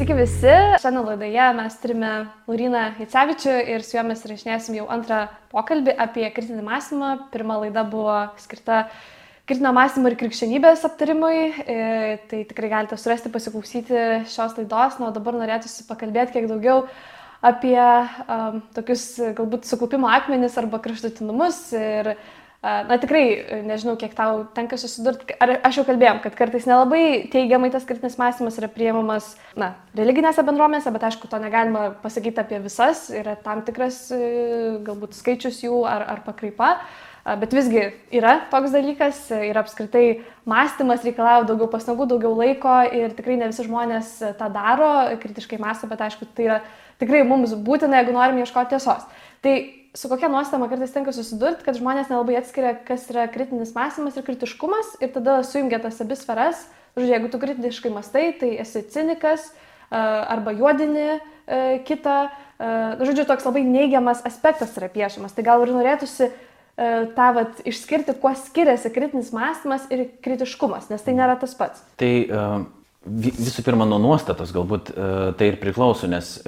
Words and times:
Sveiki 0.00 0.14
visi. 0.16 0.52
Šiandien 0.80 1.04
laidoje 1.04 1.46
mes 1.58 1.74
turime 1.82 2.10
Lauriną 2.48 2.84
Jacevičių 3.02 3.56
ir 3.68 3.82
su 3.84 3.98
juo 3.98 4.04
mes 4.08 4.22
rašinėsim 4.24 4.78
jau 4.78 4.86
antrą 4.88 5.18
pokalbį 5.52 5.92
apie 6.00 6.24
kritinį 6.32 6.64
mąstymą. 6.64 7.10
Pirma 7.34 7.58
laida 7.60 7.82
buvo 7.84 8.14
skirta 8.40 8.86
kritinio 9.44 9.74
mąstymo 9.76 10.08
ir 10.08 10.16
krikščionybės 10.22 10.86
aptarimui. 10.88 11.42
E, 11.68 11.76
tai 12.32 12.40
tikrai 12.48 12.70
galite 12.72 12.96
surasti, 12.96 13.28
pasiklausyti 13.34 14.00
šios 14.32 14.56
laidos. 14.56 14.96
Na, 15.02 15.10
o 15.10 15.12
dabar 15.12 15.36
norėtųsi 15.36 15.84
pakalbėti 15.90 16.38
kiek 16.38 16.48
daugiau 16.48 16.86
apie 17.44 17.76
um, 17.76 18.62
tokius 18.72 19.04
galbūt 19.36 19.68
suklupimo 19.68 20.08
akmenis 20.08 20.56
arba 20.64 20.80
kraštutinumus. 20.80 21.60
Ir, 21.76 22.14
Na 22.60 22.98
tikrai, 23.00 23.62
nežinau, 23.64 23.94
kiek 23.96 24.12
tau 24.12 24.42
tenka 24.52 24.76
susidurti, 24.76 25.32
ar 25.40 25.54
aš 25.64 25.78
jau 25.78 25.84
kalbėjom, 25.88 26.18
kad 26.20 26.34
kartais 26.36 26.66
nelabai 26.68 27.30
teigiamai 27.32 27.70
tas 27.72 27.86
kritinis 27.88 28.18
mąstymas 28.20 28.58
yra 28.60 28.68
priimamas, 28.68 29.30
na, 29.56 29.70
religinėse 29.96 30.44
bendruomenėse, 30.44 30.92
bet 30.92 31.06
aišku, 31.08 31.30
to 31.32 31.40
negalima 31.40 31.86
pasakyti 32.02 32.42
apie 32.42 32.58
visas, 32.60 33.06
yra 33.16 33.38
tam 33.40 33.64
tikras 33.64 34.02
e, 34.12 34.20
galbūt 34.84 35.16
skaičius 35.16 35.62
jų 35.64 35.86
ar, 35.88 36.04
ar 36.04 36.20
pakraipa. 36.28 36.74
Bet 37.40 37.52
visgi 37.52 37.86
yra 38.16 38.36
toks 38.52 38.72
dalykas 38.72 39.26
ir 39.36 39.56
apskritai 39.60 40.04
mąstymas 40.48 41.04
reikalauja 41.04 41.48
daugiau 41.48 41.68
pastangų, 41.72 42.10
daugiau 42.12 42.32
laiko 42.36 42.76
ir 42.96 43.12
tikrai 43.16 43.40
ne 43.40 43.48
visi 43.50 43.64
žmonės 43.64 44.14
tą 44.36 44.52
daro, 44.52 44.92
kritiškai 45.20 45.60
mąsto, 45.60 45.88
bet 45.88 46.00
aišku, 46.04 46.28
tai 46.36 46.48
yra 46.48 46.62
tikrai 47.00 47.24
mums 47.28 47.52
būtina, 47.56 48.00
jeigu 48.00 48.16
norim 48.16 48.40
ieškoti 48.40 48.76
tiesos. 48.76 49.04
Tai 49.44 49.54
su 49.94 50.08
kokia 50.08 50.28
nuostama 50.30 50.68
kartais 50.70 50.92
tenka 50.94 51.12
susidurti, 51.14 51.64
kad 51.66 51.78
žmonės 51.78 52.10
nelabai 52.12 52.36
atskiria, 52.38 52.76
kas 52.86 53.08
yra 53.10 53.26
kritinis 53.32 53.72
mąstymas 53.74 54.18
ir 54.18 54.26
kritiškumas 54.26 54.96
ir 55.02 55.10
tada 55.14 55.40
sujungia 55.46 55.80
tas 55.82 55.98
abi 56.02 56.18
sferas. 56.18 56.62
Žodžiu, 56.96 57.12
jeigu 57.14 57.30
tu 57.30 57.38
kritiškai 57.42 57.92
mastai, 57.94 58.30
tai 58.38 58.52
esi 58.62 58.82
cinikas 58.90 59.48
arba 59.90 60.54
juodini 60.54 61.20
kitą. 61.86 62.30
Žodžiu, 63.00 63.26
toks 63.26 63.46
labai 63.46 63.62
neigiamas 63.66 64.22
aspektas 64.26 64.74
yra 64.78 64.90
piešiamas. 64.92 65.34
Tai 65.34 65.44
gal 65.46 65.62
ir 65.64 65.74
norėtųsi 65.74 66.30
tą 67.16 67.28
vat, 67.36 67.62
išskirti, 67.68 68.14
kuo 68.22 68.32
skiriasi 68.38 68.90
kritinis 68.94 69.30
mąstymas 69.34 69.86
ir 69.92 70.06
kritiškumas, 70.24 70.90
nes 70.90 71.02
tai 71.06 71.14
nėra 71.18 71.38
tas 71.40 71.54
pats. 71.58 71.82
Tai 72.00 72.12
visų 73.06 73.64
pirma, 73.66 73.86
nuo 73.88 73.98
nuostatos 74.02 74.54
galbūt 74.54 74.92
tai 75.38 75.50
ir 75.50 75.58
priklauso, 75.62 76.10
nes 76.10 76.38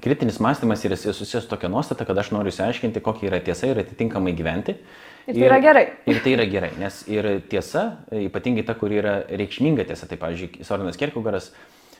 kritinis 0.00 0.40
mąstymas 0.40 0.84
yra 0.84 0.96
susijęs 0.96 1.44
su 1.44 1.48
tokia 1.48 1.68
nuostata, 1.68 2.04
kad 2.04 2.18
aš 2.18 2.30
noriu 2.34 2.52
išsiaiškinti, 2.52 3.00
kokia 3.04 3.30
yra 3.30 3.40
tiesa 3.44 3.70
ir 3.70 3.80
atitinkamai 3.82 4.34
gyventi. 4.36 4.76
Ir 5.28 5.34
tai 5.34 5.42
ir, 5.42 5.46
yra 5.48 5.58
gerai. 5.60 5.86
Ir 6.08 6.20
tai 6.24 6.34
yra 6.36 6.44
gerai, 6.48 6.70
nes 6.80 7.00
ir 7.08 7.26
tiesa, 7.50 7.84
ypatingai 8.16 8.64
ta, 8.68 8.76
kuri 8.78 9.00
yra 9.02 9.16
reikšminga 9.28 9.84
tiesa, 9.88 10.08
tai 10.08 10.16
pavyzdžiui, 10.20 10.64
Sorinas 10.64 10.96
Kerkugaras, 11.00 11.50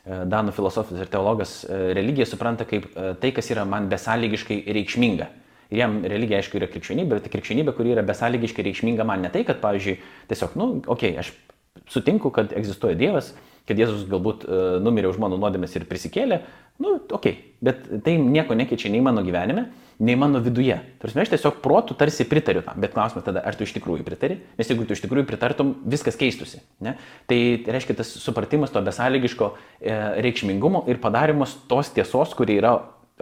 e, 0.05 0.23
Danų 0.33 0.55
filosofas 0.57 1.01
ir 1.01 1.11
teologas, 1.13 1.59
e, 1.65 1.81
religiją 1.99 2.29
supranta 2.31 2.65
kaip 2.69 2.89
e, 2.93 3.11
tai, 3.21 3.33
kas 3.37 3.51
yra 3.53 3.67
man 3.69 3.91
besąlygiškai 3.93 4.63
reikšminga. 4.79 5.29
Ir 5.69 5.83
jam 5.83 5.99
religija, 6.09 6.41
aišku, 6.41 6.57
yra 6.57 6.71
krikščionybė, 6.73 7.19
bet 7.19 7.29
ta 7.29 7.35
krikščionybė, 7.35 7.77
kuri 7.77 7.93
yra 7.93 8.07
besąlygiškai 8.09 8.65
reikšminga 8.71 9.05
man 9.05 9.27
ne 9.27 9.33
tai, 9.35 9.45
kad, 9.49 9.61
pavyzdžiui, 9.61 9.99
tiesiog, 10.31 10.57
nu, 10.57 10.71
okei, 10.87 11.13
okay, 11.13 11.21
aš 11.21 11.93
sutinku, 11.93 12.33
kad 12.33 12.57
egzistuoja 12.57 12.97
Dievas, 12.97 13.35
kad 13.69 13.77
Jėzus 13.77 14.07
galbūt 14.09 14.47
numirė 14.81 15.11
už 15.11 15.19
mano 15.21 15.37
nuodėmės 15.37 15.75
ir 15.77 15.85
prisikėlė, 15.85 16.39
nu, 16.83 16.97
okei, 16.97 17.15
okay. 17.19 17.37
bet 17.65 17.85
tai 18.05 18.17
nieko 18.23 18.57
nekeičia 18.59 18.91
nei 18.93 19.03
mano 19.05 19.25
gyvenime, 19.27 19.69
nei 19.99 20.15
mano 20.15 20.39
viduje. 20.43 20.77
Tarsi 21.03 21.19
aš 21.19 21.33
tiesiog 21.33 21.59
protų 21.63 21.97
tarsi 21.99 22.27
pritariu 22.29 22.63
tam, 22.67 22.79
bet 22.83 22.95
klausimas 22.95 23.27
tada, 23.27 23.43
ar 23.43 23.57
tu 23.59 23.67
iš 23.67 23.75
tikrųjų 23.75 24.07
pritari, 24.07 24.39
nes 24.59 24.71
jeigu 24.71 24.87
tu 24.87 24.95
iš 24.95 25.03
tikrųjų 25.03 25.27
pritartum, 25.27 25.75
viskas 25.91 26.19
keistusi. 26.19 26.63
Ne? 26.85 26.95
Tai 27.31 27.41
reiškia 27.67 27.99
tas 27.99 28.13
supratimas 28.23 28.71
to 28.75 28.83
besąlygiško 28.87 29.51
e, 29.51 29.97
reikšmingumo 30.23 30.85
ir 30.91 31.03
padarimas 31.03 31.57
tos 31.71 31.91
tiesos, 31.97 32.37
kuri 32.39 32.61
yra 32.61 32.77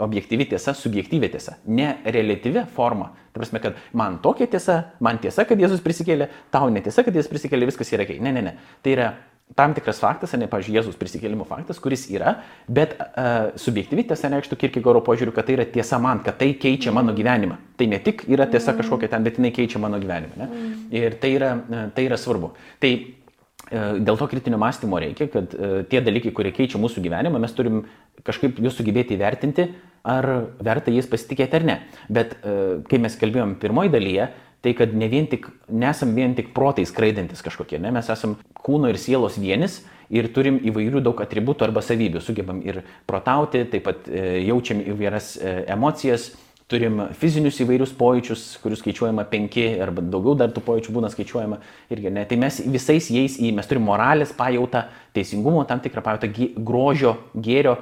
objektyvi 0.05 0.45
tiesa, 0.51 0.75
subjektyvi 0.77 1.31
tiesa, 1.33 1.57
ne 1.73 1.95
relatyvi 2.05 2.67
forma. 2.77 3.09
Tai 3.33 3.41
prasme, 3.41 3.63
kad 3.65 3.81
man 3.97 4.19
tokia 4.25 4.49
tiesa, 4.53 4.77
man 5.01 5.17
tiesa, 5.23 5.47
kad 5.49 5.61
Jėzus 5.61 5.81
prisikėlė, 5.85 6.29
tau 6.53 6.69
netiesa, 6.73 7.05
kad 7.07 7.17
Jėzus 7.17 7.33
prisikėlė, 7.33 7.71
viskas 7.71 7.93
yra 7.97 8.05
gerai. 8.05 8.21
Ne, 8.25 8.35
ne, 8.37 8.45
ne. 8.45 8.53
Tai 8.85 8.93
yra 8.93 9.09
tam 9.55 9.75
tikras 9.77 10.01
faktas, 10.03 10.33
ne, 10.37 10.49
pavyzdžiui, 10.51 10.75
Jėzus 10.77 10.97
prisikėlimo 11.01 11.47
faktas, 11.49 11.79
kuris 11.81 12.07
yra, 12.13 12.39
bet 12.69 12.97
uh, 12.99 13.53
subjektyvi 13.61 14.05
tiesa 14.11 14.31
reikštų 14.33 14.59
Kirkigoro 14.61 15.01
požiūriu, 15.07 15.33
kad 15.37 15.47
tai 15.49 15.57
yra 15.57 15.69
tiesa 15.71 16.01
man, 16.03 16.25
kad 16.27 16.41
tai 16.41 16.51
keičia 16.61 16.93
mano 16.95 17.15
gyvenimą. 17.17 17.61
Tai 17.79 17.89
ne 17.93 18.01
tik 18.03 18.27
yra 18.29 18.49
tiesa 18.51 18.73
mm. 18.73 18.81
kažkokia 18.83 19.13
ten, 19.13 19.25
bet 19.25 19.39
jinai 19.39 19.53
keičia 19.57 19.81
mano 19.83 20.01
gyvenimą. 20.03 20.35
Ne? 20.41 20.49
Mm. 20.51 20.75
Ir 20.99 21.17
tai 21.23 21.31
yra, 21.39 21.53
tai 21.95 22.09
yra 22.09 22.19
svarbu. 22.21 22.53
Tai 22.83 22.93
dėl 23.67 24.19
to 24.19 24.27
kritinio 24.31 24.59
mąstymo 24.63 24.99
reikia, 25.03 25.27
kad 25.33 25.55
tie 25.91 26.01
dalykai, 26.05 26.31
kurie 26.35 26.53
keičia 26.55 26.79
mūsų 26.79 27.03
gyvenimą, 27.03 27.41
mes 27.43 27.55
turim 27.57 27.81
kažkaip 28.27 28.61
juos 28.63 28.77
sugebėti 28.79 29.17
įvertinti, 29.17 29.67
ar 30.07 30.29
verta 30.63 30.93
jais 30.95 31.09
pasitikėti 31.11 31.59
ar 31.59 31.67
ne. 31.67 31.77
Bet 32.07 32.37
kai 32.87 33.01
mes 33.03 33.17
kalbėjom 33.19 33.57
pirmoji 33.63 33.91
dalyje, 33.91 34.29
tai 34.67 34.75
kad 34.75 34.95
ne 34.99 35.07
vien 35.07 35.29
tik, 35.31 35.47
nesam 35.71 36.17
vien 36.17 36.33
tik 36.35 36.51
protai 36.55 36.83
skraidantis 36.91 37.45
kažkokie, 37.47 37.79
ne, 37.79 37.93
mes 37.95 38.09
esam 38.11 38.35
kūno 38.67 38.91
ir 38.91 38.99
sielos 38.99 39.37
vienis 39.39 39.85
ir 40.11 40.27
turim 40.35 40.59
įvairių 40.67 41.03
daug 41.07 41.21
atributų 41.23 41.69
arba 41.69 41.83
savybių, 41.87 42.23
sugebam 42.23 42.59
ir 42.67 42.81
protauti, 43.07 43.63
taip 43.71 43.87
pat 43.87 44.09
e, 44.11 44.43
jaučiam 44.47 44.83
įvairias 44.83 45.37
e, 45.39 45.55
emocijas, 45.71 46.33
turim 46.67 47.05
fizinius 47.15 47.61
įvairius 47.63 47.93
pojūčius, 47.95 48.45
kurių 48.63 48.79
skaičiuojama 48.81 49.27
penki 49.31 49.69
arba 49.83 50.03
daugiau 50.03 50.35
dar 50.39 50.51
tų 50.55 50.65
pojūčių 50.67 50.95
būna 50.97 51.11
skaičiuojama 51.15 51.61
irgi, 51.95 52.11
ne, 52.19 52.27
tai 52.27 52.39
mes 52.43 52.59
visais 52.67 53.07
jais 53.15 53.39
į, 53.39 53.53
mes 53.55 53.71
turim 53.71 53.87
moralės 53.87 54.35
pajautą, 54.35 54.89
teisingumo 55.15 55.63
tam 55.71 55.83
tikrą 55.85 56.03
pajautą, 56.09 56.33
grožio, 56.59 57.21
gėrio 57.39 57.77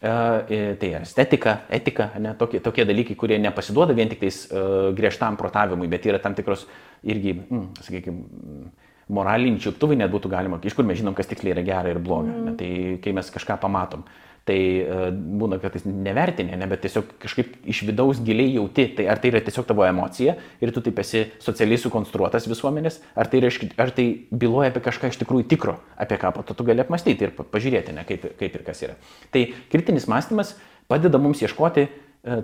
tai 0.00 0.90
estetika, 1.00 1.56
etika, 1.74 2.12
ne, 2.22 2.34
tokie, 2.38 2.60
tokie 2.62 2.84
dalykai, 2.86 3.16
kurie 3.18 3.38
nepasiduoda 3.42 3.96
vien 3.98 4.10
tik 4.10 4.20
tais 4.22 4.44
uh, 4.52 4.92
griežtam 4.94 5.38
protavimui, 5.40 5.88
bet 5.90 6.06
yra 6.06 6.20
tam 6.22 6.36
tikros 6.38 6.68
irgi, 7.02 7.34
mm, 7.40 7.64
sakykime, 7.82 8.70
moraliniai 9.14 9.62
čiuptuvai 9.64 9.96
net 9.98 10.12
būtų 10.12 10.30
galima, 10.30 10.60
iš 10.62 10.76
kur 10.76 10.86
mes 10.86 11.00
žinom, 11.00 11.16
kas 11.18 11.30
tiksliai 11.30 11.56
yra 11.56 11.64
gera 11.66 11.90
ir 11.90 11.98
bloga. 11.98 12.30
Mm. 12.30 12.46
Ne, 12.46 12.56
tai 12.60 12.70
kai 13.02 13.14
mes 13.16 13.32
kažką 13.34 13.58
pamatom, 13.62 14.04
tai 14.48 14.58
uh, 14.82 15.08
būna 15.12 15.58
kartais 15.62 15.84
nevertinė, 15.86 16.56
ne, 16.58 16.68
bet 16.70 16.82
tiesiog 16.86 17.10
kažkaip 17.22 17.54
iš 17.68 17.82
vidaus 17.88 18.22
giliai 18.24 18.54
jauti, 18.54 18.88
tai 18.96 19.06
ar 19.12 19.20
tai 19.20 19.32
yra 19.32 19.42
tiesiog 19.44 19.68
tavo 19.68 19.84
emocija 19.86 20.34
ir 20.64 20.72
tu 20.74 20.82
taip 20.84 20.98
esi 21.04 21.26
socialiai 21.44 21.80
sukonstruotas 21.82 22.48
visuomenės, 22.50 23.00
ar 23.18 23.30
tai, 23.30 23.42
reiškia, 23.44 23.70
ar 23.80 23.92
tai 23.94 24.08
byloja 24.32 24.72
apie 24.72 24.82
kažką 24.88 25.12
iš 25.12 25.20
tikrųjų 25.22 25.48
tikro, 25.52 25.76
apie 26.00 26.18
ką 26.20 26.32
po 26.36 26.46
to 26.48 26.56
tu 26.56 26.66
gali 26.68 26.82
apmastyti 26.84 27.28
ir 27.28 27.36
pažiūrėti, 27.38 27.94
ne, 27.96 28.06
kaip, 28.08 28.26
kaip 28.40 28.58
ir 28.58 28.66
kas 28.66 28.82
yra. 28.88 28.98
Tai 29.34 29.44
kritinis 29.72 30.08
mąstymas 30.10 30.56
padeda 30.88 31.20
mums 31.20 31.44
ieškoti 31.44 31.84
e, 31.84 31.90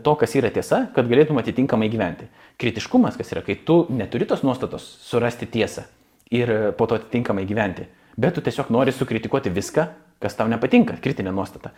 to, 0.05 0.15
kas 0.21 0.37
yra 0.39 0.53
tiesa, 0.55 0.85
kad 0.95 1.09
galėtum 1.11 1.41
atitinkamai 1.41 1.89
gyventi. 1.93 2.29
Kritiškumas, 2.61 3.19
kas 3.19 3.33
yra, 3.35 3.43
kai 3.47 3.57
tu 3.57 3.85
neturi 3.91 4.29
tos 4.31 4.45
nuostatos 4.47 4.87
surasti 5.09 5.49
tiesą 5.51 5.89
ir 6.35 6.75
po 6.79 6.87
to 6.89 6.99
atitinkamai 7.01 7.47
gyventi, 7.49 7.89
bet 8.21 8.37
tu 8.37 8.45
tiesiog 8.45 8.71
nori 8.75 8.95
sukritikuoti 8.95 9.53
viską, 9.55 9.89
kas 10.23 10.37
tau 10.39 10.49
nepatinka, 10.51 10.97
kritinė 11.05 11.33
nuostata, 11.35 11.73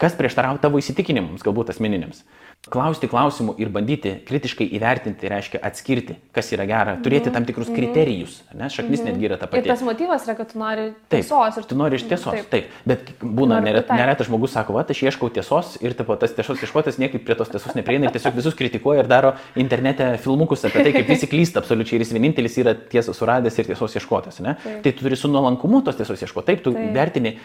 kas 0.00 0.16
prieštarauja 0.18 0.62
tavo 0.62 0.80
įsitikinimams, 0.82 1.44
galbūt 1.44 1.74
asmeniniams. 1.74 2.24
Klausti 2.70 3.08
klausimų 3.10 3.56
ir 3.58 3.72
bandyti 3.74 4.12
kritiškai 4.22 4.68
įvertinti 4.76 5.26
reiškia 5.26 5.58
atskirti, 5.66 6.14
kas 6.30 6.46
yra 6.54 6.62
gera, 6.70 6.92
turėti 7.02 7.26
mhm. 7.26 7.34
tam 7.34 7.46
tikrus 7.48 7.66
mhm. 7.66 7.74
kriterijus, 7.74 8.36
ne, 8.54 8.68
šaknis 8.70 9.00
mm 9.00 9.02
-hmm. 9.02 9.10
netgi 9.10 9.26
yra 9.26 9.38
ta 9.40 9.48
pati. 9.50 9.66
Ir 9.66 9.72
tas 9.72 9.82
motyvas 9.82 10.28
yra, 10.28 10.36
kad 10.38 10.52
tu 10.52 10.60
nori 10.60 10.84
tiesos. 11.10 11.56
Taip, 11.56 11.66
tu 11.66 11.74
nori 11.80 11.98
iš 11.98 12.06
tiesos, 12.06 12.30
taip, 12.30 12.46
taip. 12.54 12.70
bet 12.86 13.10
būna 13.18 13.58
neretas 13.64 13.98
neret 13.98 14.22
žmogus 14.22 14.54
sako, 14.54 14.78
va, 14.78 14.86
aš 14.88 15.02
ieškau 15.02 15.32
tiesos 15.34 15.74
ir 15.82 15.98
taip, 15.98 16.14
tas 16.20 16.38
tiesos 16.38 16.62
ieškotas 16.62 17.02
niekaip 17.02 17.26
prie 17.26 17.34
tos 17.34 17.50
tiesos 17.50 17.74
neprieina 17.74 18.06
ir 18.06 18.14
tiesiog 18.14 18.38
visus 18.38 18.54
kritikuoja 18.54 19.02
ir 19.02 19.10
daro 19.10 19.34
internete 19.56 20.16
filmukus 20.22 20.64
apie 20.64 20.84
tai, 20.84 20.92
kaip 20.92 21.08
visi 21.08 21.26
klysta 21.26 21.58
absoliučiai 21.58 21.98
ir 21.98 22.06
jis 22.06 22.14
vienintelis 22.14 22.58
yra 22.62 22.78
tiesos 22.78 23.18
suradęs 23.18 23.58
ir 23.58 23.72
tiesos 23.74 23.98
ieškotas. 23.98 24.38
Tai 24.38 24.92
tu 24.92 24.98
turi 25.02 25.16
su 25.16 25.28
nuolankumu 25.28 25.82
tos 25.82 25.96
tiesos 25.96 26.22
ieškoti, 26.22 26.46
taip, 26.46 26.62
tu 26.62 26.72
taip. 26.72 26.94
vertini 26.94 27.38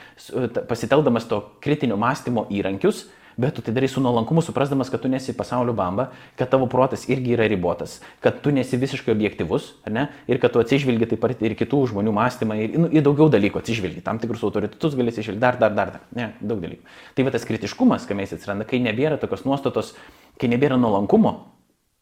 pasiteldamas 0.67 1.25
to 1.25 1.41
kritinio 1.59 1.97
mąstymo 1.97 2.45
įrankius 2.53 3.07
bet 3.37 3.53
tu 3.53 3.61
tai 3.61 3.73
darai 3.73 3.87
su 3.87 4.01
nuolankumu, 4.01 4.41
suprasdamas, 4.41 4.89
kad 4.89 5.01
tu 5.01 5.09
nesi 5.09 5.33
pasaulio 5.37 5.73
bamba, 5.73 6.09
kad 6.35 6.49
tavo 6.49 6.65
protas 6.67 7.05
irgi 7.09 7.35
yra 7.35 7.45
ribotas, 7.47 7.99
kad 8.19 8.41
tu 8.41 8.51
nesi 8.51 8.79
visiškai 8.81 9.13
objektivus, 9.13 9.75
ne, 9.93 10.07
ir 10.27 10.41
kad 10.41 10.55
tu 10.55 10.61
atsižvelgi 10.63 11.11
taip 11.11 11.21
pat 11.21 11.43
ir 11.45 11.53
kitų 11.59 11.83
žmonių 11.93 12.15
mąstymą, 12.17 12.57
ir 12.63 12.79
nu, 12.81 12.89
į 12.89 13.03
daugiau 13.05 13.29
dalykų 13.33 13.61
atsižvelgi, 13.61 14.01
tam 14.05 14.17
tikrus 14.23 14.41
autoritetus 14.47 14.97
gali 14.97 15.13
atsižvelgti, 15.13 15.43
dar, 15.43 15.59
dar, 15.61 15.75
dar, 15.77 15.93
dar, 15.97 16.07
ne, 16.17 16.31
daug 16.41 16.63
dalykų. 16.65 16.97
Tai 17.13 17.27
va 17.27 17.35
tas 17.37 17.45
kritiškumas, 17.45 18.09
kai 18.09 18.17
mes 18.17 18.33
atsiranda, 18.33 18.65
kai 18.65 18.81
nebėra 18.81 19.21
tokios 19.21 19.45
nuostatos, 19.45 19.93
kai 20.41 20.49
nebėra 20.49 20.81
nuolankumo, 20.81 21.37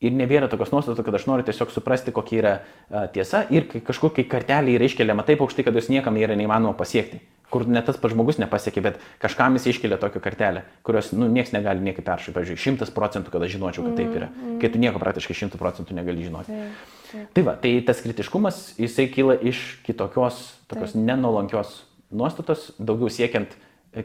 Ir 0.03 0.11
nebėra 0.11 0.49
tokios 0.51 0.73
nuostatos, 0.73 1.05
kad 1.07 1.15
aš 1.15 1.23
noriu 1.25 1.45
tiesiog 1.47 1.69
suprasti, 1.71 2.11
kokia 2.13 2.35
yra 2.41 2.51
a, 2.91 3.05
tiesa 3.07 3.45
ir 3.49 3.63
kai 3.71 3.79
kažkokia 3.79 4.27
kartelė 4.27 4.75
yra 4.75 4.89
iškeliama 4.89 5.23
taip 5.25 5.39
aukštai, 5.41 5.63
kad 5.63 5.79
jos 5.79 5.87
niekam 5.89 6.19
yra 6.19 6.35
neįmanoma 6.35 6.75
pasiekti 6.75 7.21
kur 7.53 7.65
net 7.69 7.87
tas 7.87 7.97
pats 8.01 8.13
žmogus 8.15 8.39
nepasiekė, 8.41 8.83
bet 8.85 8.99
kažkam 9.21 9.57
jis 9.57 9.67
iškelia 9.73 9.99
tokią 10.01 10.21
kartelę, 10.23 10.65
kurios, 10.85 11.11
nu, 11.15 11.27
niekas 11.31 11.53
negali 11.55 11.83
niekaip 11.85 12.05
peršyti. 12.07 12.35
Pavyzdžiui, 12.35 12.61
šimtas 12.61 12.93
procentų, 12.95 13.33
kad 13.33 13.45
aš 13.45 13.55
žinočiau, 13.55 13.85
kad 13.87 13.99
taip 13.99 14.15
yra. 14.15 14.29
Mm, 14.31 14.47
mm. 14.53 14.59
Kai 14.63 14.71
tu 14.73 14.81
nieko 14.81 15.01
praktiškai 15.01 15.37
šimtų 15.41 15.61
procentų 15.61 15.97
negali 15.97 16.25
žinoti. 16.25 16.55
Taip, 16.55 16.95
taip. 17.11 17.27
Tai 17.37 17.45
va, 17.47 17.57
tai 17.61 17.75
tas 17.87 18.01
kritiškumas, 18.03 18.63
jisai 18.81 19.07
kyla 19.13 19.37
iš 19.51 19.61
kitokios, 19.85 20.41
tokios 20.71 20.95
taip. 20.95 21.05
nenuolankios 21.11 21.77
nuostatos, 22.15 22.71
daugiau 22.79 23.11
siekiant 23.13 23.55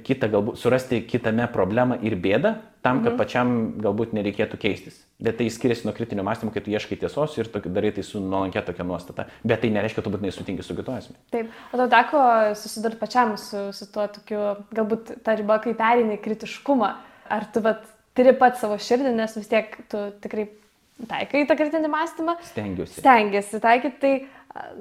kitą, 0.07 0.31
galbūt 0.31 0.61
surasti 0.61 1.01
kitame 1.09 1.49
problemą 1.51 1.99
ir 2.07 2.15
bėdą, 2.21 2.55
tam, 2.83 3.03
kad 3.05 3.13
mhm. 3.13 3.19
pačiam 3.21 3.55
galbūt 3.83 4.15
nereikėtų 4.17 4.59
keistis. 4.61 5.01
Bet 5.21 5.37
tai 5.37 5.51
skiriasi 5.53 5.85
nuo 5.85 5.93
kritinio 5.97 6.25
mąstymo, 6.25 6.53
kai 6.55 6.63
tu 6.65 6.73
ieškai 6.73 6.97
tiesos 7.03 7.37
ir 7.37 7.51
darai 7.67 7.91
tai 7.97 8.05
su 8.07 8.23
nuolankė 8.25 8.63
tokia 8.65 8.87
nuostata. 8.89 9.27
Bet 9.45 9.61
tai 9.65 9.73
nereiškia, 9.75 10.05
tu 10.05 10.13
būtinai 10.15 10.33
sutinki 10.33 10.65
su 10.65 10.77
kitu 10.79 10.95
asmeniu. 10.95 11.21
Taip, 11.35 11.51
o 11.73 11.81
tau 11.83 11.91
teko 11.93 12.23
susidurti 12.57 13.01
pačiam 13.01 13.35
su, 13.41 13.67
su 13.77 13.89
tuo 13.93 14.07
tokiu, 14.15 14.41
galbūt 14.77 15.19
ta 15.27 15.37
riba, 15.37 15.61
kai 15.61 15.77
perini 15.77 16.17
kritiškumą. 16.25 16.95
Ar 17.31 17.47
tu 17.53 17.63
vat, 17.65 17.85
turi 18.17 18.33
pat 18.39 18.57
savo 18.63 18.81
širdį, 18.81 19.13
nes 19.19 19.37
vis 19.37 19.53
tiek 19.53 19.77
tu 19.93 20.07
tikrai 20.25 20.49
taikai 21.11 21.45
tą 21.49 21.57
kritinį 21.61 21.93
mąstymą? 21.93 22.39
Stengiuosi. 22.49 23.01
Stengiuosi 23.05 23.61
taikyti, 23.63 24.01
tai 24.01 24.15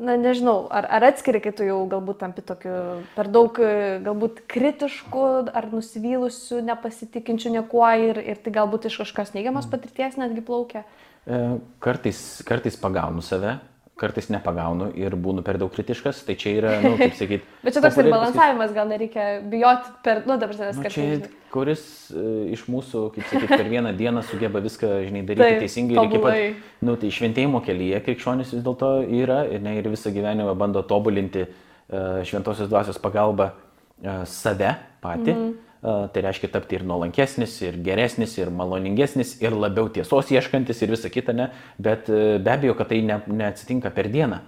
na 0.01 0.15
nežinau, 0.17 0.63
ar, 0.73 0.87
ar 0.89 1.05
atskiri, 1.11 1.41
kai 1.43 1.51
tu 1.53 1.65
jau 1.67 1.77
galbūt 1.91 2.19
tampi 2.23 2.41
tokiu 2.45 2.73
per 3.13 3.29
daug 3.29 3.59
galbūt 4.05 4.41
kritišku 4.49 5.25
ar 5.53 5.67
nusivylusiu, 5.69 6.63
nepasitikinčiu 6.65 7.53
niekuo 7.53 7.85
ir, 8.01 8.17
ir 8.17 8.41
tai 8.41 8.55
galbūt 8.55 8.89
iš 8.89 8.97
kažkokios 9.03 9.35
neigiamos 9.35 9.67
mm. 9.67 9.73
patirties 9.75 10.17
netgi 10.17 10.45
plaukia? 10.45 10.85
E, 11.29 11.41
kartais, 11.85 12.23
kartais 12.49 12.79
pagaunu 12.81 13.21
save, 13.25 13.59
kartais 13.99 14.29
nepagaunu 14.31 14.89
ir 14.97 15.15
būnu 15.19 15.43
per 15.45 15.59
daug 15.61 15.71
kritiškas, 15.73 16.21
tai 16.27 16.35
čia 16.39 16.53
yra, 16.57 16.71
na, 16.79 16.93
nu, 16.93 16.99
kaip 16.99 17.17
sakyti. 17.19 17.45
Bet 17.65 17.75
čia 17.75 17.83
toks 17.83 17.99
ir 18.01 18.09
balansavimas, 18.13 18.73
gal 18.75 18.89
nereikia 18.91 19.27
bijoti 19.51 19.93
per, 20.05 20.23
nu, 20.29 20.39
dabar 20.41 20.57
savęs 20.57 20.81
kažkaip. 20.85 21.11
Nu, 21.11 21.29
čia, 21.29 21.51
kuris 21.53 21.85
uh, 22.15 22.49
iš 22.55 22.65
mūsų, 22.71 23.05
kaip 23.15 23.29
sakyti, 23.31 23.53
per 23.53 23.71
vieną 23.71 23.93
dieną 23.99 24.25
sugeba 24.29 24.63
viską, 24.65 24.91
žinai, 25.07 25.23
daryti 25.27 25.45
Taip, 25.45 25.63
teisingai 25.65 25.97
ir 25.97 26.09
iki 26.09 26.23
pat, 26.25 26.67
nu, 26.87 26.97
tai 27.01 27.13
šventėjimo 27.19 27.63
kelyje 27.65 28.03
krikščionis 28.07 28.53
vis 28.57 28.65
dėlto 28.65 28.91
yra 29.21 29.41
ir, 29.49 29.63
ne, 29.65 29.77
ir 29.79 29.89
visą 29.91 30.13
gyvenimą 30.15 30.57
bando 30.59 30.85
tobulinti 30.87 31.47
uh, 31.47 32.21
šventosios 32.27 32.71
dvasios 32.71 33.01
pagalba 33.01 33.51
uh, 33.53 34.21
save 34.29 34.77
patį. 35.03 35.33
Mm 35.33 35.41
-hmm 35.41 35.65
Tai 35.79 36.21
reiškia 36.25 36.49
tapti 36.51 36.75
ir 36.75 36.83
nuolankesnis, 36.83 37.53
ir 37.63 37.77
geresnis, 37.83 38.33
ir 38.35 38.49
maloningesnis, 38.51 39.37
ir 39.39 39.53
labiau 39.55 39.87
tiesos 39.95 40.27
ieškantis 40.35 40.81
ir 40.83 40.91
visa 40.91 41.07
kita, 41.07 41.31
ne? 41.31 41.45
bet 41.79 42.09
e, 42.11 42.35
be 42.43 42.51
abejo, 42.51 42.73
kad 42.75 42.89
tai 42.91 42.99
ne, 43.07 43.21
neatsitinka 43.31 43.93
per 43.95 44.09
dieną. 44.11 44.41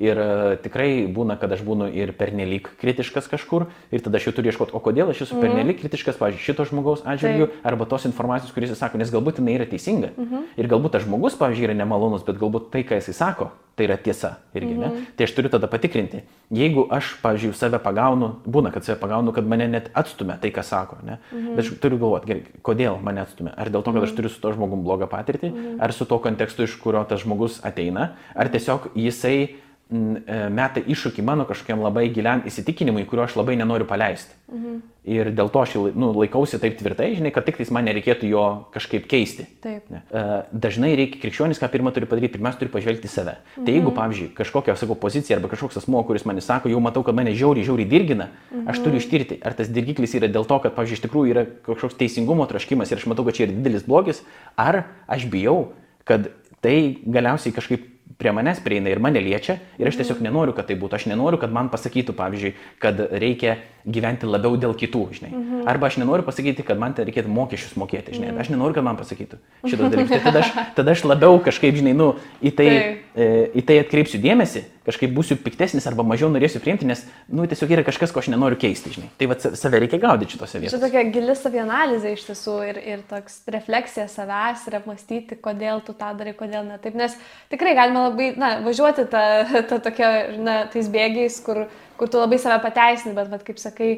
Ir 0.00 0.16
uh, 0.16 0.54
tikrai 0.56 1.04
būna, 1.12 1.36
kad 1.36 1.52
aš 1.52 1.60
būnu 1.66 1.90
ir 1.92 2.14
pernelyg 2.16 2.70
kritiškas 2.80 3.28
kažkur 3.28 3.66
ir 3.92 4.00
tada 4.00 4.16
aš 4.16 4.30
jau 4.30 4.34
turiu 4.38 4.48
ieškoti, 4.48 4.72
o 4.72 4.80
kodėl 4.80 5.12
aš 5.12 5.26
esu 5.26 5.36
mm 5.36 5.44
pernelyg 5.44 5.80
kritiškas, 5.80 6.16
pavyzdžiui, 6.20 6.44
šito 6.46 6.64
žmogaus 6.68 7.02
atžvilgiu 7.04 7.50
arba 7.66 7.84
tos 7.88 8.06
informacijos, 8.08 8.52
kuris 8.56 8.72
jis 8.72 8.80
sako, 8.80 9.00
nes 9.00 9.12
galbūt 9.12 9.42
jinai 9.42 9.58
yra 9.58 9.66
teisinga. 9.68 10.14
Mm 10.16 10.24
-hmm. 10.24 10.46
Ir 10.56 10.68
galbūt 10.72 10.96
tas 10.96 11.04
žmogus, 11.04 11.36
pavyzdžiui, 11.36 11.68
yra 11.68 11.76
nemalonus, 11.76 12.24
bet 12.24 12.40
galbūt 12.40 12.70
tai, 12.72 12.84
ką 12.84 12.96
jisai 12.96 13.14
sako, 13.14 13.50
tai 13.76 13.86
yra 13.88 13.96
tiesa 13.96 14.36
irgi, 14.54 14.74
mm 14.74 14.80
-hmm. 14.80 14.80
ne? 14.80 14.86
Mhm. 14.86 15.04
Tai 15.16 15.24
aš 15.24 15.32
turiu 15.34 15.50
tada 15.50 15.66
patikrinti. 15.66 16.22
Jeigu 16.50 16.86
aš, 16.90 17.14
pavyzdžiui, 17.22 17.54
save 17.54 17.78
pagaunu, 17.78 18.34
būna, 18.46 18.72
kad 18.72 18.84
save 18.84 18.98
pagaunu, 19.00 19.32
kad 19.32 19.46
mane 19.46 19.68
net 19.68 19.90
atstumia 19.94 20.36
tai, 20.40 20.50
ką 20.50 20.62
sako, 20.62 20.96
ne? 21.04 21.18
Mm 21.32 21.38
-hmm. 21.38 21.56
Bet 21.56 21.64
aš 21.64 21.80
turiu 21.80 21.98
galvoti, 21.98 22.26
gerai, 22.26 22.42
kodėl 22.62 23.00
mane 23.02 23.20
atstumia. 23.20 23.52
Ar 23.56 23.68
dėl 23.68 23.82
to, 23.82 23.92
kad 23.92 24.02
aš 24.02 24.08
mhm. 24.08 24.16
turiu 24.16 24.28
su 24.28 24.40
to 24.40 24.52
žmogum 24.52 24.84
blogą 24.84 25.06
patirtį, 25.06 25.50
mm 25.50 25.56
-hmm. 25.56 25.76
ar 25.80 25.92
su 25.92 26.04
to 26.04 26.18
kontekstu, 26.18 26.62
iš 26.62 26.76
kurio 26.76 27.04
tas 27.04 27.20
žmogus 27.20 27.64
ateina, 27.64 28.08
ar 28.34 28.48
tiesiog 28.48 28.88
jisai 28.94 29.48
E, 29.48 29.69
meta 29.90 30.78
iššūkį 30.80 31.22
mano 31.26 31.44
kažkokiam 31.48 31.82
labai 31.82 32.06
giliam 32.14 32.44
įsitikinimui, 32.46 33.08
kurio 33.10 33.24
aš 33.24 33.34
labai 33.40 33.56
nenoriu 33.58 33.88
paleisti. 33.90 34.36
Mhm. 34.50 34.78
Ir 35.10 35.30
dėl 35.32 35.48
to 35.48 35.62
aš 35.64 35.74
nu, 35.96 36.10
laikausi 36.12 36.58
taip 36.60 36.76
tvirtai, 36.78 37.14
žinai, 37.16 37.32
kad 37.32 37.46
tik 37.46 37.56
tais 37.56 37.70
man 37.72 37.86
nereikėtų 37.88 38.28
jo 38.28 38.42
kažkaip 38.74 39.06
keisti. 39.10 39.46
Taip. 39.64 39.88
Ne. 39.90 40.02
E, 40.12 40.24
dažnai 40.52 40.92
reikia, 40.98 41.18
krikščionis, 41.22 41.58
ką 41.58 41.70
pirmą 41.72 41.90
turi 41.96 42.06
padaryti, 42.06 42.34
pirmiausia 42.36 42.60
turi 42.60 42.72
pažvelgti 42.74 43.08
į 43.08 43.12
save. 43.12 43.34
Mhm. 43.40 43.64
Tai 43.66 43.74
jeigu, 43.74 43.94
pavyzdžiui, 43.96 44.28
kažkokia, 44.36 44.76
sakau, 44.78 44.98
pozicija 45.00 45.38
arba 45.38 45.50
kažkoks 45.50 45.80
asmo, 45.80 46.02
kuris 46.06 46.26
man 46.28 46.38
sako, 46.44 46.70
jau 46.70 46.82
matau, 46.84 47.02
kad 47.06 47.16
mane 47.16 47.32
žiauriai, 47.32 47.66
žiauriai 47.66 47.90
dirgina, 47.90 48.28
mhm. 48.50 48.68
aš 48.70 48.82
turiu 48.84 49.00
ištirti, 49.00 49.40
ar 49.42 49.56
tas 49.58 49.72
dirgiklis 49.72 50.14
yra 50.20 50.28
dėl 50.30 50.46
to, 50.46 50.60
kad, 50.62 50.76
pavyzdžiui, 50.76 51.00
iš 51.00 51.06
tikrųjų 51.08 51.34
yra 51.34 51.46
kažkoks 51.66 51.96
teisingumo 51.98 52.46
traškimas 52.50 52.92
ir 52.92 53.00
aš 53.00 53.08
matau, 53.10 53.24
kad 53.26 53.40
čia 53.40 53.48
yra 53.48 53.56
didelis 53.56 53.88
blogis, 53.88 54.22
ar 54.60 54.84
aš 55.08 55.26
bijau, 55.32 55.72
kad 56.04 56.28
tai 56.60 57.00
galiausiai 57.08 57.56
kažkaip 57.56 57.88
prie 58.20 58.32
manęs 58.36 58.60
prieina 58.64 58.92
ir 58.92 59.00
mane 59.02 59.22
liečia 59.24 59.58
ir 59.80 59.88
aš 59.88 60.00
tiesiog 60.02 60.20
nenoriu, 60.24 60.54
kad 60.56 60.68
tai 60.68 60.76
būtų. 60.80 61.00
Aš 61.00 61.08
nenoriu, 61.10 61.40
kad 61.40 61.52
man 61.54 61.72
pasakytų, 61.72 62.14
pavyzdžiui, 62.18 62.54
kad 62.82 63.00
reikia 63.10 63.56
gyventi 63.86 64.28
labiau 64.28 64.58
dėl 64.60 64.74
kitų, 64.76 65.02
žinai. 65.16 65.30
Mhm. 65.30 65.62
Arba 65.70 65.88
aš 65.88 65.98
nenoriu 66.00 66.26
pasakyti, 66.26 66.64
kad 66.66 66.80
man 66.80 66.94
tai 66.96 67.06
reikėtų 67.08 67.32
mokesčius 67.32 67.76
mokėti, 67.80 68.16
žinai. 68.18 68.34
Aš 68.40 68.52
nenoriu, 68.52 68.76
kad 68.76 68.86
man 68.86 68.98
pasakytų 69.00 69.40
šitos 69.64 69.92
dalykus. 69.92 70.12
Tai 70.12 70.20
tada 70.26 70.42
aš, 70.44 70.52
tada 70.78 70.96
aš 70.96 71.04
labiau 71.08 71.40
kažkaip, 71.44 71.78
žinai, 71.78 71.94
nu, 71.96 72.12
į 72.42 72.52
tai, 72.52 72.68
tai. 72.68 72.98
E, 73.14 73.30
į 73.60 73.64
tai 73.66 73.80
atkreipsiu 73.82 74.20
dėmesį, 74.22 74.64
kažkaip 74.86 75.12
būsiu 75.14 75.36
piktesnis 75.40 75.86
arba 75.88 76.04
mažiau 76.06 76.30
norėsiu 76.32 76.60
priimti, 76.62 76.86
nes, 76.88 77.02
nu, 77.28 77.44
tiesiog 77.48 77.72
yra 77.76 77.84
kažkas, 77.86 78.12
ko 78.14 78.22
aš 78.22 78.30
nenoriu 78.32 78.58
keisti, 78.60 78.92
žinai. 78.94 79.10
Tai 79.20 79.28
vad 79.32 79.44
save 79.58 79.80
reikia 79.82 80.00
gaudyti 80.02 80.36
šitose 80.36 80.60
vietose. 80.62 80.78
Čia 80.78 80.82
tokia 80.84 81.04
gili 81.14 81.36
savianalizė 81.38 82.14
iš 82.14 82.24
tiesų 82.28 82.56
ir, 82.68 82.80
ir 82.94 83.04
toks 83.10 83.42
refleksija 83.50 84.06
savęs 84.10 84.66
ir 84.70 84.78
apmastyti, 84.80 85.38
kodėl 85.42 85.82
tu 85.86 85.94
tą 85.98 86.12
darai, 86.18 86.34
kodėl 86.38 86.66
ne. 86.68 86.78
Taip, 86.82 86.96
nes 86.98 87.16
tikrai 87.52 87.76
galima 87.78 88.08
labai, 88.08 88.32
na, 88.40 88.54
važiuoti 88.66 89.06
tą, 89.12 89.24
tą 89.70 89.80
tokia, 89.84 90.10
na, 90.40 90.56
tais 90.72 90.90
bėgiais, 90.90 91.40
kur, 91.44 91.66
kur 92.00 92.08
tu 92.08 92.20
labai 92.20 92.40
save 92.40 92.56
pateisini, 92.64 93.12
bet, 93.16 93.28
bet 93.32 93.44
kaip 93.44 93.60
sakai, 93.60 93.90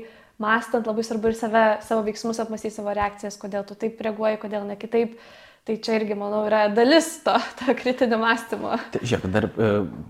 mąstant 0.43 0.89
labai 0.91 1.05
svarbu 1.07 1.31
ir 1.31 1.39
save, 1.39 1.65
savo 1.87 2.03
veiksmus 2.09 2.43
apmastyti, 2.43 2.75
savo 2.75 2.95
reakcijas, 2.97 3.39
kodėl 3.41 3.65
tu 3.69 3.79
taip 3.79 4.03
reaguoji, 4.03 4.43
kodėl 4.43 4.67
ne 4.69 4.77
kitaip. 4.81 5.17
Tai 5.63 5.77
čia 5.79 5.95
irgi, 5.95 6.17
manau, 6.19 6.41
yra 6.49 6.65
dalis 6.75 7.07
to, 7.23 7.37
to 7.61 7.71
kritinio 7.79 8.17
mąstymo. 8.19 8.75
Tai, 8.91 9.01
žiūrėk, 9.07 9.29
dar 9.31 9.45
e, 9.47 9.69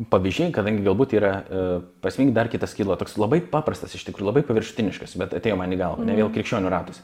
pavyzdžiai, 0.09 0.49
kadangi 0.57 0.87
galbūt 0.87 1.13
yra 1.19 1.33
e, 1.37 1.65
prasmingi, 2.01 2.33
dar 2.33 2.49
kitas 2.49 2.73
kilo, 2.73 2.97
toks 2.97 3.19
labai 3.21 3.43
paprastas, 3.53 3.93
iš 3.93 4.07
tikrųjų 4.07 4.31
labai 4.31 4.43
paviršutiniškas, 4.49 5.13
bet 5.21 5.37
atėjo 5.37 5.59
man 5.61 5.75
į 5.77 5.83
galvą, 5.83 6.01
mm. 6.01 6.09
ne 6.09 6.17
vėl 6.17 6.31
mhm. 6.31 6.39
krikščionių 6.39 6.73
ratus. 6.73 7.03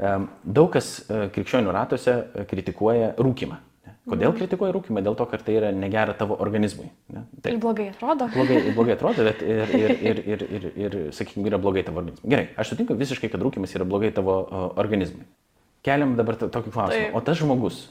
E, 0.00 0.14
daug 0.56 0.72
kas 0.72 0.88
e, 1.04 1.26
krikščionių 1.34 1.76
ratuose 1.76 2.14
e, 2.16 2.46
kritikuoja 2.48 3.12
rūkimą. 3.20 3.60
Kodėl 4.02 4.32
mhm. 4.32 4.38
kritikuoja 4.40 4.74
rūkimą? 4.74 5.02
Dėl 5.06 5.14
to, 5.14 5.24
kad 5.30 5.44
tai 5.46 5.54
yra 5.60 5.68
negera 5.70 6.14
tavo 6.18 6.34
organizmui. 6.42 6.88
Ne? 7.14 7.22
Tai 7.44 7.52
ir 7.54 7.60
blogai 7.62 7.86
atrodo. 7.92 8.26
Blogai, 8.34 8.56
blogai 8.74 8.96
atrodo, 8.96 9.26
bet 9.28 9.44
ir, 9.46 9.74
ir, 9.78 9.92
ir, 10.10 10.20
ir, 10.26 10.42
ir, 10.42 10.66
ir 10.82 10.96
sakykime, 11.14 11.46
yra 11.52 11.60
blogai 11.62 11.84
tavo 11.86 12.02
organizmui. 12.02 12.30
Gerai, 12.34 12.48
aš 12.58 12.72
sutinku 12.72 12.96
visiškai, 12.98 13.30
kad 13.30 13.44
rūkimas 13.46 13.76
yra 13.78 13.86
blogai 13.86 14.10
tavo 14.16 14.40
uh, 14.42 14.64
organizmui. 14.82 15.22
Keliam 15.86 16.16
dabar 16.18 16.40
tokį 16.42 16.74
klausimą. 16.74 17.04
Tai. 17.12 17.12
O 17.14 17.22
tas 17.22 17.38
žmogus, 17.38 17.84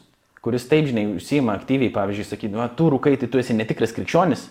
kuris 0.44 0.68
taip, 0.68 0.90
žinai, 0.92 1.06
užsima 1.16 1.56
aktyviai, 1.56 1.94
pavyzdžiui, 1.96 2.28
sakyti, 2.28 2.54
nu, 2.58 2.66
tu 2.76 2.92
rūkai, 2.92 3.16
tai 3.22 3.32
tu 3.32 3.40
esi 3.40 3.56
netikras 3.56 3.96
krikščionis, 3.96 4.50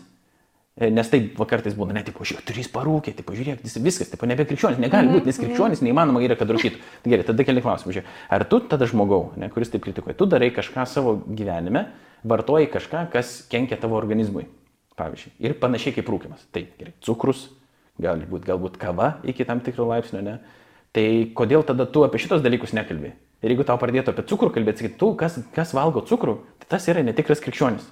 nes 0.80 1.10
taip 1.12 1.40
kartais 1.48 1.74
būna, 1.76 1.92
ne, 1.96 2.02
tipo, 2.06 2.24
žiūrėk, 2.24 2.44
turės 2.48 2.70
parūkė, 2.72 3.12
tipo, 3.18 3.34
žiūrėk, 3.36 3.60
viskas, 3.84 4.08
tipo, 4.12 4.28
nebe 4.28 4.46
krikščionis, 4.49 4.80
negali 4.80 5.08
-hmm. 5.08 5.18
būti, 5.18 5.28
nes 5.28 5.40
krikščionis 5.42 5.82
neįmanoma 5.84 6.22
yra, 6.25 6.37
kad 6.40 6.49
rūkytų. 6.49 6.80
Tai 7.02 7.12
gerai, 7.12 7.26
tada 7.28 7.44
keli 7.44 7.60
klausimai, 7.64 7.94
žiūrėk, 7.99 8.14
ar 8.30 8.44
tu 8.49 8.60
tada 8.60 8.88
žmogau, 8.88 9.32
ne, 9.37 9.50
kuris 9.52 9.68
taip 9.68 9.84
kritikuoja, 9.84 10.16
tu 10.16 10.26
darai 10.26 10.50
kažką 10.50 10.87
savo 10.87 11.16
gyvenime, 11.28 11.87
vartoji 12.25 12.70
kažką, 12.72 13.10
kas 13.12 13.46
kenkia 13.50 13.76
tavo 13.76 13.96
organizmui, 14.00 14.46
pavyzdžiui, 14.96 15.32
ir 15.40 15.54
panašiai 15.60 15.94
kaip 15.94 16.08
rūkimas. 16.08 16.49
Tai 16.52 16.64
gerai, 16.78 16.94
cukrus, 17.00 17.50
gali 18.00 18.25
būti 18.25 18.49
galbūt 18.49 18.80
kava 18.80 19.18
iki 19.25 19.44
tam 19.44 19.60
tikro 19.60 19.87
laipsnio, 19.90 20.22
ne. 20.25 20.38
Tai 20.92 21.06
kodėl 21.34 21.62
tada 21.62 21.87
tu 21.87 22.02
apie 22.02 22.18
šitos 22.18 22.42
dalykus 22.42 22.72
nekalbė? 22.72 23.12
Ir 23.40 23.54
jeigu 23.54 23.64
tau 23.64 23.78
pradėtų 23.80 24.12
apie 24.12 24.26
cukrų 24.28 24.50
kalbėti, 24.52 24.82
sakytų, 24.82 24.99
tu, 25.00 25.14
kas, 25.16 25.38
kas 25.54 25.70
valgo 25.73 26.02
cukrų, 26.04 26.35
tai 26.61 26.66
tas 26.75 26.88
yra 26.92 27.00
netikras 27.06 27.40
krikščionis. 27.40 27.87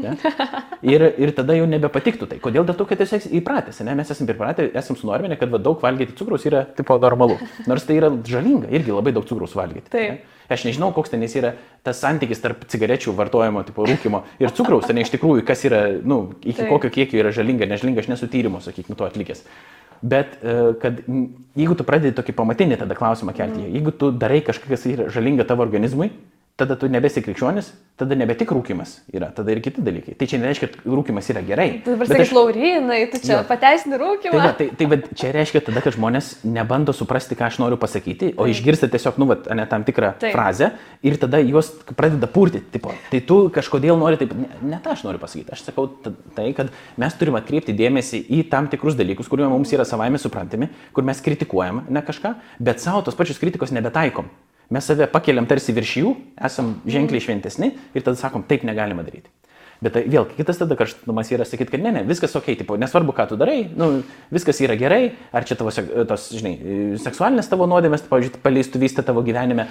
Ja? 0.00 0.14
Ir, 0.86 1.02
ir 1.18 1.32
tada 1.34 1.56
jau 1.56 1.64
nebepatiktų 1.66 2.28
tai. 2.30 2.36
Kodėl? 2.38 2.62
Dėl 2.68 2.76
to, 2.78 2.84
kad 2.86 3.00
tiesiog 3.00 3.24
įpratęs, 3.40 3.80
ne? 3.82 3.96
mes 3.98 4.12
esame 4.12 4.28
pripratę, 4.30 4.68
esame 4.78 5.00
sunorminę, 5.00 5.38
kad 5.40 5.50
va, 5.50 5.58
daug 5.58 5.80
valgyti 5.82 6.14
cukrus 6.16 6.44
yra 6.46 6.62
tipo 6.76 6.98
normalu. 7.02 7.40
Nors 7.70 7.84
tai 7.88 7.96
yra 7.98 8.12
žalinga, 8.28 8.70
irgi 8.70 8.94
labai 8.94 9.14
daug 9.16 9.26
cukrus 9.26 9.56
valgyti. 9.58 9.90
Taip. 9.90 10.20
Ne? 10.20 10.36
Aš 10.46 10.62
nežinau, 10.68 10.92
koks 10.94 11.10
ten 11.10 11.24
yra 11.26 11.56
tas 11.82 11.98
santykis 11.98 12.38
tarp 12.42 12.62
cigarečių 12.70 13.14
vartojimo, 13.18 13.64
tipo 13.66 13.86
rūkimo 13.88 14.22
ir 14.38 14.52
cukraus, 14.54 14.86
ten 14.86 15.00
iš 15.02 15.10
tikrųjų, 15.16 15.42
kas 15.46 15.64
yra, 15.66 15.80
na, 15.96 16.06
nu, 16.06 16.18
iki 16.44 16.60
Taip. 16.60 16.70
kokio 16.70 16.90
kiekio 16.94 17.18
yra 17.18 17.32
žalinga, 17.34 17.66
nežalinga, 17.66 18.04
aš 18.04 18.12
nesu 18.12 18.28
tyrimo, 18.30 18.60
sakykime, 18.62 18.94
to 18.98 19.08
atlikęs. 19.08 19.42
Bet 20.02 20.38
e, 20.42 20.56
kad 20.82 21.00
jeigu 21.56 21.76
tu 21.78 21.86
pradedi 21.88 22.14
tokį 22.16 22.34
pamatinį 22.36 22.80
tada 22.82 22.96
klausimą 22.98 23.34
kelti, 23.36 23.62
mm. 23.62 23.76
jeigu 23.78 23.94
tu 23.96 24.10
darai 24.12 24.42
kažką, 24.44 24.70
kas 24.72 24.86
yra 24.90 25.08
žalinga 25.12 25.46
tavo 25.48 25.64
organizmui, 25.64 26.10
tada 26.56 26.72
tu 26.80 26.88
nebesi 26.88 27.20
krikščionis, 27.20 27.66
tada 28.00 28.16
nebe 28.16 28.32
tik 28.36 28.48
rūkimas 28.52 28.94
yra, 29.12 29.28
tada 29.36 29.52
ir 29.52 29.58
kiti 29.64 29.82
dalykai. 29.84 30.14
Tai 30.16 30.28
čia 30.28 30.38
nereiškia, 30.40 30.68
kad 30.72 30.86
rūkimas 30.88 31.26
yra 31.32 31.42
gerai. 31.44 31.66
Tu 31.84 31.92
dabar 31.92 32.08
sakai, 32.08 32.24
aš... 32.24 32.32
Laurinai, 32.32 33.00
tu 33.12 33.20
čia 33.20 33.42
pateisini 33.48 33.98
rūkimą. 34.00 34.32
Tai, 34.32 34.40
va, 34.40 34.52
tai, 34.56 34.68
tai 34.78 34.88
va, 34.88 34.98
čia 35.20 35.32
reiškia 35.36 35.60
tada, 35.66 35.82
kad 35.84 35.96
žmonės 35.98 36.30
nebando 36.48 36.94
suprasti, 36.96 37.36
ką 37.36 37.50
aš 37.50 37.58
noriu 37.60 37.76
pasakyti, 37.80 38.32
o 38.40 38.48
išgirsta 38.48 38.88
tiesiog, 38.92 39.20
nu, 39.20 39.28
va, 39.28 39.36
ne 39.58 39.66
tam 39.68 39.84
tikrą 39.84 40.14
Taip. 40.22 40.32
frazę 40.32 40.70
ir 41.04 41.18
tada 41.20 41.42
juos 41.44 41.68
pradeda 41.92 42.30
purtyti. 42.32 42.72
Tipo, 42.78 42.96
tai 43.12 43.20
tu 43.28 43.38
kažkodėl 43.52 44.00
nori 44.00 44.20
taip, 44.22 44.32
ne, 44.32 44.48
ne 44.64 44.80
tą 44.80 44.96
aš 44.96 45.04
noriu 45.04 45.20
pasakyti. 45.20 45.52
Aš 45.52 45.66
sakau 45.68 45.90
tai, 46.36 46.48
kad 46.56 46.72
mes 46.96 47.20
turime 47.20 47.42
atkreipti 47.42 47.76
dėmesį 47.76 48.24
į 48.32 48.46
tam 48.52 48.72
tikrus 48.72 48.96
dalykus, 48.96 49.28
kurie 49.28 49.44
mums 49.44 49.76
yra 49.76 49.84
savaime 49.88 50.20
suprantami, 50.20 50.72
kur 50.96 51.04
mes 51.04 51.20
kritikuojam 51.20 51.84
ne 51.92 52.04
kažką, 52.04 52.32
bet 52.64 52.80
savo 52.80 53.04
tos 53.04 53.16
pačios 53.18 53.40
kritikos 53.44 53.76
nebetaikom. 53.76 54.32
Mes 54.70 54.86
save 54.86 55.06
pakeliam 55.12 55.46
tarsi 55.46 55.74
virš 55.74 55.92
jų, 56.00 56.12
esam 56.48 56.74
ženkliai 56.90 57.22
šventesni 57.22 57.70
ir 57.94 58.02
tada 58.02 58.18
sakom, 58.18 58.42
taip 58.46 58.64
negalima 58.66 59.04
daryti. 59.06 59.30
Bet 59.84 59.92
tai 59.92 60.02
vėl 60.08 60.24
kitas 60.30 60.56
tada 60.56 60.76
karštumas 60.78 61.30
yra 61.34 61.44
sakyti, 61.44 61.74
kad 61.74 61.82
ne, 61.84 61.92
ne, 61.98 62.02
viskas 62.08 62.32
ok, 62.38 62.48
tipo, 62.62 62.78
nesvarbu, 62.80 63.12
ką 63.16 63.26
tu 63.28 63.36
darai, 63.40 63.58
nu, 63.76 64.00
viskas 64.32 64.60
yra 64.64 64.76
gerai, 64.80 65.10
ar 65.36 65.44
čia 65.48 65.58
tavo, 65.60 65.72
tos, 66.08 66.30
žinai, 66.32 66.54
seksualinės 67.02 67.50
tavo 67.50 67.68
nuodėmės, 67.68 68.06
pavyzdžiui, 68.08 68.40
paleistų 68.44 68.80
vystę 68.80 69.04
tavo 69.06 69.20
gyvenime, 69.26 69.68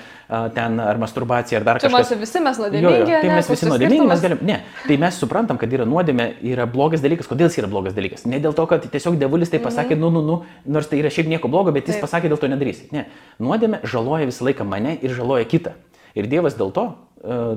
ten, 0.54 0.78
ar 0.84 1.02
masturbacija, 1.02 1.58
ar 1.62 1.66
dar 1.66 1.82
kažkas. 1.82 2.12
Čia 2.12 2.20
mes 2.20 2.26
visi 2.28 2.44
mes 2.46 2.62
nuodėmingi. 2.62 3.16
Tai 3.16 3.32
mes 3.34 3.50
visi 3.50 3.70
nuodėmingi, 3.72 4.10
mes 4.12 4.26
galim, 4.28 4.44
ne, 4.46 4.60
tai 4.86 5.00
mes 5.02 5.18
suprantam, 5.24 5.60
kad 5.62 5.74
yra 5.74 5.90
nuodėmė, 5.90 6.30
yra 6.54 6.70
blogas 6.70 7.02
dalykas, 7.06 7.30
kodėl 7.32 7.50
jis 7.50 7.64
yra 7.64 7.72
blogas 7.72 7.98
dalykas. 7.98 8.28
Ne 8.30 8.42
dėl 8.44 8.54
to, 8.58 8.68
kad 8.70 8.86
tiesiog 8.86 9.18
devulis 9.22 9.50
tai 9.50 9.64
pasakė, 9.64 9.98
mm 9.98 10.06
-hmm. 10.06 10.14
nu, 10.14 10.22
nu, 10.22 10.44
nu, 10.46 10.72
nors 10.78 10.92
tai 10.92 11.02
yra 11.02 11.10
šiaip 11.10 11.32
nieko 11.34 11.50
blogo, 11.50 11.74
bet 11.74 11.90
jis 11.90 11.98
Taip. 11.98 12.06
pasakė, 12.06 12.30
dėl 12.30 12.38
to 12.38 12.52
nedarysi. 12.52 12.90
Ne, 12.92 13.08
nuodėmė 13.40 13.82
žaloja 13.84 14.30
visą 14.30 14.46
laiką 14.46 14.64
mane 14.64 14.98
ir 15.02 15.10
žaloja 15.10 15.46
kitą. 15.46 15.74
Ir 16.16 16.28
Dievas 16.32 16.56
dėl 16.56 16.72
to 16.72 16.94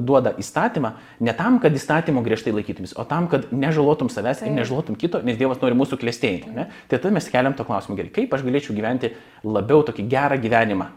duoda 0.03 0.35
įstatymą 0.41 0.93
ne 1.25 1.35
tam, 1.39 1.59
kad 1.63 1.75
įstatymo 1.75 2.23
griežtai 2.27 2.55
laikytumės, 2.57 2.95
o 2.99 3.05
tam, 3.09 3.29
kad 3.33 3.51
nežalotum 3.53 4.13
savęs 4.13 4.45
ir 4.45 4.55
nežalotum 4.55 4.97
kito, 4.99 5.21
nes 5.25 5.39
Dievas 5.41 5.61
nori 5.63 5.77
mūsų 5.79 6.01
klėstėjimo. 6.01 6.69
Tai 6.89 6.97
tada 7.01 7.15
mes 7.15 7.29
keliam 7.33 7.57
to 7.59 7.67
klausimą 7.69 7.99
gerai, 7.99 8.15
kaip 8.15 8.35
aš 8.35 8.47
galėčiau 8.47 8.77
gyventi 8.77 9.13
labiau 9.45 9.85
tokį 9.87 10.09
gerą 10.09 10.41
gyvenimą 10.41 10.89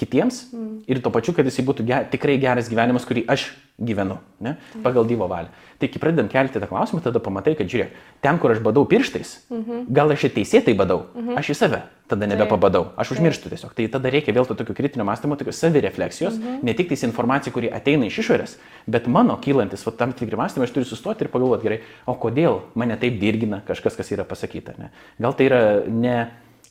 kitiems 0.00 0.42
mm. 0.50 0.70
ir 0.90 1.02
tuo 1.04 1.12
pačiu, 1.14 1.34
kad 1.36 1.48
jisai 1.48 1.64
būtų 1.68 1.86
ger, 1.88 2.08
tikrai 2.12 2.38
geras 2.40 2.70
gyvenimas, 2.72 3.06
kurį 3.08 3.26
aš 3.30 3.50
gyvenu, 3.80 4.18
ne, 4.44 4.56
pagal 4.84 5.06
Dievo 5.08 5.28
valią. 5.30 5.52
Tai 5.80 5.88
kai 5.88 6.02
pradedam 6.02 6.28
kelti 6.32 6.60
tą 6.60 6.68
klausimą, 6.68 7.00
tada 7.04 7.22
pamatai, 7.22 7.54
kad 7.56 7.70
žiūrėk, 7.70 7.94
ten, 8.24 8.40
kur 8.40 8.52
aš 8.52 8.60
badau 8.64 8.84
pirštais, 8.88 9.38
mm 9.48 9.62
-hmm. 9.62 9.86
gal 9.88 10.12
aš 10.12 10.28
ir 10.28 10.36
teisėtai 10.36 10.76
badau, 10.76 11.06
mm 11.14 11.28
-hmm. 11.28 11.38
aš 11.38 11.50
į 11.50 11.54
save 11.62 11.82
tada 12.10 12.26
nebepabadau, 12.26 12.90
aš 12.98 13.14
užmirštu 13.14 13.52
tiesiog. 13.52 13.74
Tai 13.76 13.86
tada 13.94 14.10
reikia 14.10 14.34
vėl 14.34 14.46
to 14.48 14.56
tokio 14.58 14.74
kritinio 14.74 15.06
mąstymo, 15.06 15.38
tokios 15.38 15.60
savirefleksijos, 15.62 16.38
mm 16.38 16.42
-hmm. 16.42 16.64
ne 16.66 16.74
tik 16.74 16.88
tais 16.88 17.02
informacija, 17.06 17.52
kuri 17.52 17.70
ateina 17.70 18.06
iš 18.06 18.18
išorės, 18.18 18.56
bet 18.86 19.06
mano 19.06 19.38
kylantis, 19.44 19.86
va, 19.86 19.92
tam 19.92 20.12
tikri 20.12 20.36
mąstymai, 20.36 20.66
aš 20.66 20.74
turiu 20.74 20.88
sustoti 20.88 21.24
ir 21.24 21.30
pagalvoti 21.30 21.62
gerai, 21.62 21.80
o 22.06 22.14
kodėl 22.14 22.60
mane 22.74 22.96
taip 22.96 23.20
dirgina 23.20 23.62
kažkas, 23.66 23.96
kas 23.96 24.12
yra 24.12 24.24
pasakyta. 24.24 24.72
Ne? 24.78 24.90
Gal 25.18 25.32
tai 25.32 25.46
yra 25.46 25.62
ne 25.86 26.16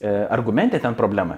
e, 0.01 0.27
argumentė 0.29 0.79
ten 0.79 0.95
problema, 0.95 1.37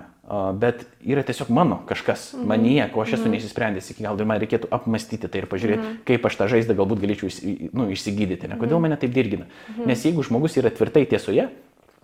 bet 0.56 0.86
yra 1.04 1.24
tiesiog 1.28 1.50
mano 1.52 1.82
kažkas, 1.90 2.32
mhm. 2.34 2.48
manyje, 2.48 2.88
ko 2.94 3.04
aš 3.04 3.16
esu 3.18 3.26
mhm. 3.26 3.36
neįsisprendęs 3.36 3.92
iki 3.92 4.06
galo 4.06 4.22
ir 4.22 4.30
man 4.30 4.40
reikėtų 4.40 4.70
apmastyti 4.72 5.28
tai 5.28 5.44
ir 5.44 5.48
pažiūrėti, 5.52 5.82
mhm. 5.82 6.02
kaip 6.08 6.28
aš 6.30 6.38
tą 6.40 6.48
žaizdą 6.52 6.76
galbūt 6.80 7.02
galėčiau 7.04 7.32
nu, 7.76 7.90
išsigydyti, 7.92 8.52
ne? 8.52 8.60
kodėl 8.60 8.78
mhm. 8.80 8.88
mane 8.88 9.00
taip 9.02 9.16
dirgina. 9.16 9.50
Mhm. 9.74 9.90
Nes 9.92 10.06
jeigu 10.08 10.24
žmogus 10.28 10.56
yra 10.62 10.72
tvirtai 10.72 11.04
tiesoje, 11.12 11.50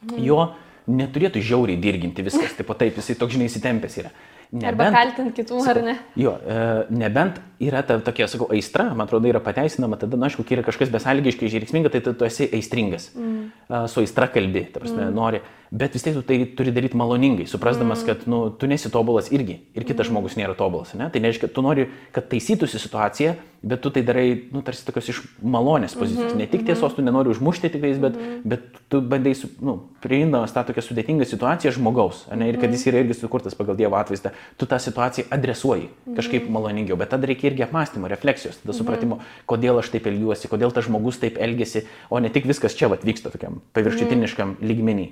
mhm. 0.04 0.24
jo 0.28 0.42
neturėtų 0.88 1.44
žiauriai 1.44 1.80
dirginti 1.80 2.26
viskas, 2.26 2.56
taip 2.58 2.68
pat 2.68 2.84
taip, 2.84 3.00
jisai 3.00 3.16
toks 3.20 3.38
žinai 3.38 3.48
įsitempęs 3.52 4.02
yra. 4.04 4.12
Nebent, 4.48 4.80
Arba 4.80 4.92
kaltinti 4.96 5.42
kitų, 5.42 5.58
ar 5.68 5.80
ne? 5.84 5.94
Jo, 6.16 6.38
e, 6.40 6.60
nebent 6.96 7.42
yra 7.60 7.82
ta 7.86 8.00
tokia, 8.04 8.28
sakau, 8.32 8.50
aistra, 8.54 8.90
man 8.94 9.08
atrodo, 9.08 9.30
yra 9.30 9.42
pateisinama, 9.44 9.98
tada, 10.00 10.20
na, 10.20 10.30
aišku, 10.30 10.46
kai 10.48 10.58
yra 10.58 10.66
kažkas 10.68 10.92
besąlygiškai 10.94 11.52
žingsminga, 11.54 11.92
tai 11.94 12.02
tu, 12.06 12.14
tu 12.18 12.28
esi 12.28 12.50
aistringas. 12.54 13.12
Mm. 13.18 13.88
Su 13.92 14.04
aistra 14.04 14.30
kalbi, 14.32 14.68
ta 14.74 14.84
prasme, 14.84 15.08
mm. 15.08 15.16
nori 15.16 15.42
bet 15.72 15.94
vis 15.94 16.04
tiek 16.04 16.16
tu 16.16 16.24
tai 16.24 16.40
turi 16.56 16.72
daryti 16.72 16.98
maloningai, 16.98 17.48
suprasdamas, 17.48 18.04
mm. 18.04 18.08
kad 18.08 18.28
nu, 18.30 18.40
tu 18.50 18.68
nesi 18.68 18.92
tobulas 18.92 19.32
irgi 19.36 19.60
ir 19.76 19.84
kitas 19.84 20.08
mm. 20.08 20.14
žmogus 20.14 20.38
nėra 20.40 20.56
tobulas. 20.58 20.94
Ne? 20.96 21.10
Tai 21.12 21.22
nereiškia, 21.24 21.50
tu 21.52 21.64
nori, 21.66 21.88
kad 22.16 22.30
taisytųsi 22.32 22.80
situacija, 22.80 23.36
bet 23.68 23.82
tu 23.84 23.92
tai 23.92 24.04
darai, 24.06 24.28
nu, 24.54 24.62
tarsi 24.64 24.86
tokios 24.88 25.10
iš 25.12 25.22
malonės 25.42 25.98
pozicijos. 25.98 26.32
Mm 26.32 26.38
-hmm. 26.38 26.46
Ne 26.46 26.48
tik 26.48 26.64
tiesos, 26.66 26.94
tu 26.96 27.02
nenori 27.02 27.30
užmušti 27.30 27.70
tikrais, 27.74 27.98
bet, 27.98 28.16
mm 28.16 28.22
-hmm. 28.22 28.42
bet 28.44 28.62
tu 28.88 29.02
bandai, 29.02 29.34
nu, 29.60 29.80
prieindamas 30.02 30.54
tą 30.54 30.64
tokią 30.64 30.82
sudėtingą 30.82 31.26
situaciją 31.26 31.72
žmogaus, 31.72 32.28
ne? 32.36 32.50
ir 32.50 32.60
kad 32.62 32.72
jis 32.72 32.88
yra 32.88 33.00
irgi 33.00 33.14
sukurtas 33.14 33.56
pagal 33.56 33.76
Dievo 33.76 33.96
atvaizdą, 33.96 34.30
tu 34.58 34.66
tą 34.66 34.80
situaciją 34.80 35.26
adresuoji 35.30 35.90
kažkaip 36.16 36.50
maloningiau, 36.50 36.98
bet 36.98 37.10
tada 37.10 37.28
reikia 37.28 37.47
irgi 37.48 37.66
apmąstymo, 37.66 38.12
refleksijos, 38.12 38.62
tada 38.62 38.76
supratimo, 38.78 39.18
-hmm. 39.18 39.48
kodėl 39.50 39.80
aš 39.80 39.90
taip 39.96 40.08
elgiuosi, 40.08 40.52
kodėl 40.52 40.74
tas 40.74 40.86
žmogus 40.86 41.20
taip 41.24 41.40
elgesi, 41.40 41.86
o 42.10 42.20
ne 42.20 42.30
tik 42.30 42.46
viskas 42.46 42.76
čia 42.76 42.92
vat, 42.92 43.04
vyksta 43.04 43.32
tokiam 43.34 43.62
paviršutiniškam 43.74 44.56
-hmm. 44.56 44.68
lygmenį. 44.68 45.10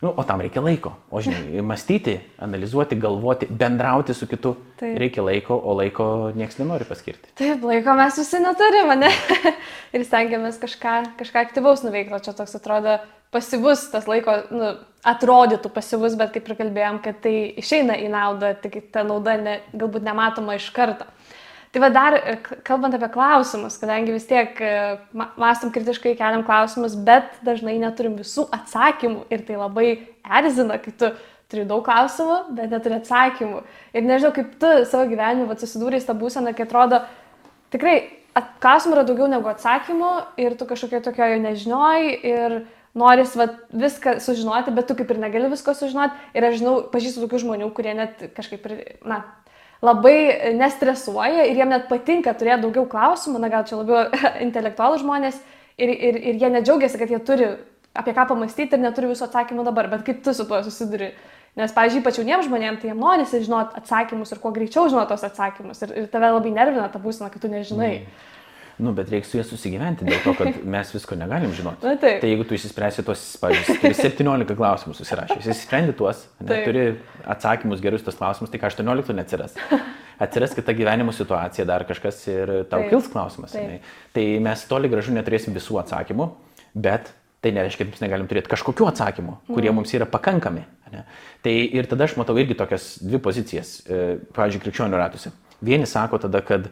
Nu, 0.00 0.12
o 0.16 0.22
tam 0.22 0.40
reikia 0.40 0.62
laiko. 0.62 0.92
O 1.10 1.20
žinai, 1.20 1.58
mąstyti, 1.70 2.20
analizuoti, 2.38 2.96
galvoti, 2.96 3.48
bendrauti 3.50 4.14
su 4.14 4.26
kitu. 4.26 4.54
Taip. 4.78 4.98
Reikia 4.98 5.24
laiko, 5.26 5.56
o 5.58 5.74
laiko 5.74 6.32
niekas 6.38 6.58
nenori 6.58 6.86
paskirti. 6.86 7.32
Taip, 7.38 7.64
laiko 7.66 7.94
mes 7.98 8.18
visi 8.20 8.38
neturime, 8.42 8.96
ne? 8.96 9.10
ir 9.94 10.04
stengiamės 10.06 10.60
kažką, 10.62 10.94
kažką 11.18 11.42
aktyvaus 11.48 11.82
nuveikti. 11.82 12.14
O 12.14 12.22
čia 12.22 12.36
toks 12.38 12.54
atrodo 12.60 13.00
pasivus, 13.34 13.88
tas 13.90 14.06
laiko, 14.08 14.36
nu, 14.54 14.70
atrodytų 15.08 15.70
pasivus, 15.74 16.14
bet 16.18 16.30
kaip 16.36 16.46
ir 16.46 16.58
kalbėjom, 16.62 17.02
kad 17.02 17.18
tai 17.24 17.34
išeina 17.58 17.98
į 17.98 18.12
naudą, 18.14 18.54
tik 18.62 18.80
ta 18.94 19.02
nauda 19.06 19.34
ne, 19.40 19.60
galbūt 19.74 20.06
nematoma 20.06 20.56
iš 20.58 20.70
karto. 20.76 21.10
Tai 21.72 21.82
va 21.84 21.88
dar, 21.92 22.16
e, 22.16 22.36
kalbant 22.64 22.94
apie 22.96 23.10
klausimus, 23.12 23.76
kadangi 23.80 24.14
vis 24.14 24.26
tiek 24.28 24.60
e, 24.64 24.74
mąstam 25.12 25.72
kritiškai, 25.74 26.14
keliam 26.16 26.44
klausimus, 26.46 26.96
bet 27.08 27.40
dažnai 27.44 27.76
neturim 27.82 28.16
visų 28.16 28.46
atsakymų 28.56 29.26
ir 29.34 29.44
tai 29.44 29.58
labai 29.60 29.88
erzina, 30.24 30.78
kai 30.80 30.94
tu 30.96 31.12
turi 31.48 31.64
daug 31.68 31.84
klausimų, 31.84 32.38
bet 32.56 32.72
neturi 32.72 32.98
atsakymų. 32.98 33.60
Ir 33.96 34.04
nežinau, 34.04 34.32
kaip 34.36 34.54
tu 34.60 34.72
savo 34.88 35.08
gyvenime 35.08 35.58
su 35.60 35.84
tą 36.08 36.16
būseną, 36.16 36.54
kai 36.56 36.64
atrodo, 36.64 37.02
tikrai 37.72 37.98
klausimų 38.62 38.96
yra 38.96 39.04
daugiau 39.08 39.28
negu 39.30 39.48
atsakymų 39.50 40.12
ir 40.40 40.56
tu 40.58 40.68
kažkokia 40.68 41.00
tokio 41.04 41.26
jau 41.26 41.38
nežinioji 41.42 42.18
ir 42.32 42.58
noris 42.98 43.34
va, 43.36 43.48
viską 43.72 44.18
sužinoti, 44.24 44.74
bet 44.74 44.88
tu 44.88 44.96
kaip 44.98 45.10
ir 45.12 45.20
negali 45.22 45.50
visko 45.52 45.74
sužinoti. 45.76 46.16
Ir 46.36 46.48
aš 46.48 46.60
žinau, 46.60 46.74
pažįstu 46.92 47.24
tokių 47.24 47.42
žmonių, 47.44 47.70
kurie 47.76 47.94
net 47.96 48.24
kažkaip, 48.36 48.64
ir, 48.68 48.98
na, 49.06 49.22
labai 49.84 50.52
nestresuoja 50.58 51.46
ir 51.46 51.58
jiem 51.60 51.72
net 51.72 51.88
patinka 51.90 52.34
turėti 52.34 52.64
daugiau 52.66 52.86
klausimų, 52.90 53.40
na 53.42 53.50
gal 53.52 53.66
čia 53.68 53.78
labiau 53.80 54.08
intelektualų 54.46 55.02
žmonės 55.04 55.40
ir, 55.78 55.90
ir, 55.92 56.20
ir 56.32 56.40
jie 56.42 56.52
nedžiaugiasi, 56.54 57.00
kad 57.00 57.10
jie 57.12 57.20
turi 57.24 57.50
apie 57.98 58.14
ką 58.14 58.28
pamastyti 58.30 58.76
ir 58.76 58.82
neturi 58.82 59.10
visų 59.10 59.26
atsakymų 59.28 59.66
dabar, 59.66 59.90
bet 59.90 60.04
kaip 60.06 60.22
tu 60.24 60.34
su 60.34 60.46
tuo 60.48 60.60
susiduri? 60.66 61.12
Nes, 61.58 61.72
pavyzdžiui, 61.74 62.04
ypač 62.04 62.18
jauniems 62.20 62.46
žmonėms, 62.46 62.78
tai 62.78 62.92
jiems 62.92 63.02
norisi 63.02 63.40
žinoti 63.42 63.80
atsakymus 63.80 64.30
ir 64.30 64.38
kuo 64.38 64.52
greičiau 64.54 64.86
žinoti 64.92 65.10
tos 65.10 65.24
atsakymus. 65.26 65.80
Ir, 65.82 65.94
ir 66.04 66.10
tave 66.12 66.28
labai 66.30 66.52
nervina 66.54 66.84
ta 66.92 67.00
būsena, 67.02 67.32
kad 67.32 67.42
tu 67.42 67.50
nežinai. 67.50 67.94
Mm. 68.04 68.36
Nu, 68.78 68.92
bet 68.94 69.10
reikia 69.10 69.26
su 69.26 69.38
jais 69.40 69.48
susigyventi 69.50 70.06
dėl 70.06 70.20
to, 70.22 70.32
kad 70.38 70.58
mes 70.74 70.90
visko 70.94 71.16
negalim 71.18 71.50
žinoti. 71.56 71.82
Na, 71.82 71.96
taip. 71.98 72.20
tai 72.22 72.30
jeigu 72.30 72.46
tu 72.46 72.54
išsispręsi 72.54 73.04
tuos, 73.06 73.24
pavyzdžiui, 73.42 73.78
turi 73.82 73.98
17 73.98 74.58
klausimų 74.58 74.94
susirašęs, 74.94 75.42
išsisprendi 75.42 75.96
tuos, 75.98 76.24
ne, 76.38 76.60
turi 76.66 76.84
atsakymus 77.26 77.82
gerus 77.82 78.06
tos 78.06 78.18
klausimus, 78.20 78.52
tai 78.52 78.62
ką 78.62 78.70
18 78.70 79.16
neatsiras. 79.18 79.58
Atsiras 80.24 80.54
kita 80.54 80.74
gyvenimo 80.74 81.14
situacija, 81.14 81.66
dar 81.66 81.84
kažkas 81.86 82.24
ir 82.30 82.50
tau 82.70 82.82
taip. 82.82 82.90
kils 82.90 83.10
klausimas. 83.10 83.54
Taip. 83.54 83.86
Tai 84.14 84.26
mes 84.46 84.64
toli 84.70 84.90
gražu 84.90 85.14
neturėsim 85.14 85.54
visų 85.54 85.78
atsakymų, 85.82 86.30
bet 86.74 87.12
tai 87.42 87.52
nereiškia, 87.54 87.84
kad 87.84 87.94
mes 87.94 88.02
negalim 88.02 88.26
turėti 88.30 88.50
kažkokių 88.50 88.88
atsakymų, 88.90 89.36
kurie 89.46 89.70
mm. 89.70 89.78
mums 89.78 89.94
yra 89.94 90.08
pakankami. 90.10 90.64
Ne? 90.90 91.04
Tai 91.44 91.54
ir 91.54 91.86
tada 91.86 92.08
aš 92.08 92.16
matau 92.18 92.34
irgi 92.40 92.56
tokias 92.58 92.96
dvi 93.02 93.20
pozicijas, 93.22 93.76
e, 93.86 94.18
pavyzdžiui, 94.34 94.62
krikščionių 94.64 94.98
ratuose. 94.98 95.30
Vieni 95.62 95.86
sako 95.86 96.18
tada, 96.24 96.42
kad 96.42 96.66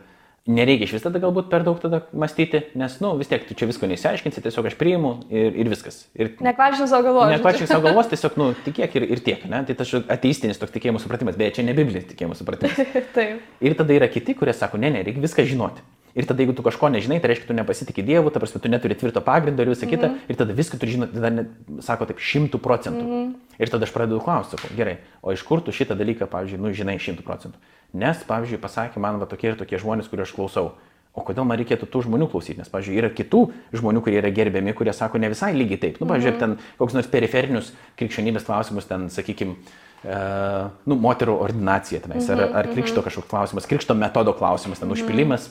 nereikia 0.47 0.87
iš 0.87 0.95
vis 0.97 1.05
tada 1.05 1.21
galbūt 1.23 1.49
per 1.50 1.65
daug 1.67 1.81
tada 1.83 2.03
mąstyti, 2.15 2.62
nes, 2.79 2.99
nu, 3.03 3.12
vis 3.19 3.31
tiek 3.31 3.45
tu 3.49 3.57
čia 3.59 3.69
visko 3.71 3.88
neįsiaiškinsi, 3.91 4.45
tiesiog 4.45 4.71
aš 4.71 4.79
priimu 4.79 5.12
ir, 5.31 5.59
ir 5.62 5.71
viskas. 5.73 6.05
Ir, 6.15 6.33
nekvaršink 6.45 6.91
savo 6.91 7.07
galvos. 7.09 7.33
Nekvaršink 7.35 7.71
savo 7.71 7.87
galvos, 7.88 8.09
tiesiog, 8.12 8.38
nu, 8.41 8.49
tikėk 8.67 8.97
ir, 9.00 9.09
ir 9.17 9.25
tiek, 9.26 9.45
ne? 9.50 9.65
Tai 9.67 9.79
tas 9.83 9.93
ateistinis 10.17 10.62
toks 10.62 10.75
tikėjimo 10.76 11.03
supratimas, 11.03 11.38
beje, 11.41 11.59
čia 11.59 11.67
ne 11.67 11.76
biblinis 11.76 12.09
tikėjimo 12.12 12.38
supratimas. 12.38 12.79
Taip. 13.17 13.45
Ir 13.61 13.79
tada 13.79 13.99
yra 13.99 14.11
kiti, 14.12 14.38
kurie 14.38 14.55
sako, 14.57 14.81
ne, 14.83 14.93
ne, 14.95 15.05
reikia 15.07 15.25
viską 15.25 15.47
žinoti. 15.50 15.85
Ir 16.17 16.25
tada, 16.25 16.41
jeigu 16.41 16.55
tu 16.57 16.65
kažko 16.65 16.88
nežinai, 16.88 17.19
tai 17.21 17.29
reiškia, 17.29 17.50
tu 17.50 17.55
nepasitikė 17.59 18.03
Dievu, 18.07 18.31
ta 18.33 18.41
prasme, 18.41 18.57
tu 18.65 18.71
neturi 18.73 18.97
tvirto 18.97 19.21
pagrindo 19.21 19.61
ir 19.61 19.69
visą 19.69 19.85
mm 19.85 19.91
-hmm. 19.91 20.15
kitą. 20.17 20.31
Ir 20.33 20.37
tada 20.41 20.55
viską 20.57 20.79
turi 20.81 20.93
žinoti, 20.95 21.12
tada 21.12 21.31
net, 21.31 21.50
sako 21.85 22.07
taip, 22.09 22.19
šimtų 22.19 22.59
procentų. 22.59 23.03
Mm 23.05 23.12
-hmm. 23.12 23.35
Ir 23.59 23.69
tada 23.69 23.85
aš 23.85 23.93
pradedu 23.93 24.21
klausti, 24.21 24.57
sakau, 24.57 24.76
gerai, 24.76 24.97
o 25.23 25.33
iš 25.33 25.43
kur 25.43 25.61
tu 25.61 25.73
šitą 25.73 25.93
dalyką, 25.93 26.26
pavyzdžiui, 26.26 26.61
nu, 26.61 26.73
žinai 26.73 26.97
šimtų 26.97 27.23
procentų. 27.23 27.61
Nes, 27.95 28.19
pavyzdžiui, 28.28 28.61
pasakė 28.62 29.00
man 29.02 29.21
va 29.23 29.28
tokie 29.31 29.52
ir 29.52 29.57
tokie 29.61 29.78
žmonės, 29.81 30.11
kuriuos 30.11 30.31
aš 30.31 30.37
klausau. 30.37 30.75
O 31.16 31.23
kodėl 31.25 31.47
man 31.49 31.57
reikėtų 31.57 31.87
tų 31.88 32.02
žmonių 32.05 32.28
klausyti? 32.28 32.59
Nes, 32.61 32.69
pavyzdžiui, 32.69 32.99
yra 33.00 33.09
kitų 33.09 33.47
žmonių, 33.78 34.02
kurie 34.05 34.19
yra 34.21 34.28
gerbiami, 34.37 34.75
kurie 34.76 34.93
sako 34.93 35.21
ne 35.23 35.31
visai 35.33 35.55
lygiai 35.57 35.81
taip. 35.81 36.00
Nu, 36.02 36.09
pavyzdžiui, 36.11 36.35
-hmm. 36.35 36.59
ten 36.59 36.76
koks 36.76 36.93
nors 36.93 37.09
periferinius 37.09 37.73
krikščionybės 37.97 38.45
klausimus, 38.45 38.85
ten, 38.90 39.09
sakykime, 39.09 39.57
uh, 40.05 40.69
nu, 40.85 40.99
moterų 41.00 41.38
ordinacija 41.40 42.02
tenais, 42.05 42.28
ar, 42.28 42.43
mhm, 42.43 42.57
ar 42.61 42.69
krikšto 42.69 43.00
mhm. 43.00 43.09
kažkoks 43.09 43.31
klausimas, 43.31 43.66
krikšto 43.66 43.95
metodo 43.95 44.37
klausimas, 44.37 44.78
ten 44.78 44.88
mhm. 44.88 44.99
užpilimas, 44.99 45.49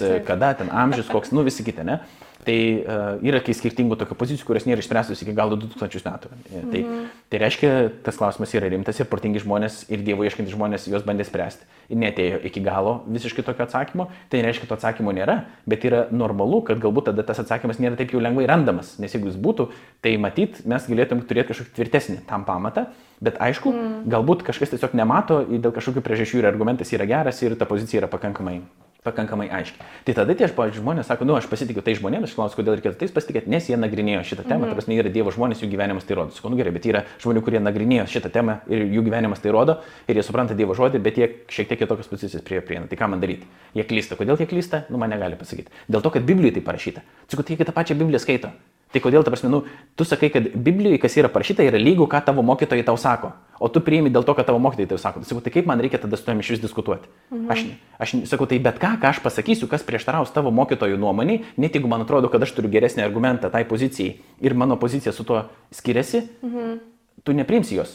taip. 0.00 0.26
kada, 0.26 0.54
ten 0.54 0.72
amžius, 0.72 1.12
koks, 1.12 1.32
nu, 1.36 1.44
visi 1.44 1.64
kiti, 1.66 1.84
ne? 1.84 2.00
Tai 2.40 2.56
uh, 2.56 3.18
yra 3.26 3.40
kai 3.44 3.52
skirtingų 3.52 3.98
tokių 4.00 4.16
pozicijų, 4.16 4.46
kurios 4.48 4.64
nėra 4.64 4.80
išspręstos 4.80 5.20
iki 5.20 5.34
gal 5.36 5.50
2000 5.52 6.06
metų. 6.06 6.30
E, 6.48 6.62
tai, 6.72 6.80
mm. 6.80 7.02
tai 7.28 7.40
reiškia, 7.42 7.72
tas 8.06 8.16
klausimas 8.16 8.54
yra 8.56 8.70
rimtas 8.72 8.96
ir 8.96 9.08
protingi 9.10 9.42
žmonės 9.44 9.82
ir 9.92 10.00
Dievo 10.06 10.24
ieškantys 10.24 10.56
žmonės 10.56 10.88
juos 10.88 11.04
bandė 11.04 11.26
spręsti. 11.28 11.68
Ir 11.92 12.00
netėjo 12.00 12.40
iki 12.48 12.62
galo 12.64 12.96
visiškai 13.12 13.44
tokio 13.44 13.66
atsakymo. 13.66 14.08
Tai 14.32 14.40
nereiškia, 14.40 14.70
to 14.70 14.78
atsakymo 14.78 15.12
nėra, 15.12 15.36
bet 15.68 15.84
yra 15.84 16.06
normalu, 16.14 16.62
kad 16.64 16.80
galbūt 16.80 17.10
tada 17.10 17.28
tas 17.28 17.44
atsakymas 17.44 17.82
nėra 17.82 18.00
taip 18.00 18.16
jau 18.16 18.24
lengvai 18.24 18.48
randamas. 18.48 18.96
Nes 19.02 19.12
jeigu 19.12 19.28
jis 19.28 19.36
būtų, 19.36 19.68
tai 20.00 20.16
matyt, 20.22 20.62
mes 20.64 20.88
galėtum 20.88 21.20
turėti 21.28 21.52
kažkokį 21.52 21.76
tvirtesnį 21.76 22.20
tam 22.30 22.48
pamatą. 22.48 22.88
Bet 23.20 23.36
aišku, 23.36 23.68
mm. 23.68 23.96
galbūt 24.08 24.46
kažkas 24.48 24.72
tiesiog 24.72 24.96
nemato 24.96 25.42
ir 25.44 25.60
dėl 25.60 25.76
kažkokių 25.76 26.08
priežasčių 26.08 26.40
ir 26.40 26.54
argumentas 26.54 26.96
yra 26.96 27.04
geras 27.10 27.44
ir 27.44 27.58
ta 27.60 27.68
pozicija 27.68 28.06
yra 28.06 28.08
pakankamai 28.08 28.62
pakankamai 29.04 29.48
aiškiai. 29.48 29.86
Tai 30.04 30.14
tada 30.18 30.34
tie 30.36 30.48
žmonės 30.48 31.08
sako, 31.08 31.24
nu 31.24 31.36
aš 31.36 31.48
pasitikiu 31.48 31.82
tai 31.84 31.94
žmonėmis, 31.96 32.30
aš 32.30 32.36
klausiu, 32.36 32.58
kodėl 32.60 32.76
reikėtų 32.76 32.98
tais 33.00 33.12
pasitikėti, 33.14 33.50
nes 33.50 33.68
jie 33.70 33.78
nagrinėjo 33.80 34.22
šitą 34.28 34.44
temą, 34.44 34.66
mm 34.66 34.70
-hmm. 34.70 34.74
prasme, 34.76 34.94
yra 34.94 35.12
Dievo 35.12 35.32
žmonės, 35.32 35.62
jų 35.62 35.70
gyvenimas 35.72 36.04
tai 36.04 36.16
rodo. 36.16 36.36
Sakau, 36.36 36.50
nu 36.50 36.56
gerai, 36.56 36.72
bet 36.72 36.86
yra 36.86 37.04
žmonių, 37.22 37.42
kurie 37.42 37.60
nagrinėjo 37.60 38.06
šitą 38.06 38.30
temą 38.30 38.58
ir 38.68 38.84
jų 38.84 39.04
gyvenimas 39.04 39.40
tai 39.40 39.52
rodo 39.52 39.80
ir 40.08 40.16
jie 40.16 40.22
supranta 40.22 40.54
Dievo 40.54 40.74
žodį, 40.74 40.98
bet 40.98 41.16
jie 41.16 41.28
šiek 41.48 41.68
tiek 41.68 41.78
kitokios 41.78 42.08
pozicijas 42.08 42.42
prie 42.42 42.60
prieina. 42.60 42.86
Tai 42.86 42.96
ką 42.96 43.08
man 43.08 43.20
daryti? 43.20 43.46
Jie 43.74 43.84
klysta. 43.84 44.16
Kodėl 44.16 44.36
jie 44.36 44.46
klysta? 44.46 44.84
Nu 44.90 44.98
man 44.98 45.10
negali 45.10 45.36
pasakyti. 45.36 45.72
Dėl 45.88 46.02
to, 46.02 46.10
kad 46.10 46.22
Biblijoje 46.22 46.54
tai 46.54 46.62
parašyta. 46.62 47.00
Sakau, 47.28 47.42
tai 47.42 47.56
jie 47.56 47.64
tą 47.64 47.72
pačią 47.72 47.94
Bibliją 47.94 48.18
skaito. 48.18 48.50
Tai 48.90 48.98
kodėl, 49.04 49.22
ta 49.22 49.30
prasme, 49.30 49.46
nu, 49.52 49.60
tu 49.94 50.02
sakai, 50.02 50.32
kad 50.34 50.48
Biblijoje, 50.50 50.98
kas 50.98 51.14
yra 51.20 51.28
parašyta, 51.30 51.62
yra 51.62 51.78
lygu, 51.78 52.08
ką 52.10 52.18
tavo 52.26 52.42
mokytojai 52.42 52.82
tau 52.88 52.98
sako, 52.98 53.30
o 53.62 53.68
tu 53.70 53.82
priimi 53.86 54.10
dėl 54.10 54.24
to, 54.26 54.34
kad 54.34 54.48
tavo 54.48 54.58
mokytojai 54.62 54.90
tau 54.90 54.98
sako. 54.98 55.22
Tai 55.22 55.30
sakau, 55.30 55.44
tai 55.46 55.52
kaip 55.54 55.68
man 55.70 55.78
reikia 55.78 56.00
tada 56.02 56.18
su 56.18 56.26
tavimi 56.26 56.42
iš 56.42 56.50
vis 56.56 56.62
diskutuoti? 56.64 57.06
Mhm. 57.30 57.46
Aš, 57.54 57.62
aš 58.02 58.14
sakau, 58.32 58.48
tai 58.50 58.58
bet 58.58 58.82
ką, 58.82 58.96
ką 58.98 59.12
aš 59.12 59.22
pasakysiu, 59.22 59.70
kas 59.70 59.86
prieštaraus 59.86 60.34
tavo 60.34 60.50
mokytojų 60.50 60.98
nuomonį, 60.98 61.38
net 61.62 61.78
jeigu 61.78 61.90
man 61.90 62.02
atrodo, 62.02 62.32
kad 62.32 62.42
aš 62.42 62.56
turiu 62.56 62.72
geresnį 62.72 63.06
argumentą 63.06 63.52
tai 63.54 63.62
pozicijai 63.68 64.16
ir 64.42 64.58
mano 64.58 64.74
pozicija 64.80 65.14
su 65.14 65.26
tuo 65.28 65.44
skiriasi, 65.70 66.24
mhm. 66.42 66.78
tu 67.22 67.36
nepriimsi 67.36 67.78
jos. 67.78 67.94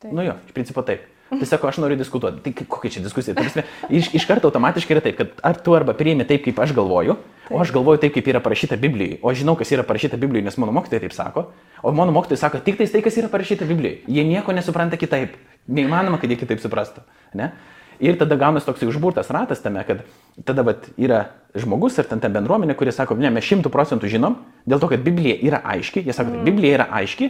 Taip. 0.00 0.14
Nu 0.16 0.24
jo, 0.24 0.38
iš 0.48 0.56
principo 0.56 0.80
taip. 0.80 1.04
Tai 1.30 1.46
sako, 1.46 1.68
aš 1.68 1.78
noriu 1.78 1.98
diskutuoti. 2.00 2.40
Tai 2.42 2.64
kokia 2.64 2.96
čia 2.96 3.02
diskusija? 3.04 3.36
Prasme, 3.36 3.62
iš, 3.92 4.08
iš 4.16 4.24
karto 4.26 4.48
automatiškai 4.48 4.96
yra 4.96 5.02
taip, 5.04 5.20
kad 5.20 5.36
ar 5.46 5.60
tu 5.62 5.76
arba 5.76 5.94
priimi 5.94 6.24
taip, 6.26 6.42
kaip 6.48 6.58
aš 6.58 6.72
galvoju, 6.74 7.14
taip. 7.50 7.56
o 7.58 7.60
aš 7.60 7.72
galvoju 7.74 8.00
taip, 8.04 8.14
kaip 8.14 8.30
yra 8.30 8.40
parašyta 8.40 8.78
Biblijoje, 8.80 9.18
o 9.20 9.32
aš 9.32 9.42
žinau, 9.42 9.56
kas 9.58 9.72
yra 9.74 9.84
parašyta 9.86 10.16
Biblijoje, 10.20 10.46
nes 10.46 10.56
mano 10.62 10.72
mokytojai 10.78 11.02
taip 11.04 11.16
sako, 11.16 11.50
o 11.82 11.92
mano 11.92 12.14
mokytojai 12.16 12.40
sako 12.40 12.62
tik 12.64 12.78
tai, 12.80 13.02
kas 13.04 13.18
yra 13.20 13.28
parašyta 13.32 13.68
Biblijoje. 13.68 14.00
Jie 14.08 14.24
nieko 14.24 14.54
nesupranta 14.56 14.96
kitaip. 15.00 15.36
Neįmanoma, 15.68 16.16
kad 16.22 16.32
jie 16.32 16.38
kitaip 16.40 16.62
suprastų. 16.62 17.04
Ne? 17.36 17.52
Ir 18.00 18.16
tada 18.16 18.38
gaunasi 18.40 18.64
toks 18.64 18.86
užburtas 18.88 19.28
ratas 19.28 19.60
tame, 19.60 19.82
kad 19.84 20.06
tada 20.48 20.64
vat, 20.64 20.88
yra 20.96 21.26
žmogus 21.52 21.98
ir 22.00 22.08
ten 22.08 22.22
ta 22.22 22.30
bendruomenė, 22.32 22.72
kuris 22.78 22.96
sako, 22.96 23.18
ne, 23.20 23.28
mes 23.34 23.44
šimtų 23.44 23.68
procentų 23.74 24.08
žinom, 24.08 24.38
dėl 24.64 24.80
to, 24.80 24.88
kad 24.88 25.04
Biblija 25.04 25.36
yra 25.36 25.60
aiški, 25.74 26.06
jie 26.06 26.16
sako, 26.16 26.32
mm. 26.32 26.46
Biblija 26.48 26.78
yra 26.78 26.88
aiški, 26.96 27.28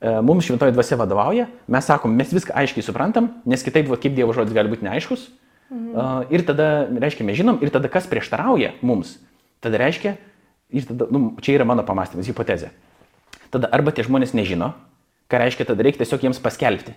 E, 0.00 0.12
mums 0.24 0.46
šventoji 0.48 0.72
dvasia 0.72 0.96
vadovauja, 0.96 1.44
mes 1.68 1.84
sakom, 1.84 2.12
mes 2.16 2.30
viską 2.32 2.54
aiškiai 2.56 2.84
suprantam, 2.84 3.34
nes 3.44 3.60
kitaip, 3.64 3.88
va, 3.90 3.98
kaip 4.00 4.14
Dievo 4.16 4.32
žodis 4.32 4.56
gali 4.56 4.72
būti 4.72 4.86
neaiškus. 4.86 5.28
Uh, 5.70 6.24
ir 6.34 6.42
tada, 6.42 6.88
reiškia, 6.90 7.22
mes 7.22 7.36
žinom, 7.38 7.60
ir 7.62 7.70
tada 7.70 7.86
kas 7.86 8.08
prieštarauja 8.10 8.72
mums, 8.82 9.12
tada 9.64 9.80
reiškia, 9.80 10.16
tada, 10.88 11.08
nu, 11.12 11.34
čia 11.44 11.58
yra 11.58 11.66
mano 11.68 11.84
pamastymas, 11.86 12.28
hipotezė. 12.30 12.70
Tada 13.50 13.70
arba 13.74 13.94
tie 13.94 14.04
žmonės 14.06 14.34
nežino, 14.36 14.72
ką 15.30 15.40
reiškia, 15.42 15.68
tada 15.72 15.86
reikia 15.86 16.04
tiesiog 16.04 16.26
jiems 16.26 16.42
paskelbti. 16.42 16.94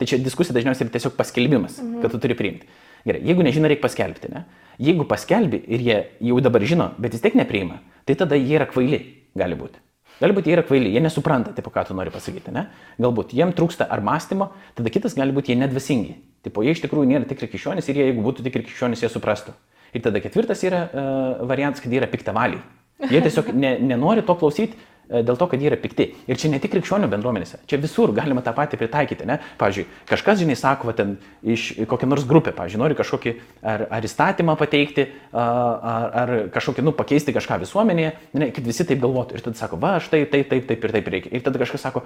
Tai 0.00 0.08
čia 0.08 0.16
diskusija 0.20 0.56
dažniausiai 0.56 0.86
yra 0.86 0.94
tiesiog 0.96 1.16
paskelbimas, 1.18 1.76
mhm. 1.82 2.00
kad 2.00 2.14
tu 2.14 2.22
turi 2.22 2.36
priimti. 2.38 2.68
Gerai, 3.04 3.20
jeigu 3.24 3.44
nežino, 3.44 3.68
reikia 3.68 3.84
paskelbti, 3.84 4.32
ne? 4.32 4.46
Jeigu 4.80 5.04
paskelbi 5.08 5.60
ir 5.68 5.84
jie 5.84 6.00
jau 6.30 6.40
dabar 6.44 6.64
žino, 6.64 6.90
bet 7.00 7.16
vis 7.16 7.22
tiek 7.24 7.36
nepriima, 7.36 7.80
tai 8.08 8.16
tada 8.16 8.36
jie 8.36 8.56
yra 8.56 8.66
kvaili, 8.68 9.00
gali 9.36 9.56
būti. 9.56 9.80
Galbūt 10.20 10.48
jie 10.48 10.52
yra 10.52 10.64
kvaili, 10.68 10.90
jie 10.92 11.00
nesupranta, 11.00 11.54
tipo, 11.56 11.72
ką 11.72 11.86
tu 11.88 11.96
nori 11.96 12.12
pasakyti, 12.12 12.52
ne? 12.52 12.66
Galbūt 13.00 13.32
jiem 13.36 13.54
trūksta 13.56 13.86
ar 13.88 14.02
mąstymo, 14.04 14.50
tada 14.76 14.92
kitas 14.92 15.16
gali 15.16 15.32
būti 15.32 15.54
jie 15.54 15.56
nedvasingi. 15.62 16.16
Tipo, 16.44 16.64
jie 16.64 16.74
iš 16.76 16.82
tikrųjų 16.84 17.08
nėra 17.08 17.28
tikri 17.28 17.48
krikščionys 17.48 17.88
ir 17.88 18.00
jie, 18.00 18.08
jeigu 18.10 18.24
būtų 18.26 18.44
tikri 18.44 18.66
krikščionys, 18.66 19.00
jie 19.00 19.08
suprastų. 19.12 19.56
Ir 19.94 20.04
tada 20.04 20.22
ketvirtas 20.22 20.62
yra 20.66 20.84
uh, 20.86 21.40
variantas, 21.48 21.82
kad 21.82 21.92
jie 21.92 22.00
yra 22.02 22.10
piktavaliai. 22.10 22.62
Jie 23.10 23.20
tiesiog 23.24 23.48
ne, 23.56 23.78
nenori 23.80 24.22
to 24.26 24.36
klausyti, 24.36 24.76
E, 25.10 25.24
dėl 25.26 25.38
to, 25.38 25.48
kad 25.50 25.58
jie 25.58 25.66
yra 25.72 25.78
pikti. 25.80 26.06
Ir 26.30 26.38
čia 26.38 26.48
ne 26.52 26.60
tik 26.62 26.70
krikščionių 26.76 27.08
bendruomenėse, 27.10 27.58
čia 27.70 27.80
visur 27.82 28.12
galima 28.14 28.44
tą 28.46 28.52
patį 28.54 28.78
pritaikyti. 28.78 29.26
Ne? 29.26 29.40
Pavyzdžiui, 29.58 29.86
kažkas, 30.06 30.38
žinai, 30.38 30.54
sako, 30.58 30.90
va, 30.90 30.94
ten 30.96 31.16
iš 31.42 31.72
kokią 31.90 32.08
nors 32.10 32.26
grupę, 32.30 32.54
pavyzdžiui, 32.54 32.80
nori 32.80 32.98
kažkokį 32.98 33.34
ar, 33.72 33.88
ar 33.98 34.06
įstatymą 34.06 34.54
pateikti, 34.60 35.08
ar, 35.34 36.14
ar 36.22 36.34
kažkokį, 36.54 36.86
nu, 36.86 36.94
pakeisti 36.96 37.34
kažką 37.34 37.58
visuomenėje, 37.64 38.14
ne, 38.38 38.50
kad 38.54 38.70
visi 38.70 38.86
taip 38.86 39.02
galvotų. 39.02 39.38
Ir 39.38 39.46
tada 39.48 39.58
sako, 39.58 39.80
va, 39.82 39.96
štai 40.04 40.22
taip, 40.30 40.46
taip, 40.52 40.70
taip 40.70 40.86
ir 40.86 40.94
taip 40.94 41.12
reikia. 41.16 41.34
Ir 41.34 41.42
tada 41.46 41.62
kažkas 41.64 41.88
sako, 41.88 42.04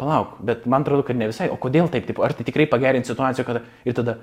palauk, 0.00 0.40
bet 0.42 0.66
man 0.66 0.82
atrodo, 0.82 1.06
kad 1.06 1.18
ne 1.20 1.30
visai, 1.30 1.46
o 1.54 1.58
kodėl 1.60 1.92
taip, 1.92 2.10
taip, 2.10 2.18
ar 2.24 2.34
tai 2.34 2.48
tikrai 2.48 2.66
pagerins 2.70 3.06
situaciją, 3.10 3.46
kad 3.46 3.62
ir 3.86 3.94
tada 3.94 4.18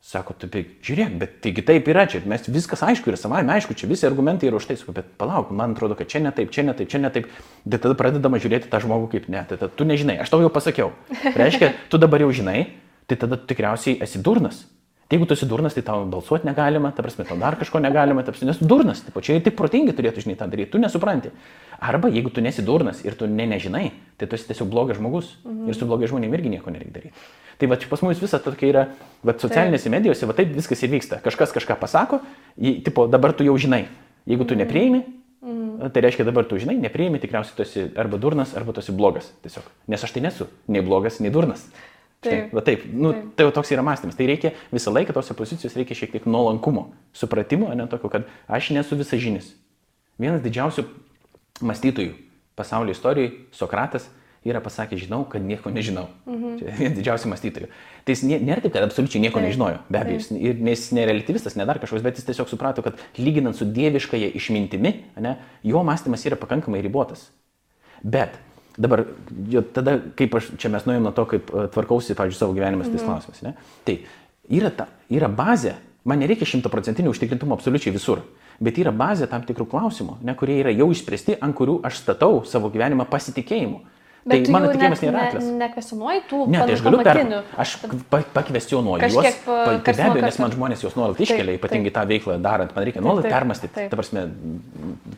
Sako, 0.00 0.32
tu 0.32 0.48
tai 0.48 0.62
žiūrėk, 0.80 1.16
bet 1.20 1.32
taigi 1.44 1.62
taip 1.68 1.88
yra 1.92 2.06
čia, 2.08 2.22
mes 2.24 2.46
viskas 2.48 2.80
aišku 2.86 3.12
ir 3.12 3.18
savai, 3.20 3.42
aišku, 3.44 3.76
čia 3.76 3.84
visi 3.90 4.06
argumentai 4.08 4.48
yra 4.48 4.56
už 4.56 4.70
tai, 4.70 4.78
sakau, 4.80 4.94
bet 4.96 5.10
palauk, 5.20 5.50
man 5.52 5.76
atrodo, 5.76 5.92
kad 5.98 6.08
čia 6.08 6.22
ne 6.24 6.32
taip, 6.32 6.48
čia 6.56 6.64
ne 6.64 6.72
taip, 6.74 6.88
čia 6.88 7.02
ne 7.02 7.10
taip. 7.12 7.28
Bet 7.68 7.84
tada 7.84 7.98
pradedama 8.00 8.40
žiūrėti 8.40 8.72
tą 8.72 8.80
žmogų 8.80 9.10
kaip 9.12 9.28
ne, 9.28 9.44
tai 9.44 9.68
tu 9.68 9.84
nežinai, 9.84 10.16
aš 10.24 10.32
tau 10.32 10.40
jau 10.40 10.48
pasakiau. 10.50 10.94
Reiškia, 11.36 11.74
tu 11.92 12.00
dabar 12.00 12.24
jau 12.24 12.30
žinai, 12.32 12.62
tai 13.12 13.20
tada 13.20 13.36
tikriausiai 13.36 14.00
esi 14.00 14.24
durnas. 14.24 14.64
Jeigu 15.10 15.26
tu 15.26 15.34
esi 15.34 15.46
durnas, 15.50 15.74
tai 15.74 15.82
tau 15.82 16.04
balsuoti 16.06 16.46
negalima, 16.46 16.92
ta 16.94 17.02
prasme, 17.02 17.24
tau 17.26 17.34
dar 17.38 17.56
kažko 17.58 17.80
negalima, 17.82 18.22
ta 18.22 18.30
prasme, 18.30 18.46
nes 18.52 18.60
durnas, 18.62 19.00
tai 19.02 19.10
pačiai 19.10 19.42
tik 19.42 19.56
protingi 19.58 19.90
turėtų 19.98 20.22
žinai 20.22 20.36
tą 20.38 20.46
daryti, 20.46 20.70
tu 20.70 20.78
nesupranti. 20.78 21.32
Arba 21.82 22.12
jeigu 22.14 22.30
tu 22.30 22.44
nesi 22.44 22.62
durnas 22.62 23.00
ir 23.02 23.16
tu 23.18 23.26
ne 23.26 23.48
nežinai, 23.50 23.88
tai 24.20 24.28
tu 24.30 24.38
esi 24.38 24.46
tiesiog 24.52 24.70
blogas 24.70 25.00
žmogus 25.00 25.32
mhm. 25.42 25.66
ir 25.66 25.74
su 25.74 25.88
blogai 25.90 26.06
žmonėmis 26.12 26.38
irgi 26.38 26.54
nieko 26.54 26.70
nereikia 26.70 26.94
daryti. 26.94 27.26
Tai 27.58 27.72
va, 27.72 27.80
pas 27.90 28.06
mus 28.06 28.22
visa 28.22 28.38
tokia 28.38 28.70
yra, 28.70 28.86
va, 29.26 29.34
socialinėse 29.34 29.88
taip. 29.88 29.96
medijose, 29.96 30.30
va 30.30 30.36
taip 30.38 30.54
viskas 30.54 30.86
ir 30.86 30.94
vyksta. 30.94 31.18
Kažkas 31.26 31.58
kažką 31.58 31.74
pasako, 31.82 32.22
jį, 32.54 32.78
tipo, 32.86 33.08
dabar 33.10 33.34
tu 33.34 33.44
jau 33.44 33.58
žinai. 33.58 33.88
Jeigu 34.30 34.46
tu 34.46 34.54
mhm. 34.54 34.62
nepriimi, 34.62 35.02
mm. 35.42 35.90
tai 35.90 36.06
reiškia 36.06 36.24
dabar 36.28 36.46
tu 36.46 36.56
žinai, 36.62 36.78
nepriimi, 36.80 37.18
tikriausiai 37.18 37.58
tu 37.58 37.66
esi 37.66 37.86
arba 37.98 38.20
durnas, 38.22 38.54
arba 38.54 38.72
tu 38.76 38.84
esi 38.84 38.94
blogas. 38.94 39.28
Tiesiog. 39.42 39.66
Nes 39.90 40.06
aš 40.06 40.14
tai 40.14 40.22
nesu 40.24 40.46
nei 40.70 40.86
blogas, 40.86 41.18
nei 41.20 41.34
durnas. 41.34 41.66
Taip, 42.20 42.50
va 42.52 42.60
taip, 42.60 42.82
nu, 42.92 43.14
taip. 43.16 43.28
tai 43.36 43.46
jau 43.46 43.52
toks 43.56 43.70
yra 43.72 43.84
mąstymas. 43.84 44.16
Tai 44.18 44.26
reikia 44.28 44.52
visą 44.68 44.92
laiką 44.92 45.14
tose 45.16 45.32
pozicijos 45.36 45.76
reikia 45.78 45.96
šiek 45.96 46.12
tiek 46.12 46.26
nuolankumo, 46.28 46.90
supratimo, 47.16 47.70
ne 47.72 47.86
tokio, 47.88 48.10
kad 48.12 48.28
aš 48.44 48.74
nesu 48.76 48.98
visažinis. 49.00 49.54
Vienas 50.20 50.42
didžiausių 50.44 50.84
mąstytojų 51.64 52.12
pasaulio 52.60 52.92
istorijoje, 52.92 53.32
Sokratas, 53.56 54.10
yra 54.44 54.60
pasakęs, 54.64 55.02
žinau, 55.04 55.24
kad 55.28 55.44
nieko 55.44 55.72
nežinau. 55.72 56.06
Mhm. 56.28 56.58
Čia 56.60 56.76
vienas 56.76 56.98
didžiausių 56.98 57.32
mąstytojų. 57.32 57.70
Tai 58.04 58.14
jis 58.16 58.22
nėra 58.28 58.60
taip, 58.64 58.72
kad 58.76 58.84
absoliučiai 58.84 59.20
nieko 59.24 59.40
taip. 59.40 59.48
nežinojo, 59.48 59.80
be 59.88 60.00
abejo, 60.00 60.20
jis, 60.20 60.30
ir, 60.36 60.60
nes 60.64 60.84
jis 60.84 60.94
nerelativistas, 60.96 61.56
ne 61.60 61.66
dar 61.68 61.80
kažkoks, 61.80 62.04
bet 62.04 62.20
jis 62.20 62.28
tiesiog 62.28 62.48
suprato, 62.52 62.84
kad 62.84 63.00
lyginant 63.20 63.56
su 63.56 63.68
dieviškąja 63.68 64.32
išmintimi, 64.36 64.94
ne, 65.24 65.36
jo 65.64 65.84
mąstymas 65.84 66.24
yra 66.28 66.40
pakankamai 66.40 66.80
ribotas. 66.84 67.28
Bet 68.00 68.36
Dabar, 68.80 69.04
jo, 69.52 69.60
tada, 69.76 69.98
kaip 70.16 70.34
aš, 70.38 70.54
čia 70.60 70.70
mes 70.72 70.86
nuėjom 70.88 71.04
nuo 71.04 71.12
to, 71.12 71.26
kaip 71.28 71.50
uh, 71.52 71.66
tvarkausi, 71.72 72.16
pavyzdžiui, 72.16 72.38
savo 72.38 72.56
gyvenimą 72.56 72.86
su 72.86 72.94
tais 72.94 73.02
mhm. 73.02 73.10
klausimais. 73.10 73.42
Ne? 73.44 73.52
Tai 73.84 73.96
yra, 74.56 74.70
ta, 74.72 74.86
yra 75.12 75.28
bazė, 75.28 75.74
man 76.08 76.22
nereikia 76.22 76.48
šimtaprocentinio 76.48 77.12
užtikrintumo 77.12 77.58
absoliučiai 77.58 77.92
visur, 77.92 78.22
bet 78.62 78.80
yra 78.80 78.92
bazė 78.96 79.28
tam 79.28 79.44
tikrų 79.44 79.68
klausimų, 79.68 80.16
ne, 80.24 80.34
kurie 80.38 80.56
yra 80.62 80.72
jau 80.72 80.88
išspręsti, 80.94 81.36
ant 81.44 81.56
kurių 81.58 81.80
aš 81.88 82.00
statau 82.00 82.40
savo 82.48 82.72
gyvenimą 82.72 83.04
pasitikėjimu. 83.10 83.82
Bet 84.20 84.44
tai 84.44 84.52
mano 84.52 84.68
tikėjimas 84.68 85.00
nėra 85.00 85.20
atlas. 85.30 85.44
Ne, 85.46 85.54
nekvesionuoji 85.62 86.22
tų 86.28 86.40
ne, 86.52 86.58
tai 86.60 86.74
aš 86.76 86.82
galiu 86.84 86.98
per, 87.06 87.20
aš 87.64 87.74
pakvestionuoju 88.36 89.08
juos. 89.14 89.38
Tai 89.46 89.78
be 89.86 89.94
abejo, 89.96 90.24
nes 90.26 90.40
man 90.42 90.52
žmonės 90.52 90.84
juos 90.84 90.96
nuolat 90.98 91.22
iškelia, 91.24 91.56
ypatingai 91.56 91.92
tą 91.94 92.04
veiklą 92.10 92.36
darant, 92.44 92.74
man 92.76 92.84
reikia 92.84 93.00
nuolat 93.04 93.30
permastyti. 93.32 93.86
Ta 93.88 93.96
prasme, 93.96 94.26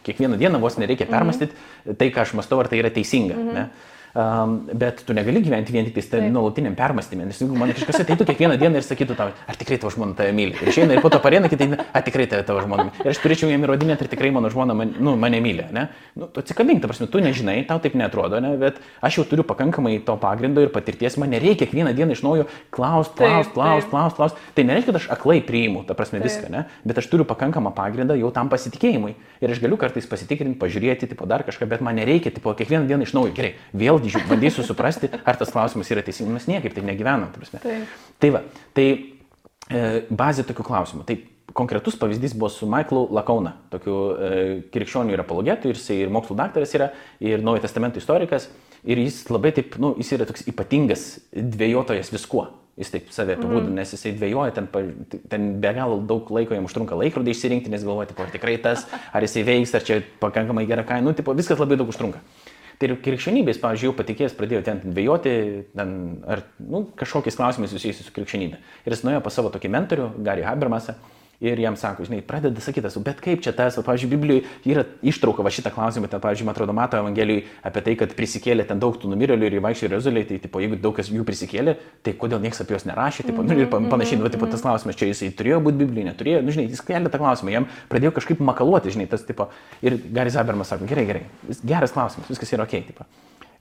kiekvieną 0.06 0.38
dieną 0.38 0.62
vos 0.62 0.78
nereikia 0.78 1.08
mhm. 1.08 1.16
permastyti 1.16 1.52
mm 1.52 1.58
-hmm. 1.58 1.98
tai, 1.98 2.12
ką 2.14 2.22
aš 2.22 2.36
mastau, 2.38 2.60
ar 2.62 2.70
tai 2.70 2.78
yra 2.78 2.90
teisinga. 2.94 3.34
Mm 3.34 3.48
-hmm. 3.48 3.90
Um, 4.12 4.68
bet 4.76 4.98
tu 5.06 5.14
negali 5.16 5.40
gyventi 5.40 5.72
vien 5.72 5.86
tik 5.88 6.04
tai 6.12 6.26
nuolatiniam 6.28 6.74
permastymė, 6.76 7.24
nes 7.30 7.38
jeigu 7.40 7.56
man 7.56 7.70
kažkas 7.72 8.02
ateitų 8.02 8.26
kiekvieną 8.28 8.58
dieną 8.60 8.76
ir 8.76 8.84
sakytų 8.84 9.14
tau, 9.16 9.30
ar 9.32 9.56
tikrai 9.56 9.78
tavo 9.80 9.88
žmona 9.94 10.12
tave 10.18 10.34
myli. 10.36 10.52
Ir 10.60 10.68
išeina 10.68 10.98
ir 10.98 11.00
po 11.00 11.08
to 11.08 11.16
pareina 11.24 11.48
kitai, 11.48 11.70
ar 11.80 12.04
tikrai 12.04 12.26
tave 12.28 12.44
tavo 12.44 12.60
žmona. 12.60 12.90
Ir 13.00 13.08
aš 13.14 13.22
turėčiau 13.22 13.48
jam 13.48 13.64
įrodinėti, 13.64 14.04
ar 14.04 14.10
tikrai 14.12 14.28
mano 14.36 14.50
žmona 14.52 14.76
man, 14.76 14.92
nu, 15.00 15.14
mane 15.16 15.40
myli. 15.40 15.64
Ne? 15.72 15.86
Nu, 16.12 16.28
tu 16.28 16.42
atsikabink, 16.44 16.82
ta 16.84 16.90
prasme, 16.90 17.08
tu 17.08 17.22
nežinai, 17.24 17.62
tau 17.64 17.80
taip 17.80 17.96
netrodo, 17.96 18.36
ne? 18.44 18.50
bet 18.60 18.82
aš 19.00 19.22
jau 19.22 19.24
turiu 19.30 19.46
pakankamai 19.48 19.94
to 20.04 20.18
pagrindo 20.20 20.60
ir 20.60 20.68
patirties, 20.76 21.16
man 21.16 21.32
nereikia 21.32 21.64
kiekvieną 21.64 21.96
dieną 21.96 22.12
iš 22.12 22.20
naujo 22.26 22.44
klaust, 22.68 23.16
klaust, 23.16 23.56
klaust, 23.56 23.88
klaust, 23.88 24.20
klaust. 24.20 24.44
Tai 24.52 24.66
nereiškia, 24.68 24.92
kad 24.92 25.00
aš 25.00 25.08
aklai 25.16 25.38
priimu, 25.40 25.86
ta 25.88 25.96
prasme, 25.96 26.20
taip. 26.20 26.28
viską, 26.28 26.52
ne? 26.52 26.66
bet 26.84 27.00
aš 27.00 27.08
turiu 27.08 27.24
pakankamą 27.32 27.72
pagrindą 27.80 28.20
jau 28.20 28.28
tam 28.36 28.52
pasitikėjimui. 28.52 29.16
Ir 29.40 29.56
aš 29.56 29.64
galiu 29.64 29.80
kartais 29.80 30.04
pasitikrinti, 30.06 30.60
pažiūrėti, 30.60 31.08
tipo, 31.14 31.24
dar 31.26 31.46
kažką, 31.48 31.66
bet 31.70 31.80
man 31.82 31.96
nereikia, 31.98 32.30
tipo, 32.34 32.52
kiekvieną 32.54 32.84
dieną 32.90 33.08
iš 33.08 33.16
naujo, 33.16 33.32
gerai, 33.34 33.54
vėl 33.72 34.01
bandysiu 34.28 34.64
suprasti 34.66 35.10
ar 35.22 35.38
tas 35.40 35.52
klausimas 35.54 35.90
yra 35.92 36.04
teisingas. 36.04 36.34
Mes 36.40 36.48
niekaip 36.50 36.74
tai 36.76 36.86
negyvenam. 36.86 37.30
Tai, 37.62 37.74
tai 38.22 38.32
va, 38.34 38.42
tai 38.76 38.86
e, 38.92 39.84
bazė 40.10 40.46
tokių 40.48 40.66
klausimų. 40.66 41.06
Tai 41.08 41.18
konkretus 41.52 41.96
pavyzdys 42.00 42.34
buvo 42.34 42.50
su 42.52 42.66
Michaelu 42.70 43.06
Lakauna, 43.12 43.54
tokiu 43.72 43.96
e, 44.14 44.32
krikščionių 44.72 45.14
ir 45.14 45.22
apologetu, 45.24 45.70
ir 45.70 45.78
jis 45.78 45.90
ir 45.94 46.12
mokslo 46.12 46.36
daktaras 46.38 46.72
yra, 46.76 46.90
ir 47.20 47.44
Naujojo 47.44 47.66
testamento 47.66 48.00
istorikas. 48.00 48.48
Ir 48.82 48.98
jis 48.98 49.20
labai 49.30 49.52
taip, 49.54 49.76
nu, 49.78 49.92
jis 50.00 50.16
yra 50.16 50.26
toks 50.26 50.42
ypatingas 50.50 51.06
dviejotojas 51.30 52.10
viskuo. 52.10 52.48
Jis 52.80 52.88
taip 52.88 53.10
save 53.12 53.34
apibūdina, 53.36 53.68
mm. 53.68 53.76
nes 53.76 53.90
jisai 53.92 54.14
dviejoja, 54.16 54.54
ten, 54.56 54.68
ten 55.30 55.50
be 55.60 55.72
galo 55.76 55.98
daug 56.08 56.30
laiko 56.32 56.56
jam 56.56 56.64
užtrunka 56.64 56.96
laikrodį 56.96 57.34
išsirinkti, 57.34 57.70
nes 57.70 57.84
galvoja, 57.84 58.08
tipo, 58.08 58.24
ar 58.24 58.32
tikrai 58.32 58.54
tas, 58.64 58.86
ar 59.12 59.26
jisai 59.26 59.42
veiks, 59.44 59.74
ar 59.76 59.84
čia 59.84 59.98
pakankamai 60.22 60.64
gera 60.70 60.86
kaina, 60.88 61.04
nu, 61.04 61.12
tipo, 61.14 61.34
viskas 61.36 61.60
labai 61.60 61.76
daug 61.76 61.92
užtrunka. 61.92 62.22
Tai 62.80 62.88
ir 62.88 62.94
krikščionybės, 63.04 63.60
pavyzdžiui, 63.62 63.90
jau 63.90 63.96
patikėjęs 63.98 64.36
pradėjo 64.38 64.62
ten 64.66 64.80
dvėjoti, 64.84 65.32
ten, 65.76 65.96
ar 66.30 66.44
nu, 66.58 66.84
kažkokiais 66.98 67.36
klausimais 67.38 67.72
susijusiais 67.74 68.08
su 68.08 68.14
krikščionybė. 68.16 68.60
Ir 68.86 68.96
jis 68.96 69.04
nuėjo 69.06 69.22
pas 69.24 69.36
savo 69.38 69.52
tokį 69.54 69.70
mentorių, 69.76 70.08
Gary 70.26 70.46
Habermasą, 70.46 70.96
ir 71.42 71.58
jam 71.58 71.76
sako, 71.76 72.06
žinai, 72.06 72.20
pradeda 72.22 72.62
sakyti, 72.62 72.90
bet 73.02 73.20
kaip 73.22 73.42
čia 73.42 73.52
tas, 73.56 73.74
pavyzdžiui, 73.82 74.10
Biblijoje 74.12 74.44
yra 74.70 74.84
ištrauka 75.02 75.42
va 75.42 75.50
šitą 75.50 75.72
klausimą, 75.74 76.06
ten, 76.10 76.22
pavyzdžiui, 76.22 76.46
man 76.46 76.54
atrodo, 76.54 76.74
mato 76.76 77.00
Evangelijoje 77.00 77.48
apie 77.66 77.82
tai, 77.88 77.94
kad 77.98 78.14
prisikėlė 78.18 78.66
ten 78.68 78.82
daug 78.82 78.94
tų 79.00 79.10
numirėlių 79.10 79.48
ir 79.48 79.56
įvaikščiai 79.58 79.90
rezoliai, 79.90 80.28
tai, 80.28 80.38
tipo, 80.44 80.62
jeigu 80.62 80.78
daug 80.82 80.94
kas 80.96 81.10
jų 81.10 81.26
prisikėlė, 81.26 81.74
tai 82.06 82.14
kodėl 82.20 82.42
niekas 82.44 82.62
apie 82.62 82.76
juos 82.76 82.86
nerašė, 82.86 83.26
tipo, 83.32 83.42
nu, 83.42 83.58
ir 83.58 83.70
panašiai, 83.72 84.20
nu, 84.22 84.30
tipo, 84.30 84.46
tas 84.50 84.62
klausimas, 84.62 84.98
čia 85.00 85.10
jisai 85.10 85.32
turėjo 85.34 85.58
būti 85.66 85.82
Biblijoje, 85.82 86.08
neturėjo, 86.12 86.44
nu, 86.46 86.54
žinai, 86.54 86.68
jis 86.70 86.84
kelia 86.86 87.10
tą 87.10 87.22
klausimą, 87.22 87.54
jam 87.56 87.68
pradėjo 87.90 88.14
kažkaip 88.20 88.46
makaluoti, 88.46 88.94
žinai, 88.94 89.10
tas, 89.10 89.26
tipo, 89.26 89.50
ir 89.82 89.98
Garis 90.14 90.38
Abermas 90.38 90.70
sako, 90.70 90.86
gerai, 90.90 91.08
gerai, 91.10 91.26
geras 91.66 91.94
klausimas, 91.94 92.30
viskas 92.30 92.54
yra 92.54 92.68
ok, 92.68 92.78
tipo. 92.92 93.10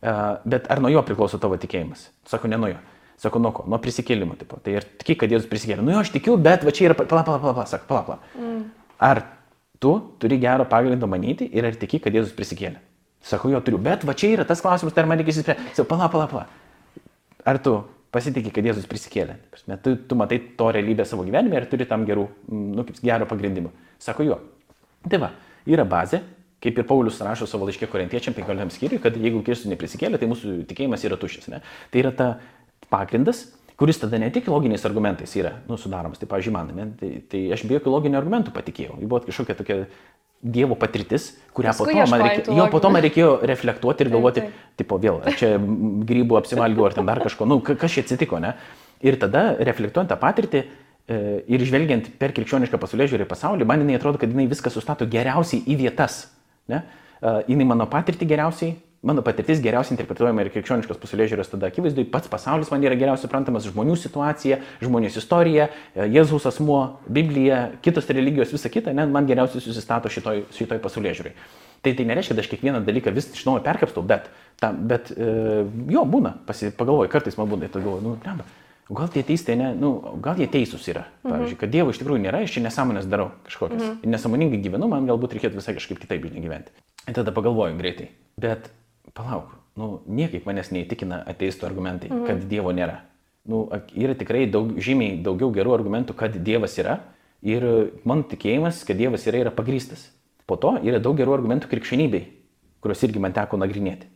Uh, 0.01 0.39
bet 0.49 0.65
ar 0.73 0.79
nuo 0.81 0.89
jo 0.89 1.01
priklauso 1.05 1.37
tavo 1.37 1.57
tikėjimas? 1.61 2.07
Sako, 2.29 2.49
ne 2.49 2.57
nuo 2.57 2.71
jo. 2.71 2.79
Sako, 3.21 3.39
nuo 3.43 3.51
ko? 3.53 3.65
Nuo 3.69 3.77
prisikėlimo. 3.81 4.36
Tipo. 4.39 4.57
Tai 4.65 4.73
ir 4.79 4.88
tiki, 5.01 5.15
kad 5.21 5.29
Jėzus 5.29 5.49
prisikėlė. 5.49 5.84
Nu 5.86 5.93
jo, 5.93 5.99
aš 6.01 6.10
tikiu, 6.15 6.39
bet 6.41 6.65
va 6.65 6.73
čia 6.73 6.88
yra, 6.89 6.97
pala, 6.97 7.21
pala, 7.21 7.38
pala, 7.38 7.53
pala, 7.53 7.67
sako, 7.69 7.86
pala, 7.91 8.01
pala. 8.07 8.31
Mm. 8.34 8.63
Ar 9.05 9.21
tu 9.81 9.93
turi 10.21 10.39
gero 10.41 10.65
pagrindo 10.69 11.10
manyti 11.10 11.45
ir 11.53 11.67
ar 11.69 11.77
tiki, 11.77 11.99
kad 12.01 12.17
Jėzus 12.17 12.34
prisikėlė? 12.38 12.81
Sako, 13.21 13.51
jo 13.53 13.62
turiu, 13.62 13.77
bet 13.86 14.07
va 14.10 14.17
čia 14.17 14.31
yra 14.34 14.47
tas 14.49 14.63
klausimas, 14.65 14.95
tai 14.95 15.03
ar 15.03 15.12
man 15.12 15.21
reikia 15.21 15.36
įsispręsti. 15.36 15.75
Sako, 15.77 15.88
pala, 15.93 16.10
pala, 16.10 16.25
pala. 16.31 17.12
Ar 17.45 17.62
tu 17.62 17.77
pasitikė, 18.15 18.55
kad 18.57 18.71
Jėzus 18.71 18.89
prisikėlė? 18.89 19.38
Tu, 19.86 19.95
tu 20.10 20.17
matai 20.17 20.41
to 20.57 20.73
realybę 20.73 21.05
savo 21.05 21.27
gyvenime 21.27 21.62
ir 21.62 21.69
turi 21.69 21.86
tam 21.89 22.10
gerų, 22.10 22.25
nu, 22.49 22.89
kaip 22.89 23.05
gero 23.05 23.29
pagrindimo. 23.29 23.69
Sako, 24.01 24.25
jo. 24.25 24.41
Tai 25.05 25.21
va, 25.21 25.36
yra 25.69 25.86
bazė, 25.86 26.23
Kaip 26.62 26.77
ir 26.77 26.86
Paulius 26.86 27.17
rašo 27.25 27.47
savo 27.49 27.65
laiškė 27.65 27.88
korintiečiam 27.89 28.36
15 28.38 28.75
skyriui, 28.75 28.99
kad 29.01 29.15
jeigu 29.17 29.39
Kristus 29.41 29.71
neprisikėlė, 29.71 30.19
tai 30.21 30.27
mūsų 30.29 30.60
tikėjimas 30.69 31.01
yra 31.07 31.17
tuščias. 31.17 31.47
Ne? 31.49 31.60
Tai 31.89 32.01
yra 32.03 32.12
ta 32.13 32.27
pagrindas, 32.89 33.45
kuris 33.79 33.99
tada 34.01 34.19
ne 34.21 34.29
tik 34.33 34.47
loginiais 34.51 34.85
argumentais 34.85 35.33
yra 35.39 35.55
nu, 35.69 35.77
sudaromas. 35.79 36.21
Tai, 36.21 36.29
pavyzdžiui, 36.31 36.55
man, 36.55 36.71
ne, 36.77 36.87
tai, 36.99 37.11
tai 37.29 37.43
aš 37.55 37.65
be 37.67 37.77
jokių 37.77 37.93
loginių 37.95 38.19
argumentų 38.19 38.53
patikėjau. 38.55 38.97
Tai 38.99 39.07
buvo 39.09 39.21
kažkokia 39.27 39.57
tokia 39.59 39.79
Dievo 40.41 40.73
patirtis, 40.73 41.27
kurią 41.53 41.69
po 41.77 41.85
to, 41.85 41.93
man 42.09 42.21
reikėjo, 42.23 42.53
jo, 42.57 42.63
po 42.73 42.79
to 42.81 42.89
man 42.89 43.03
reikėjo 43.05 43.33
reflektuoti 43.45 44.01
ir 44.01 44.09
galvoti, 44.09 44.41
taip, 44.41 44.55
taip. 44.55 44.71
tipo, 44.81 44.97
vėl, 44.97 45.19
ar 45.21 45.35
čia 45.37 45.51
grybų 46.09 46.39
apsivalgiau, 46.39 46.87
ar 46.87 46.95
ten 46.97 47.05
dar 47.05 47.21
kažko, 47.21 47.45
nu, 47.45 47.59
kas 47.61 47.93
čia 47.93 48.01
atsitiko, 48.01 48.39
ne? 48.41 48.55
Ir 49.05 49.19
tada, 49.21 49.43
reflektuojant 49.61 50.09
tą 50.09 50.17
patirtį 50.17 50.63
e, 50.63 51.19
ir 51.45 51.65
žvelgiant 51.69 52.09
per 52.17 52.33
krikščionišką 52.33 52.81
pasaulio 52.81 53.05
žiūrį 53.13 53.29
pasaulį, 53.29 53.69
man 53.69 53.85
jinai 53.85 53.99
atrodo, 53.99 54.17
kad 54.21 54.33
jinai 54.33 54.47
viską 54.49 54.73
sustato 54.73 55.05
geriausiai 55.05 55.61
į 55.69 55.77
vietas. 55.83 56.23
Ne? 56.73 56.81
Uh, 57.21 57.43
jinai 57.45 57.67
mano 57.69 57.85
patirtį 57.89 58.25
geriausiai 58.29 58.73
mano 59.01 59.23
patirtis 59.25 59.61
geriausiai 59.63 59.95
interpretuojama 59.95 60.43
ir 60.45 60.51
krikščioniškos 60.53 60.99
pasaulėžiūros 61.01 61.49
tada 61.51 61.71
akivaizdui, 61.71 62.05
pats 62.13 62.29
pasaulis 62.29 62.69
man 62.73 62.83
yra 62.85 62.97
geriausiai 62.99 63.25
suprantamas, 63.25 63.65
žmonių 63.71 63.95
situacija, 63.97 64.59
žmonės 64.83 65.17
istorija, 65.21 65.71
e, 65.95 66.05
Jėzaus 66.13 66.45
asmuo, 66.51 66.81
Biblija, 67.09 67.63
kitos 67.81 68.09
religijos, 68.13 68.53
visa 68.53 68.69
kita, 68.69 68.93
ne, 68.93 69.07
man 69.09 69.29
geriausiai 69.29 69.63
susistato 69.63 70.11
šitoj, 70.13 70.45
šitoj 70.57 70.81
pasaulėžiūrai. 70.85 71.33
Tai 71.81 71.95
tai 71.97 72.05
nereiškia, 72.05 72.35
kad 72.35 72.43
aš 72.43 72.49
kiekvieną 72.51 72.83
dalyką 72.85 73.13
vis 73.15 73.31
iš 73.33 73.45
naujo 73.47 73.63
perkapstau, 73.65 74.05
bet, 74.05 74.29
ta, 74.61 74.69
bet 74.69 75.09
e, 75.15 75.29
jo, 75.89 76.03
būna, 76.05 76.35
pagalvoju, 76.45 77.09
kartais 77.09 77.39
man 77.41 77.49
būna, 77.49 77.71
tai 77.73 77.81
galvoju, 77.81 78.03
nu, 78.05 78.13
blemba, 78.21 78.45
gal 78.91 79.09
tie 79.09 79.23
teistai, 79.25 79.55
ne, 79.57 79.71
nu, 79.77 79.95
gal 80.21 80.37
jie 80.37 80.45
teisūs 80.51 80.85
yra. 80.93 81.07
Mhm. 81.23 81.31
Pavyzdžiui, 81.33 81.59
kad 81.63 81.73
Dievo 81.73 81.95
iš 81.95 82.03
tikrųjų 82.03 82.21
nėra, 82.27 82.43
aš 82.45 82.53
čia 82.59 82.65
nesąmonės 82.67 83.09
darau 83.09 83.31
kažkokias. 83.47 83.81
Mhm. 83.81 83.97
Ir 84.05 84.13
nesąmoningai 84.13 84.61
gyvenu, 84.61 84.91
man 84.91 85.09
galbūt 85.09 85.39
reikėtų 85.39 85.57
visai 85.57 85.73
kažkaip 85.79 86.03
kitaip 86.03 86.29
gyventi. 86.29 86.75
Ir 87.07 87.17
tada 87.17 87.33
pagalvoju 87.33 87.79
greitai. 87.79 88.11
Bet 88.37 88.69
palauk, 89.17 89.50
nu, 89.80 90.02
niekaip 90.08 90.45
manęs 90.47 90.71
neįtikina 90.74 91.24
ateistų 91.32 91.67
argumentai, 91.69 92.12
mhm. 92.12 92.28
kad 92.28 92.45
Dievo 92.52 92.74
nėra. 92.76 93.02
Nu, 93.47 93.65
yra 93.97 94.13
tikrai 94.17 94.45
daug, 94.52 94.76
žymiai 94.78 95.17
daugiau 95.26 95.50
gerų 95.54 95.74
argumentų, 95.80 96.13
kad 96.17 96.36
Dievas 96.45 96.78
yra 96.78 97.00
ir 97.41 97.65
mano 98.06 98.28
tikėjimas, 98.30 98.84
kad 98.86 99.00
Dievas 99.00 99.26
yra, 99.30 99.47
yra 99.47 99.54
pagrystas. 99.56 100.12
Po 100.45 100.58
to 100.62 100.76
yra 100.86 101.00
daug 101.02 101.17
gerų 101.17 101.34
argumentų 101.39 101.69
krikščionybei, 101.71 102.26
kuriuos 102.84 103.02
irgi 103.08 103.21
man 103.24 103.34
teko 103.34 103.58
nagrinėti. 103.62 104.10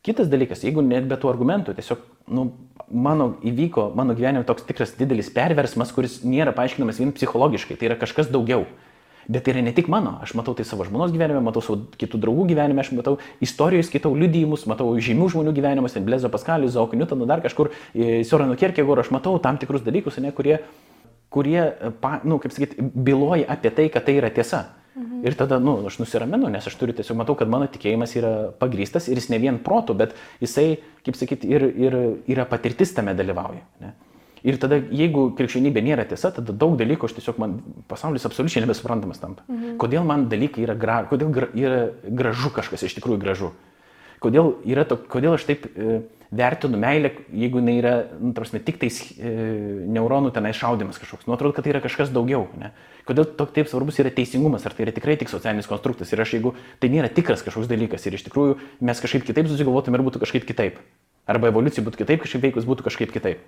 Kitas 0.00 0.30
dalykas, 0.32 0.62
jeigu 0.64 0.80
net 0.80 1.04
be 1.10 1.16
tų 1.20 1.28
argumentų, 1.28 1.74
tiesiog 1.76 2.00
nu, 2.32 2.46
mano 2.88 3.34
įvyko, 3.44 3.90
mano 3.98 4.14
gyvenime 4.16 4.46
toks 4.48 4.64
tikras 4.64 4.94
didelis 4.96 5.28
perversmas, 5.34 5.92
kuris 5.92 6.22
nėra 6.24 6.54
paaiškinamas 6.56 7.02
vien 7.02 7.12
psichologiškai, 7.12 7.76
tai 7.76 7.90
yra 7.90 7.98
kažkas 8.00 8.30
daugiau. 8.32 8.64
Bet 9.30 9.44
tai 9.46 9.52
yra 9.54 9.62
ne 9.62 9.70
tik 9.74 9.86
mano, 9.92 10.16
aš 10.24 10.32
matau 10.34 10.56
tai 10.58 10.64
savo 10.66 10.82
žmonos 10.86 11.12
gyvenime, 11.14 11.38
matau 11.44 11.62
savo 11.62 11.84
kitų 12.00 12.18
draugų 12.24 12.48
gyvenime, 12.50 12.82
aš 12.82 12.90
matau 12.98 13.18
istorijos, 13.44 13.86
skaitau 13.86 14.10
liudijimus, 14.18 14.64
matau 14.66 14.88
žymių 14.98 15.28
žmonių 15.30 15.52
gyvenimus, 15.54 15.94
Blezo 16.02 16.30
Paskalius, 16.32 16.74
Zaukų 16.74 16.98
Newtoną, 16.98 17.28
dar 17.30 17.44
kažkur, 17.44 17.70
Siorano 17.94 18.58
Kierkegor, 18.58 19.04
aš 19.04 19.12
matau 19.14 19.36
tam 19.38 19.60
tikrus 19.62 19.86
dalykus, 19.86 20.18
ne, 20.24 20.34
kurie, 20.34 20.58
kurie 21.30 21.62
pa, 22.02 22.16
nu, 22.26 22.40
kaip 22.42 22.56
sakyti, 22.56 22.82
byloja 22.82 23.46
apie 23.54 23.70
tai, 23.76 23.86
kad 23.94 24.08
tai 24.08 24.18
yra 24.18 24.34
tiesa. 24.34 24.64
Mhm. 24.98 25.22
Ir 25.30 25.38
tada, 25.38 25.60
nu, 25.62 25.76
aš 25.86 26.00
nusiraminu, 26.02 26.50
nes 26.50 26.66
aš 26.66 26.74
turiu 26.80 26.96
tiesiog 26.98 27.22
matau, 27.22 27.38
kad 27.38 27.48
mano 27.48 27.70
tikėjimas 27.70 28.16
yra 28.18 28.34
pagrystas 28.58 29.06
ir 29.06 29.20
jis 29.20 29.30
ne 29.30 29.38
vien 29.38 29.62
protų, 29.62 29.94
bet 30.02 30.18
jisai, 30.42 30.80
kaip 31.06 31.14
sakyti, 31.14 31.54
ir, 31.54 31.70
ir 31.70 31.98
yra 32.34 32.50
patirtis 32.50 32.96
tame 32.96 33.14
dalyvauja. 33.14 33.62
Ne? 33.84 33.94
Ir 34.46 34.56
tada, 34.60 34.78
jeigu 34.80 35.26
krikščionybė 35.36 35.82
nėra 35.84 36.06
tiesa, 36.08 36.30
tada 36.32 36.54
daug 36.56 36.78
dalykų 36.80 37.08
aš 37.08 37.16
tiesiog 37.18 37.40
man 37.42 37.58
pasaulis 37.90 38.24
absoliučiai 38.24 38.64
nebesuprantamas 38.64 39.20
tampa. 39.20 39.44
Mhm. 39.48 39.74
Kodėl 39.82 40.06
man 40.08 40.28
dalykai 40.32 40.64
yra, 40.64 40.76
gra, 40.78 41.02
kodėl 41.10 41.34
gra, 41.34 41.50
yra 41.56 41.82
gražu 42.08 42.52
kažkas 42.56 42.86
iš 42.88 42.96
tikrųjų 43.00 43.20
gražu. 43.20 43.52
Kodėl, 44.20 44.54
to, 44.88 44.96
kodėl 45.08 45.34
aš 45.38 45.46
taip 45.48 45.64
e, 45.72 46.00
vertinu 46.30 46.78
meilę, 46.80 47.10
jeigu 47.32 47.60
jinai 47.62 47.76
yra, 47.80 47.92
nu, 48.20 48.34
tarsi, 48.36 48.60
tik 48.64 48.76
tais 48.82 48.98
e, 49.16 49.30
neuronų 49.90 50.32
tenai 50.36 50.52
šaudimas 50.56 51.00
kažkoks. 51.00 51.26
Nu, 51.26 51.34
atrodo, 51.34 51.56
kad 51.56 51.64
tai 51.64 51.72
yra 51.72 51.80
kažkas 51.84 52.12
daugiau. 52.12 52.44
Ne? 52.60 52.74
Kodėl 53.08 53.26
tok, 53.38 53.54
taip 53.56 53.70
svarbus 53.70 53.98
yra 54.02 54.12
teisingumas, 54.14 54.66
ar 54.68 54.76
tai 54.76 54.86
yra 54.86 54.94
tikrai 54.96 55.16
tik 55.20 55.32
socialinis 55.32 55.68
konstruktas. 55.70 56.12
Ir 56.12 56.20
aš, 56.20 56.36
jeigu 56.36 56.52
tai 56.82 56.92
nėra 56.92 57.08
tikras 57.12 57.44
kažkoks 57.46 57.70
dalykas 57.70 58.04
ir 58.06 58.18
iš 58.18 58.28
tikrųjų 58.28 58.58
mes 58.84 59.00
kažkaip 59.00 59.24
kitaip 59.26 59.48
susigalvotume 59.48 59.98
ir 59.98 60.04
būtų 60.06 60.22
kažkaip 60.22 60.44
kitaip. 60.48 60.78
Arba 61.30 61.50
evoliucija 61.52 61.84
būtų 61.86 62.00
kitaip, 62.02 62.24
kažkaip 62.24 62.42
veikus 62.48 62.66
būtų 62.66 62.86
kažkaip 62.88 63.12
kitaip. 63.14 63.44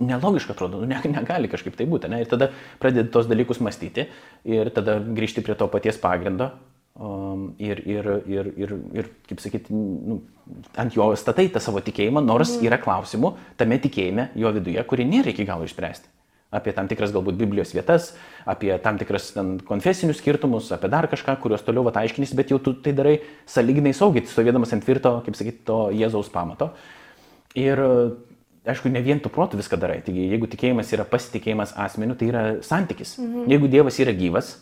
Nelogiška 0.00 0.54
atrodo, 0.54 0.80
nu, 0.80 0.88
ne, 0.88 1.00
negali 1.12 1.50
kažkaip 1.52 1.76
tai 1.76 1.86
būti. 1.90 2.08
Ne? 2.12 2.22
Ir 2.24 2.30
tada 2.30 2.50
pradedi 2.80 3.12
tos 3.12 3.28
dalykus 3.28 3.60
mąstyti 3.64 4.08
ir 4.48 4.72
tada 4.74 4.98
grįžti 5.04 5.44
prie 5.44 5.58
to 5.58 5.68
paties 5.70 6.00
pagrindo 6.00 6.50
um, 6.96 7.54
ir, 7.58 7.82
ir, 7.84 8.08
ir, 8.26 8.50
ir, 8.56 8.74
ir, 8.96 9.12
kaip 9.28 9.42
sakyti, 9.44 9.74
nu, 9.76 10.20
ant 10.80 10.96
jo 10.96 11.10
statai 11.18 11.48
tą 11.52 11.62
savo 11.62 11.82
tikėjimą, 11.84 12.24
nors 12.24 12.56
mhm. 12.56 12.68
yra 12.70 12.80
klausimų 12.82 13.34
tame 13.60 13.78
tikėjime, 13.82 14.30
jo 14.38 14.52
viduje, 14.56 14.82
kurį 14.88 15.08
nėra 15.12 15.34
iki 15.34 15.48
galo 15.48 15.68
išspręsti. 15.68 16.12
Apie 16.54 16.70
tam 16.72 16.86
tikras 16.88 17.10
galbūt 17.12 17.34
Biblijos 17.36 17.72
vietas, 17.74 18.12
apie 18.48 18.70
tam 18.80 19.00
tikras 19.00 19.32
ten, 19.34 19.56
konfesinius 19.66 20.20
skirtumus, 20.22 20.70
apie 20.72 20.88
dar 20.88 21.08
kažką, 21.10 21.34
kuriuos 21.42 21.64
toliau 21.66 21.82
va 21.88 21.92
aiškinys, 22.00 22.36
bet 22.38 22.52
jau 22.54 22.60
tu 22.62 22.72
tai 22.80 22.94
darai 22.96 23.16
saliginai 23.50 23.90
saugiai, 23.96 24.24
stovėdamas 24.30 24.72
ant 24.72 24.86
tvirto, 24.86 25.18
kaip 25.26 25.36
sakyti, 25.36 25.64
to 25.66 25.80
Jėzaus 25.98 26.30
pamato. 26.32 26.70
Ir 27.56 27.80
aišku, 28.66 28.90
ne 28.92 29.02
vien 29.04 29.20
tu 29.22 29.30
protų 29.32 29.60
viską 29.60 29.78
darai. 29.80 30.00
Taigi, 30.04 30.26
jeigu 30.32 30.48
tikėjimas 30.50 30.92
yra 30.94 31.06
pasitikėjimas 31.08 31.74
asmeniu, 31.86 32.16
tai 32.18 32.30
yra 32.30 32.44
santykis. 32.66 33.16
Mhm. 33.22 33.48
Jeigu 33.52 33.70
Dievas 33.72 33.98
yra 34.02 34.14
gyvas, 34.16 34.54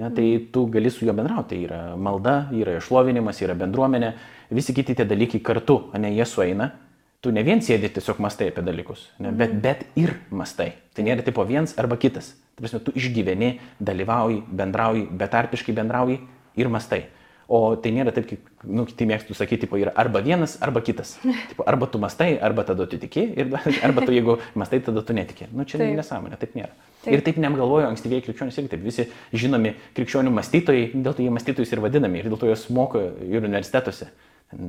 ne, 0.00 0.08
tai 0.08 0.26
mhm. 0.26 0.46
tu 0.54 0.66
gali 0.72 0.92
su 0.92 1.04
juo 1.06 1.14
bendrauti. 1.16 1.54
Tai 1.54 1.62
yra 1.68 1.80
malda, 1.96 2.36
yra 2.56 2.78
išlovinimas, 2.80 3.42
yra 3.44 3.56
bendruomenė, 3.58 4.14
visi 4.56 4.74
kiti 4.76 4.96
tie 4.98 5.06
dalykai 5.08 5.42
kartu, 5.44 5.82
ne 5.98 6.14
jie 6.16 6.26
sueina. 6.26 6.72
Tu 7.20 7.28
ne 7.36 7.42
vien 7.44 7.60
sėdi 7.60 7.90
tiesiog 7.92 8.16
mastai 8.24 8.46
apie 8.48 8.62
dalykus, 8.64 9.10
ne, 9.18 9.28
mhm. 9.28 9.36
bet, 9.36 9.56
bet 9.60 9.86
ir 10.00 10.16
mastai. 10.32 10.72
Tai 10.96 11.04
nėra 11.04 11.24
tipo 11.26 11.44
viens 11.44 11.76
arba 11.78 12.00
kitas. 12.00 12.32
Tai 12.56 12.64
prasme, 12.64 12.80
tu 12.84 12.94
išgyveni, 12.96 13.58
dalyvauji, 13.76 14.40
bendrauji, 14.56 15.04
betarpiškai 15.20 15.76
bendrauji 15.76 16.16
ir 16.56 16.72
mastai. 16.72 17.04
O 17.50 17.74
tai 17.82 17.90
nėra 17.90 18.12
taip, 18.14 18.28
kaip, 18.30 18.50
nu, 18.62 18.84
kiti 18.86 19.08
mėgstų 19.10 19.34
sakyti, 19.34 19.64
tipo, 19.64 19.74
yra 19.80 19.90
arba 19.98 20.20
vienas, 20.22 20.52
arba 20.62 20.78
kitas. 20.86 21.16
Tipo, 21.50 21.64
arba 21.66 21.88
tu 21.90 21.98
mastai, 21.98 22.36
arba 22.38 22.62
tada 22.68 22.86
tu 22.86 22.98
tiki, 23.02 23.24
ir, 23.42 23.50
arba 23.86 24.04
tu 24.06 24.14
jeigu 24.14 24.36
mastai, 24.54 24.78
tada 24.86 25.02
tu 25.02 25.16
netiki. 25.16 25.48
Nu, 25.50 25.66
čia 25.66 25.80
taip. 25.80 25.96
nesąmonė, 25.98 26.38
taip 26.38 26.54
nėra. 26.54 26.70
Taip. 27.00 27.16
Ir 27.16 27.24
taip 27.26 27.40
neapgalvojo 27.42 27.88
ankstyvieji 27.88 28.28
krikščionys 28.28 28.60
irgi 28.60 28.70
taip. 28.76 28.84
Visi 28.86 29.08
žinomi 29.34 29.74
krikščionių 29.98 30.30
mąstytojai, 30.36 30.86
dėl 30.94 31.16
to 31.16 31.26
jie 31.26 31.34
mąstytojais 31.34 31.74
ir 31.74 31.82
vadinami, 31.82 32.22
ir 32.22 32.30
dėl 32.30 32.38
to 32.38 32.52
juos 32.52 32.68
moko 32.70 33.02
ir 33.02 33.42
universitetuose. 33.42 34.12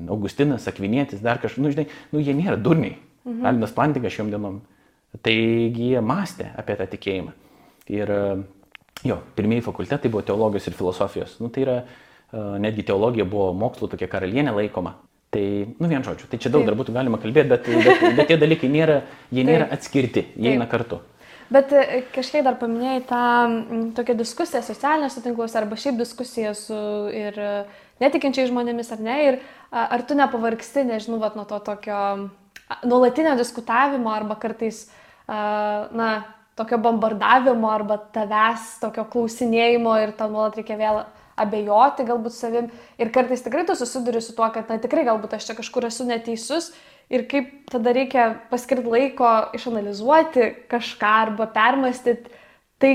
Augustinas, 0.10 0.66
Akvinėtis, 0.70 1.22
dar 1.22 1.38
kažkas, 1.44 1.62
nu, 1.62 1.70
žinai, 1.74 1.86
nu, 2.14 2.22
jie 2.24 2.34
nėra 2.38 2.58
durniai. 2.58 2.98
Mhm. 3.28 3.46
Alinas 3.46 3.78
Plantikas 3.78 4.18
šiom 4.18 4.34
dienom. 4.34 4.62
Taigi 5.22 5.92
jie 5.92 6.02
mąstė 6.02 6.50
apie 6.58 6.78
tą 6.80 6.88
tikėjimą. 6.96 7.34
Ir 7.92 8.14
jo, 9.06 9.18
pirmieji 9.36 9.66
fakultetai 9.66 10.10
buvo 10.10 10.24
teologijos 10.26 10.70
ir 10.70 10.78
filosofijos. 10.78 11.36
Nu, 11.44 11.50
tai 11.54 11.66
yra 11.66 11.76
netgi 12.32 12.86
teologija 12.88 13.26
buvo 13.28 13.52
mokslo 13.58 13.90
tokia 13.92 14.10
karalienė 14.12 14.54
laikoma. 14.56 14.98
Tai, 15.32 15.44
nu 15.80 15.88
vien 15.88 16.04
žodžiu, 16.04 16.28
tai 16.28 16.42
čia 16.44 16.50
daug 16.52 16.66
Taip. 16.66 16.72
dar 16.72 16.76
būtų 16.80 16.94
galima 16.96 17.20
kalbėti, 17.22 17.48
bet, 17.54 17.68
bet, 17.86 18.02
bet 18.18 18.28
tie 18.28 18.36
dalykai 18.40 18.68
nėra, 18.72 18.98
jie 19.32 19.46
nėra 19.48 19.70
Taip. 19.70 19.78
atskirti, 19.78 20.26
jie 20.36 20.58
eina 20.58 20.68
kartu. 20.68 21.00
Bet 21.52 21.72
e, 21.76 22.02
kažkiek 22.12 22.44
dar 22.44 22.58
paminėjai 22.60 23.04
tą 23.08 23.22
tokią 23.96 24.16
diskusiją 24.20 24.60
socialiniuose 24.68 25.24
tinkluose 25.24 25.56
arba 25.60 25.80
šiaip 25.80 26.00
diskusiją 26.00 26.52
su 26.56 26.82
ir 27.16 27.40
e, 27.40 27.54
netikinčiai 28.04 28.50
žmonėmis 28.52 28.92
ar 28.92 29.04
ne. 29.08 29.18
Ir 29.30 29.40
ar 29.72 30.04
tu 30.04 30.20
nepavargsti, 30.20 30.84
nežinau, 30.90 31.22
vat, 31.24 31.40
nuo 31.40 31.48
to 31.48 31.62
tokio 31.64 32.02
nuolatinio 32.88 33.38
diskutavimo 33.40 34.12
arba 34.12 34.36
kartais, 34.40 34.86
na, 35.28 36.12
tokio 36.60 36.78
bombardavimo 36.78 37.72
arba 37.72 37.98
tavęs 38.14 38.80
tokio 38.84 39.06
klausinėjimo 39.12 39.96
ir 40.04 40.12
tau 40.18 40.32
nuolat 40.32 40.60
reikia 40.60 40.78
vėl 40.80 41.02
abejoti 41.40 42.06
galbūt 42.08 42.36
savim. 42.36 42.70
Ir 43.02 43.12
kartais 43.14 43.44
tikrai 43.46 43.66
tu 43.68 43.76
susiduri 43.78 44.22
su 44.24 44.36
tuo, 44.38 44.50
kad 44.54 44.70
na, 44.72 44.80
tikrai 44.82 45.06
galbūt 45.08 45.38
aš 45.38 45.50
čia 45.50 45.58
kažkur 45.58 45.88
esu 45.90 46.08
neteisus 46.10 46.72
ir 47.12 47.26
kaip 47.32 47.50
tada 47.72 47.94
reikia 47.96 48.28
paskirti 48.52 48.92
laiko 48.92 49.30
išanalizuoti 49.58 50.52
kažką 50.72 51.16
arba 51.26 51.48
permastyti 51.52 52.32
tai, 52.82 52.94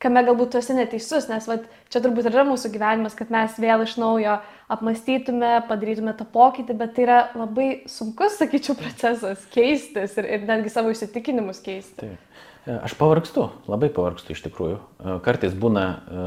kame 0.00 0.22
galbūt 0.24 0.54
tu 0.54 0.60
esi 0.60 0.74
neteisus, 0.74 1.28
nes 1.30 1.44
vat, 1.48 1.66
čia 1.92 2.00
turbūt 2.02 2.30
yra 2.30 2.44
mūsų 2.48 2.70
gyvenimas, 2.72 3.16
kad 3.18 3.30
mes 3.32 3.58
vėl 3.60 3.84
iš 3.84 3.98
naujo 4.00 4.38
apmastytume, 4.72 5.58
padarytume 5.68 6.14
tą 6.16 6.24
pokytį, 6.32 6.76
bet 6.80 6.94
tai 6.96 7.04
yra 7.04 7.18
labai 7.36 7.68
sunkus, 7.90 8.38
sakyčiau, 8.40 8.78
procesas 8.80 9.44
keistis 9.52 10.16
ir, 10.18 10.30
ir 10.38 10.48
netgi 10.48 10.72
savo 10.72 10.94
įsitikinimus 10.94 11.60
keisti. 11.64 12.08
Taip. 12.08 12.46
E, 12.66 12.74
aš 12.84 12.92
pavargstu, 12.98 13.46
labai 13.70 13.88
pavargstu 13.92 14.34
iš 14.34 14.42
tikrųjų. 14.44 14.76
E, 14.76 15.14
kartais 15.24 15.54
būna 15.56 15.84
e, 15.88 16.24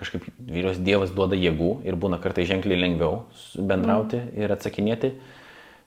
kažkaip 0.00 0.26
vyrios 0.42 0.80
dievas 0.82 1.12
duoda 1.14 1.38
jėgų 1.38 1.70
ir 1.86 1.98
būna 2.00 2.18
kartais 2.22 2.48
ženkliai 2.50 2.80
lengviau 2.80 3.22
bendrauti 3.54 4.18
mm. 4.18 4.32
ir 4.42 4.54
atsakinėti, 4.56 5.12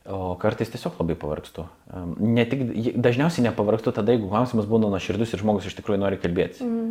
o 0.07 0.37
kartais 0.39 0.71
tiesiog 0.71 0.95
labai 1.01 1.19
pavargstu. 1.19 1.67
Ne 2.23 2.47
tik, 2.47 2.63
dažniausiai 2.95 3.49
nepavargstu 3.49 3.91
tada, 3.93 4.15
jeigu 4.15 4.31
klausimas 4.31 4.69
būna 4.71 4.87
nuoširdus 4.93 5.35
ir 5.35 5.43
žmogus 5.43 5.67
iš 5.67 5.75
tikrųjų 5.81 5.99
nori 6.05 6.21
kalbėti. 6.21 6.63
Mm. 6.63 6.89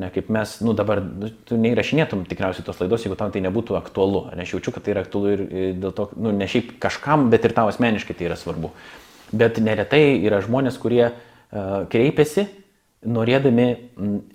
Ne, 0.00 0.06
kaip 0.14 0.28
mes, 0.30 0.52
nu 0.62 0.72
dabar, 0.78 1.02
nu, 1.02 1.28
tu 1.44 1.56
neįrašinėtum 1.58 2.22
tikriausiai 2.30 2.64
tos 2.64 2.78
laidos, 2.78 3.04
jeigu 3.04 3.18
tau 3.18 3.28
tai 3.34 3.42
nebūtų 3.42 3.74
aktualu. 3.74 4.28
Ar 4.30 4.38
aš 4.38 4.54
jaučiu, 4.54 4.72
kad 4.72 4.86
tai 4.86 4.94
yra 4.94 5.02
aktualu 5.02 5.32
ir 5.34 5.40
dėl 5.82 5.92
to, 5.92 6.06
nu 6.14 6.30
ne 6.32 6.46
šiaip 6.48 6.76
kažkam, 6.80 7.26
bet 7.32 7.44
ir 7.44 7.54
tau 7.56 7.66
asmeniškai 7.68 8.14
tai 8.14 8.28
yra 8.30 8.38
svarbu. 8.38 8.70
Bet 9.34 9.58
neretai 9.62 10.04
yra 10.22 10.38
žmonės, 10.46 10.78
kurie 10.78 11.08
uh, 11.08 11.18
kreipiasi, 11.90 12.46
norėdami 13.00 13.66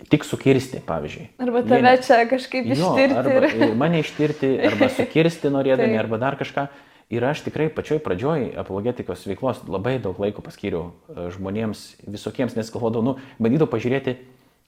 tik 0.10 0.26
sukirsti, 0.26 0.82
pavyzdžiui. 0.88 1.28
Arba 1.44 1.62
tave 1.66 1.94
Jie, 1.94 2.02
čia 2.08 2.20
kažkaip 2.30 2.68
jo, 2.72 2.76
ištirti. 2.76 3.18
Arba 3.22 3.50
ir... 3.52 3.76
mane 3.78 4.02
ištirti, 4.02 4.52
arba 4.72 4.90
sukirsti 4.90 5.52
norėdami, 5.54 5.94
tai. 5.96 6.02
arba 6.02 6.22
dar 6.22 6.38
kažką. 6.40 6.68
Ir 7.14 7.22
aš 7.22 7.44
tikrai 7.46 7.68
pačioj 7.70 8.00
pradžioj 8.02 8.56
apologetikos 8.58 9.28
veiklos 9.30 9.60
labai 9.70 10.00
daug 10.02 10.18
laiko 10.18 10.42
paskyriau 10.42 10.96
žmonėms 11.36 11.84
visokiems, 12.10 12.56
nes 12.58 12.72
galvodavau, 12.74 13.06
nu, 13.06 13.14
bandydavau 13.38 13.70
pažiūrėti, 13.76 14.16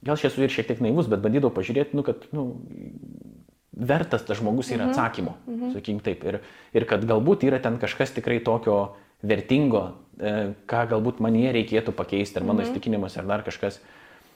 gal 0.06 0.14
aš 0.14 0.28
esu 0.30 0.46
ir 0.46 0.54
šiek 0.54 0.70
tiek 0.70 0.84
naivus, 0.86 1.10
bet 1.10 1.24
bandydavau 1.24 1.50
pažiūrėti, 1.56 1.98
nu, 1.98 2.06
kad, 2.06 2.28
nu, 2.38 2.52
vertas 3.74 4.22
tas 4.28 4.38
žmogus 4.38 4.70
yra 4.70 4.86
mhm. 4.86 4.94
atsakymo, 4.94 5.34
mm 5.48 5.56
-hmm. 5.56 5.74
sakykim 5.74 6.00
taip. 6.06 6.24
Ir, 6.24 6.40
ir 6.74 6.86
kad 6.86 7.06
galbūt 7.06 7.50
yra 7.50 7.60
ten 7.62 7.82
kažkas 7.82 8.14
tikrai 8.14 8.40
tokio 8.40 8.96
vertingo, 9.24 9.84
e, 10.20 10.54
ką 10.70 10.84
galbūt 10.94 11.22
manie 11.24 11.50
reikėtų 11.56 11.94
pakeisti, 11.98 12.40
ar 12.40 12.48
mano 12.48 12.62
mhm. 12.62 12.70
įstikinimas, 12.70 13.18
ar 13.18 13.30
dar 13.30 13.46
kažkas. 13.48 13.82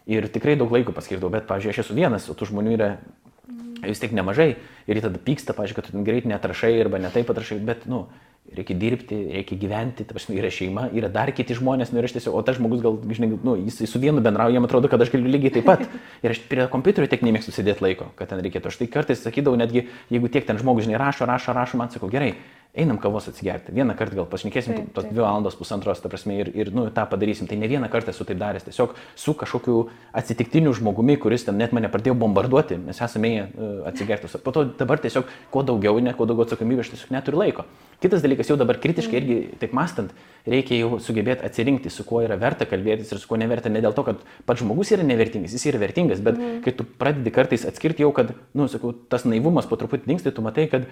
Ir 0.09 0.25
tikrai 0.33 0.55
daug 0.57 0.71
laiko 0.73 0.95
paskirdavau, 0.97 1.33
bet, 1.33 1.45
pavyzdžiui, 1.49 1.75
aš 1.75 1.83
esu 1.83 1.95
vienas, 1.97 2.25
o 2.31 2.35
tų 2.37 2.49
žmonių 2.49 2.73
yra 2.77 2.89
mhm. 2.95 3.85
vis 3.85 4.01
tiek 4.01 4.15
nemažai 4.17 4.55
ir 4.87 4.97
jie 4.97 5.05
tada 5.05 5.21
pyksta, 5.21 5.55
pavyzdžiui, 5.57 5.77
kad 5.77 5.91
tu 5.91 6.03
greit 6.07 6.27
netrašai 6.29 6.73
arba 6.81 7.01
netaip 7.01 7.29
atrašai, 7.29 7.61
bet, 7.65 7.85
nu, 7.89 8.07
reikia 8.51 8.75
dirbti, 8.75 9.17
reikia 9.31 9.55
gyventi, 9.55 10.03
ta 10.03 10.15
prasme, 10.15 10.35
yra 10.35 10.49
šeima, 10.51 10.87
yra 10.97 11.07
dar 11.13 11.31
kiti 11.35 11.55
žmonės, 11.55 11.93
nu 11.93 12.01
ir 12.01 12.07
aš 12.07 12.17
tiesiog, 12.17 12.35
o 12.35 12.41
tas 12.43 12.57
žmogus 12.57 12.81
gal, 12.83 12.97
žinai, 13.15 13.29
nu, 13.45 13.53
jis 13.67 13.79
su 13.87 14.01
vienu 14.01 14.23
bendrauja, 14.23 14.57
jam 14.57 14.67
atrodo, 14.67 14.89
kad 14.91 15.01
aš 15.03 15.13
galiu 15.13 15.31
lygiai 15.31 15.53
taip 15.55 15.67
pat. 15.69 15.85
Ir 16.25 16.33
aš 16.33 16.41
prie 16.49 16.65
kompiuterio 16.71 17.07
tiek 17.09 17.23
nemėgstu 17.23 17.53
sėdėti 17.55 17.85
laiko, 17.85 18.09
kad 18.19 18.33
ten 18.33 18.41
reikėtų. 18.43 18.73
Aš 18.73 18.81
tai 18.81 18.89
kartais 18.91 19.21
sakydavau, 19.23 19.59
netgi 19.61 19.85
jeigu 20.11 20.31
tiek 20.33 20.47
ten 20.47 20.59
žmogus, 20.59 20.87
žinai, 20.87 20.99
rašo, 20.99 21.29
rašo, 21.29 21.55
rašo, 21.55 21.79
man 21.79 21.93
sakau, 21.93 22.11
gerai, 22.11 22.33
einam 22.73 22.97
kavos 22.97 23.27
atsigerti. 23.27 23.73
Vieną 23.75 23.95
kartą 23.99 24.21
gal 24.21 24.27
pašnekėsim, 24.31 24.75
taip, 24.77 24.91
tos 24.95 25.07
dvi 25.09 25.19
valandos, 25.19 25.57
pusantros, 25.59 25.99
ta 25.99 26.07
prasme, 26.11 26.37
ir, 26.39 26.51
ir 26.55 26.71
nu, 26.71 26.85
tą 26.95 27.03
padarysim. 27.11 27.49
Tai 27.49 27.57
ne 27.59 27.67
vieną 27.67 27.89
kartą 27.91 28.13
esu 28.13 28.23
taip 28.27 28.39
daręs, 28.39 28.63
tiesiog 28.63 28.93
su 29.19 29.33
kažkokiu 29.35 29.75
atsitiktiniu 30.15 30.71
žmogumi, 30.77 31.17
kuris 31.19 31.43
ten 31.47 31.59
net 31.59 31.75
mane 31.75 31.91
pradėjo 31.91 32.15
bombarduoti, 32.21 32.79
mes 32.79 33.03
esame 33.03 33.33
uh, 33.43 33.83
atsigerti. 33.91 34.31
Po 34.45 34.55
to 34.55 34.63
dabar 34.79 35.03
tiesiog 35.03 35.27
kuo 35.51 35.65
daugiau, 35.67 35.99
ne, 35.99 36.15
kuo 36.15 36.29
daugiau 36.29 36.47
atsakomybės, 36.47 36.87
aš 36.87 36.95
tiesiog 36.95 37.15
neturiu 37.17 37.43
laiko. 37.43 37.67
Kitas 38.01 38.23
dalykas, 38.23 38.47
jau 38.49 38.55
dabar 38.57 38.79
kritiškai 38.81 39.19
irgi 39.19 39.35
taip 39.61 39.75
mastant, 39.77 40.15
reikia 40.47 40.79
jau 40.79 40.95
sugebėti 41.03 41.43
atsirinkti, 41.45 41.91
su 41.93 42.07
kuo 42.07 42.23
yra 42.23 42.39
verta 42.39 42.65
kalbėtis 42.65 43.11
ir 43.11 43.19
su 43.21 43.27
kuo 43.29 43.37
neverta. 43.37 43.69
Ne 43.69 43.83
dėl 43.83 43.93
to, 43.93 44.07
kad 44.07 44.23
pats 44.47 44.63
žmogus 44.63 44.89
yra 44.95 45.05
nevertingas, 45.05 45.53
jis 45.53 45.67
yra 45.69 45.83
vertingas, 45.83 46.23
bet 46.23 46.39
mm. 46.39 46.63
kai 46.65 46.73
tu 46.79 46.87
pradedi 46.87 47.35
kartais 47.35 47.67
atskirti 47.69 48.01
jau, 48.01 48.09
kad, 48.15 48.31
nu, 48.57 48.65
sakau, 48.71 48.95
tas 49.11 49.27
naivumas 49.27 49.69
po 49.69 49.77
truputį 49.77 50.09
dinksta, 50.09 50.33
tu 50.33 50.41
matai, 50.41 50.65
kad 50.71 50.89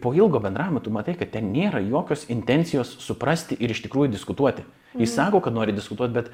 po 0.00 0.14
ilgo 0.14 0.40
bendravimo 0.40 0.80
tu 0.80 0.90
matai, 0.90 1.14
kad 1.18 1.30
ten 1.30 1.52
nėra 1.54 1.80
jokios 1.84 2.26
intencijos 2.32 2.96
suprasti 3.02 3.56
ir 3.62 3.70
iš 3.70 3.84
tikrųjų 3.86 4.10
diskutuoti. 4.14 4.64
Mhm. 4.66 5.02
Jis 5.04 5.14
sako, 5.14 5.40
kad 5.44 5.54
nori 5.54 5.74
diskutuoti, 5.76 6.14
bet 6.14 6.30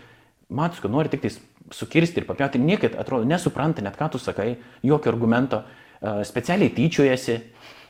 matus, 0.48 0.80
kad 0.80 0.92
nori 0.92 1.12
tik 1.12 1.26
sukirsti 1.72 2.22
ir 2.22 2.28
papjauti, 2.28 2.60
niekad 2.60 2.96
atrodo 3.00 3.28
nesupranta 3.28 3.84
net 3.84 3.96
ką 4.00 4.10
tu 4.12 4.18
sakai, 4.18 4.56
jokio 4.82 5.12
argumento, 5.12 5.62
specialiai 6.00 6.72
tyčiojasi, 6.72 7.38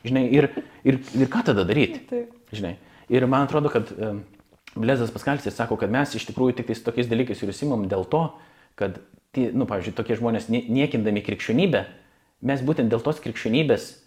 žinai, 0.06 0.28
ir, 0.30 0.50
ir, 0.86 1.00
ir 1.18 1.30
ką 1.30 1.42
tada 1.50 1.64
daryti. 1.66 2.04
Žinai. 2.54 2.76
Ir 3.10 3.26
man 3.26 3.48
atrodo, 3.48 3.70
kad 3.72 3.88
Blezas 4.78 5.10
Paskalis 5.10 5.48
sako, 5.50 5.74
kad 5.80 5.90
mes 5.90 6.12
iš 6.14 6.28
tikrųjų 6.28 6.60
tik 6.60 6.68
tais 6.68 6.82
tokiais 6.86 7.08
dalykais 7.10 7.42
ir 7.42 7.50
įsimam 7.50 7.88
dėl 7.90 8.06
to, 8.06 8.22
kad, 8.78 9.00
tie, 9.34 9.48
nu, 9.50 9.66
pavyzdžiui, 9.66 9.96
tokie 9.98 10.14
žmonės 10.20 10.46
niekindami 10.50 11.22
krikščionybę, 11.26 11.82
mes 12.46 12.62
būtent 12.62 12.92
dėl 12.92 13.02
tos 13.02 13.18
krikščionybės 13.24 13.88
E, 13.94 14.03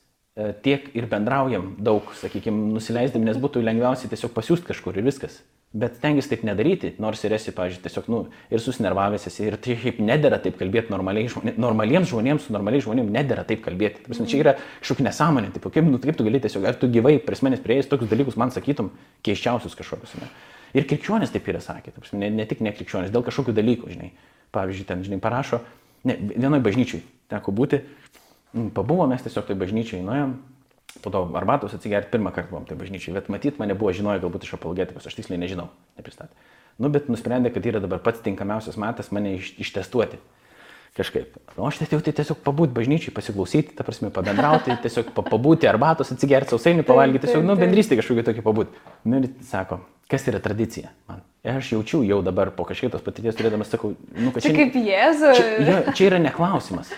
tiek 0.64 0.90
ir 0.98 1.08
bendraujam 1.10 1.76
daug, 1.82 2.12
sakykime, 2.20 2.74
nusileisdami, 2.76 3.26
nes 3.30 3.40
būtų 3.42 3.64
lengviausiai 3.66 4.12
tiesiog 4.12 4.36
pasiūsti 4.36 4.70
kažkur 4.70 5.00
ir 5.00 5.08
viskas. 5.08 5.40
Bet 5.78 5.98
stengiasi 6.00 6.30
taip 6.32 6.44
nedaryti, 6.48 6.94
nors 7.04 7.20
ir 7.28 7.34
esi, 7.36 7.52
pažiūrėjau, 7.52 7.84
tiesiog, 7.84 8.06
nu, 8.14 8.20
ir 8.54 8.62
susinervavęs 8.64 9.26
esi, 9.28 9.50
ir 9.50 9.58
tai 9.62 9.76
šiaip 9.82 9.98
nedėra 10.00 10.40
taip 10.42 10.56
kalbėti 10.58 10.94
normaliai 10.94 11.28
žmonėms, 11.34 11.60
normaliems 11.60 12.12
žmonėms, 12.14 12.46
su 12.48 12.56
normaliais 12.56 12.86
žmonėms 12.86 13.12
nedėra 13.12 13.44
taip 13.50 13.66
kalbėti. 13.66 14.06
Taip, 14.06 14.22
čia 14.32 14.40
yra 14.40 14.54
kažkokia 14.80 15.10
nesąmonė, 15.10 15.52
taip, 15.58 15.68
kaip, 15.68 15.90
nu, 15.90 16.00
kaip 16.02 16.18
tu 16.18 16.28
gali 16.30 16.40
tiesiog, 16.46 16.70
ar 16.72 16.80
tu 16.80 16.88
gyvai 16.94 17.18
prie 17.26 17.42
manęs 17.44 17.66
prieėjęs 17.66 17.92
tokius 17.92 18.14
dalykus 18.14 18.40
man 18.40 18.54
sakytum, 18.56 18.94
keiščiausius 19.28 19.76
kažkokius. 19.82 20.16
Ne? 20.22 20.32
Ir 20.78 20.88
krikščionis 20.88 21.36
taip 21.36 21.52
yra 21.52 21.60
sakė, 21.64 21.98
taip, 21.98 22.08
ne, 22.16 22.32
ne 22.32 22.48
tik 22.48 22.64
ne 22.64 22.72
krikščionis, 22.72 23.12
dėl 23.12 23.28
kažkokių 23.28 23.58
dalykų, 23.60 23.92
žinai. 23.92 24.14
Pavyzdžiui, 24.56 24.88
ten, 24.88 25.04
žinai, 25.04 25.20
parašo, 25.20 25.60
ne, 26.08 26.16
vienoje 26.32 26.64
bažnyčiai 26.64 27.04
teko 27.28 27.52
būti, 27.52 27.84
pabuvom 28.54 29.10
mes 29.12 29.24
tiesiog 29.26 29.48
tai 29.50 29.58
bažnyčiai, 29.60 30.04
nuėjom, 30.06 30.38
po 31.04 31.12
to 31.14 31.24
arbatos 31.38 31.76
atsigerti 31.78 32.12
pirmą 32.14 32.32
kartą 32.36 32.54
buvom 32.54 32.66
tai 32.70 32.78
bažnyčiai, 32.80 33.16
bet 33.18 33.30
matyt 33.34 33.60
mane 33.62 33.76
buvo 33.78 33.92
žinoję 33.96 34.22
galbūt 34.24 34.48
iš 34.48 34.56
apologetikos, 34.58 35.08
aš 35.08 35.18
tiksliai 35.20 35.42
nežinau, 35.42 35.70
nepristatė. 36.00 36.34
Nu, 36.78 36.90
bet 36.94 37.10
nusprendė, 37.10 37.52
kad 37.54 37.66
yra 37.66 37.82
dabar 37.82 38.02
pats 38.06 38.22
tinkamiausias 38.26 38.78
metas 38.82 39.10
mane 39.14 39.38
iš, 39.40 39.54
ištestuoti. 39.66 40.20
Kažkaip. 40.98 41.36
O 41.58 41.68
aš 41.68 41.78
tiesiog, 41.82 42.02
tai 42.06 42.14
tiesiog 42.18 42.40
pabūti 42.46 42.74
bažnyčiai, 42.74 43.14
pasiklausyti, 43.14 43.76
ta 43.78 43.86
prasme, 43.86 44.10
pabendrauti, 44.14 44.74
tiesiog 44.86 45.12
pabūti 45.18 45.70
arbatos, 45.70 46.10
atsigerti 46.14 46.54
sausainių, 46.54 46.86
pavalgyti, 46.88 47.28
tiesiog, 47.28 47.46
nu, 47.46 47.58
bendrystė 47.60 48.00
kažkokia 48.00 48.26
tokia 48.32 48.46
pabūti. 48.46 48.82
Nu, 49.06 49.20
ir 49.22 49.30
sako, 49.46 49.84
kas 50.10 50.26
yra 50.32 50.42
tradicija 50.42 50.94
man. 51.10 51.22
Ir 51.46 51.60
aš 51.60 51.70
jaučiu 51.76 52.02
jau 52.04 52.18
dabar 52.26 52.50
po 52.56 52.66
kažkokio 52.68 52.96
tos 52.96 53.06
patirties 53.06 53.38
turėdamas, 53.38 53.70
sakau, 53.72 53.94
nu, 54.18 54.34
kad 54.34 54.44
čia... 54.44 54.50
Čia 54.50 54.58
kaip 54.58 54.80
Jėzus. 54.82 55.38
Čia, 55.38 55.78
čia 55.94 56.10
yra 56.10 56.20
neklausimas. 56.24 56.90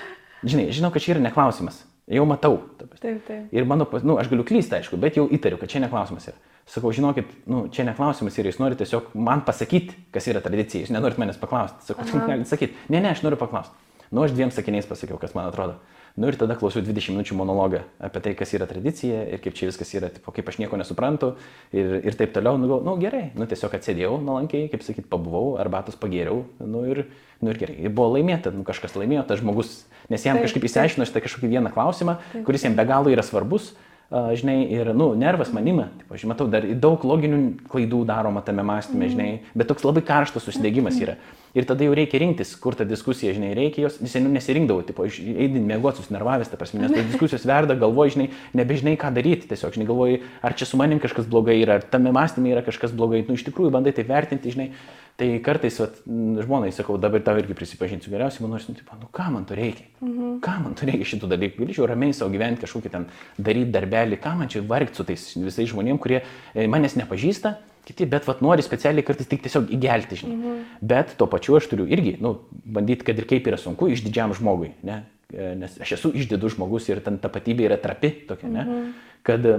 Žinai, 0.43 0.69
žinau, 0.75 0.91
kad 0.93 1.03
čia 1.03 1.15
yra 1.15 1.23
neklausimas. 1.23 1.81
Jau 2.09 2.23
matau. 2.25 2.55
Taip, 2.79 3.19
taip. 3.27 3.51
Ir 3.53 3.67
mano, 3.69 3.85
nu, 4.01 4.15
aš 4.17 4.31
galiu 4.31 4.45
klysti, 4.47 4.79
aišku, 4.79 4.97
bet 5.01 5.19
jau 5.19 5.27
įtariu, 5.29 5.59
kad 5.61 5.69
čia 5.69 5.81
neklausimas 5.83 6.25
yra. 6.31 6.39
Sakau, 6.69 6.91
žinokit, 6.93 7.29
nu, 7.49 7.63
čia 7.73 7.85
neklausimas 7.85 8.35
ir 8.37 8.49
jūs 8.49 8.57
norite 8.61 8.83
tiesiog 8.83 9.11
man 9.17 9.43
pasakyti, 9.45 9.95
kas 10.13 10.27
yra 10.29 10.41
tradicija, 10.45 10.85
jūs 10.85 10.93
nenorit 10.93 11.19
manęs 11.21 11.37
paklausti. 11.41 11.85
Sakau, 11.85 12.05
jūs 12.05 12.25
galite 12.29 12.49
sakyti, 12.49 12.77
ne, 12.89 13.01
ne, 13.01 13.11
aš 13.13 13.23
noriu 13.25 13.37
paklausti. 13.41 13.77
Nu, 14.09 14.23
aš 14.25 14.33
dviem 14.33 14.53
sakiniais 14.53 14.89
pasakiau, 14.89 15.19
kas 15.21 15.35
man 15.37 15.49
atrodo. 15.51 15.77
Nu 16.17 16.29
ir 16.29 16.37
tada 16.39 16.55
klausiau 16.59 16.83
20 16.85 17.13
minučių 17.13 17.37
monologą 17.37 17.81
apie 18.03 18.21
tai, 18.25 18.33
kas 18.37 18.53
yra 18.57 18.67
tradicija 18.69 19.21
ir 19.33 19.41
kaip 19.43 19.57
čia 19.57 19.69
viskas 19.69 19.91
yra, 19.97 20.09
tipo, 20.13 20.33
kaip 20.35 20.49
aš 20.51 20.59
nieko 20.61 20.79
nesuprantu 20.79 21.33
ir, 21.75 21.99
ir 22.03 22.17
taip 22.19 22.33
toliau. 22.35 22.57
Nu, 22.61 22.79
nu 22.85 22.95
gerai, 23.01 23.29
nu 23.37 23.47
tiesiog 23.49 23.75
atsėdėjau 23.77 24.17
nuolankiai, 24.23 24.69
kaip 24.73 24.85
sakyt, 24.85 25.09
pabuvau, 25.11 25.57
arbatos 25.61 25.99
pagėriau, 25.99 26.43
nu 26.63 26.85
ir, 26.89 27.05
nu 27.43 27.53
ir 27.53 27.61
gerai. 27.61 27.77
Ir 27.83 27.93
buvo 27.93 28.15
laimėta, 28.17 28.53
nu 28.55 28.65
kažkas 28.67 28.97
laimėjo, 28.99 29.27
tas 29.29 29.43
žmogus, 29.43 29.83
nes 30.11 30.25
jam 30.25 30.39
taip, 30.39 30.49
kažkaip 30.49 30.65
įsiaiškino 30.71 31.07
šitą 31.09 31.23
kažkokį 31.27 31.53
vieną 31.53 31.73
klausimą, 31.75 32.19
taip. 32.33 32.47
kuris 32.49 32.67
jam 32.67 32.79
be 32.79 32.87
galo 32.89 33.13
yra 33.13 33.25
svarbus. 33.25 33.73
Uh, 33.73 33.88
žinai, 34.09 34.63
ir, 34.73 34.89
nu, 34.97 35.11
nervas 35.13 35.51
manima, 35.53 35.91
tipo, 35.99 36.15
aš 36.17 36.23
matau, 36.29 36.47
dar 36.49 36.65
daug 36.81 37.03
loginių 37.05 37.41
klaidų 37.69 37.99
daroma 38.09 38.41
tame 38.41 38.63
mąstyme, 38.65 39.03
mm. 39.05 39.11
žinai, 39.13 39.27
bet 39.53 39.69
toks 39.69 39.85
labai 39.85 40.01
karštas 40.05 40.47
susidegimas 40.47 40.97
yra. 40.97 41.19
Ir 41.57 41.65
tada 41.69 41.85
jau 41.85 41.93
reikia 41.97 42.21
rinktis, 42.21 42.55
kur 42.61 42.73
ta 42.77 42.85
diskusija, 42.89 43.35
žinai, 43.37 43.51
reikia 43.57 43.87
jos, 43.87 43.99
seniau 44.09 44.33
nesirinkdavau, 44.33 44.81
tipo, 44.85 45.05
eidin 45.05 45.65
mėgoti 45.69 46.01
susinervavęs, 46.01 46.49
ta 46.49 46.57
prasme, 46.57 46.81
nes 46.81 46.93
tos 46.93 47.05
diskusijos 47.11 47.45
verda, 47.49 47.77
galvoji, 47.77 48.15
žinai, 48.15 48.27
nebežinai, 48.57 48.95
ką 49.01 49.11
daryti, 49.13 49.49
tiesiog, 49.49 49.77
žinai, 49.77 49.89
galvoji, 49.89 50.23
ar 50.45 50.57
čia 50.57 50.69
su 50.69 50.81
manim 50.81 51.01
kažkas 51.01 51.29
blogai 51.29 51.59
yra, 51.61 51.77
ar 51.77 51.85
tame 51.85 52.13
mąstyme 52.13 52.49
yra 52.53 52.65
kažkas 52.65 52.93
blogai, 52.97 53.21
nu, 53.29 53.37
iš 53.37 53.45
tikrųjų 53.49 53.73
bandai 53.77 53.93
tai 53.97 54.05
vertinti, 54.09 54.53
žinai, 54.53 54.71
tai 55.19 55.27
kartais, 55.43 55.75
vat, 55.81 55.97
žmonai, 56.07 56.69
sakau, 56.71 56.95
dabar 57.01 57.19
tau 57.23 57.35
irgi 57.41 57.55
prisipažinsiu, 57.57 58.11
geriausiai 58.13 58.45
man 58.45 58.53
nors, 58.55 58.69
nu, 58.69 58.77
tipo, 58.77 58.95
nu, 59.01 59.09
ką 59.11 59.25
man 59.33 59.43
to 59.49 59.57
reikia, 59.57 59.89
mhm. 59.99 60.37
ką 60.45 60.53
man 60.63 60.77
to 60.79 60.87
reikia 60.87 61.09
šitų 61.11 61.27
dalykų, 61.33 61.59
galėčiau 61.59 61.89
ramiai 61.89 62.15
savo 62.15 62.31
gyventi 62.31 62.63
kažkokį 62.63 62.91
ten 62.93 63.09
daryti 63.35 63.73
darbelį, 63.99 64.19
ką 64.21 64.35
man 64.39 64.49
čia 64.49 64.61
vargti 64.65 64.99
su 64.99 65.05
tais 65.07 65.25
visais 65.37 65.69
žmonėmis, 65.69 66.01
kurie 66.01 66.21
e, 66.53 66.67
manęs 66.67 66.95
nepažįsta 66.99 67.57
kiti, 67.85 68.05
bet 68.05 68.27
vat 68.27 68.41
nori 68.41 68.61
specialiai 68.61 69.03
kartais 69.05 69.27
tik 69.27 69.41
tiesiog 69.41 69.71
įgelti, 69.73 70.19
žinai. 70.21 70.35
Mhm. 70.35 70.65
Bet 70.81 71.15
tuo 71.17 71.27
pačiu 71.27 71.57
aš 71.57 71.69
turiu 71.71 71.87
irgi, 71.89 72.17
nu, 72.21 72.35
bandyti, 72.65 73.05
kad 73.07 73.17
ir 73.17 73.25
kaip 73.29 73.47
yra 73.49 73.57
sunku 73.57 73.89
išdidžiam 73.89 74.33
žmogui, 74.37 74.75
ne? 74.85 75.03
E, 75.33 75.53
nes 75.57 75.77
aš 75.81 75.97
esu 75.97 76.13
išdidus 76.13 76.55
žmogus 76.55 76.89
ir 76.89 77.01
ten 77.05 77.17
tapatybė 77.21 77.69
yra 77.69 77.79
trapi 77.81 78.11
tokia, 78.29 78.51
ne? 78.51 78.65
Mhm. 78.65 78.91
Kad 79.25 79.49
e, 79.49 79.57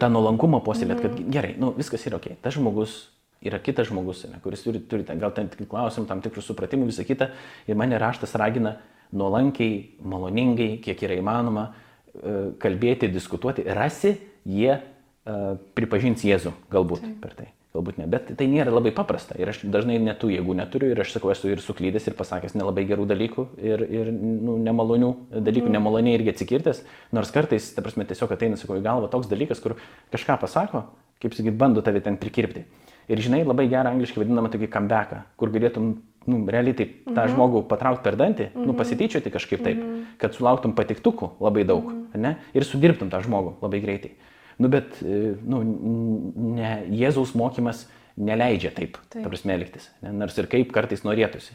tą 0.00 0.10
nuolankumą 0.10 0.62
puoselėt, 0.66 1.00
kad 1.04 1.14
mhm. 1.14 1.30
gerai, 1.34 1.54
nu, 1.60 1.72
viskas 1.78 2.06
yra 2.10 2.18
ok, 2.18 2.34
tas 2.42 2.58
žmogus 2.58 3.04
yra 3.38 3.60
kitas 3.62 3.86
žmogus, 3.86 4.24
ne, 4.26 4.40
kuris 4.42 4.64
turi, 4.64 4.80
turi 4.90 5.04
gal 5.06 5.30
tam 5.30 5.46
tikrų 5.46 5.68
klausimų, 5.70 6.08
tam 6.08 6.18
tikrų 6.24 6.42
supratimų, 6.42 6.88
visą 6.88 7.04
kitą. 7.06 7.28
Ir 7.70 7.78
mane 7.78 7.94
raštas 8.02 8.32
ragina 8.34 8.80
nuolankiai, 9.14 9.76
maloningai, 10.02 10.80
kiek 10.82 11.04
yra 11.06 11.20
įmanoma 11.20 11.68
kalbėti, 12.62 13.10
diskutuoti. 13.12 13.66
Rasi, 13.76 14.16
jie 14.48 14.72
uh, 14.78 15.54
pripažins 15.78 16.24
Jėzų 16.26 16.54
galbūt 16.72 17.04
Taip. 17.04 17.16
per 17.22 17.38
tai. 17.38 17.48
Galbūt 17.76 17.98
ne, 18.00 18.06
bet 18.08 18.30
tai 18.38 18.46
nėra 18.48 18.72
labai 18.72 18.90
paprasta. 18.96 19.36
Ir 19.36 19.50
aš 19.52 19.60
dažnai 19.68 19.98
netų 20.00 20.30
jėgų 20.32 20.54
neturiu 20.56 20.88
ir 20.88 21.02
aš 21.02 21.12
sakau, 21.18 21.28
esu 21.34 21.50
ir 21.52 21.60
suklydęs 21.60 22.08
ir 22.08 22.16
pasakęs 22.16 22.56
nelabai 22.56 22.86
gerų 22.88 23.04
dalykų 23.10 23.44
ir, 23.60 23.84
ir 23.84 24.08
nu, 24.14 24.56
nemalonių 24.64 25.10
dalykų, 25.36 25.68
mm. 25.68 25.74
nemaloniai 25.76 26.16
irgi 26.16 26.32
atsikirtęs. 26.32 26.80
Nors 27.12 27.30
kartais, 27.34 27.68
ta 27.76 27.84
prasme, 27.84 28.08
tiesiog 28.08 28.32
ateina, 28.34 28.56
sakau, 28.56 28.80
į 28.80 28.86
galvą 28.88 29.12
toks 29.12 29.28
dalykas, 29.28 29.60
kur 29.60 29.76
kažką 30.14 30.38
pasako, 30.40 30.86
kaip 31.20 31.36
sakyt, 31.36 31.58
bando 31.60 31.84
tave 31.84 32.00
ten 32.02 32.16
prikirpti. 32.18 32.64
Ir 33.12 33.20
žinai, 33.24 33.44
labai 33.44 33.68
gerą 33.68 33.92
angliškai 33.92 34.24
vadinamą 34.24 34.50
tokį 34.52 34.72
comebacką, 34.72 35.20
kur 35.36 35.52
galėtum, 35.52 35.92
nu, 36.26 36.46
realiai 36.46 36.74
taip 36.74 37.04
tą 37.04 37.12
mm 37.12 37.16
-hmm. 37.16 37.34
žmogų 37.34 37.62
patraukti 37.68 38.02
per 38.02 38.16
dantį, 38.16 38.48
mm 38.48 38.54
-hmm. 38.54 38.66
nu, 38.66 38.72
mhm. 38.72 38.78
pasityčioti 38.78 39.30
kažkaip 39.30 39.62
taip, 39.62 39.76
mm 39.76 39.82
-hmm. 39.82 40.04
kad 40.18 40.34
sulauktum 40.34 40.72
patiktukų 40.72 41.30
labai 41.40 41.64
daug, 41.64 41.84
mm 41.84 42.06
-hmm. 42.12 42.20
ne? 42.20 42.36
Ir 42.54 42.64
sudirbtum 42.64 43.10
tą 43.10 43.22
žmogų 43.22 43.54
labai 43.62 43.80
greitai. 43.80 44.10
Nu, 44.58 44.68
bet, 44.68 45.02
e, 45.02 45.34
nu, 45.46 45.62
ne, 46.34 46.84
Jėzaus 46.90 47.34
mokymas 47.34 47.88
neleidžia 48.16 48.70
taip, 48.74 48.98
taip. 49.08 49.22
ta 49.22 49.28
prasme, 49.28 49.54
elgtis, 49.54 49.90
ne? 50.02 50.12
nors 50.12 50.38
ir 50.38 50.46
kaip 50.46 50.72
kartais 50.72 51.04
norėtųsi. 51.06 51.54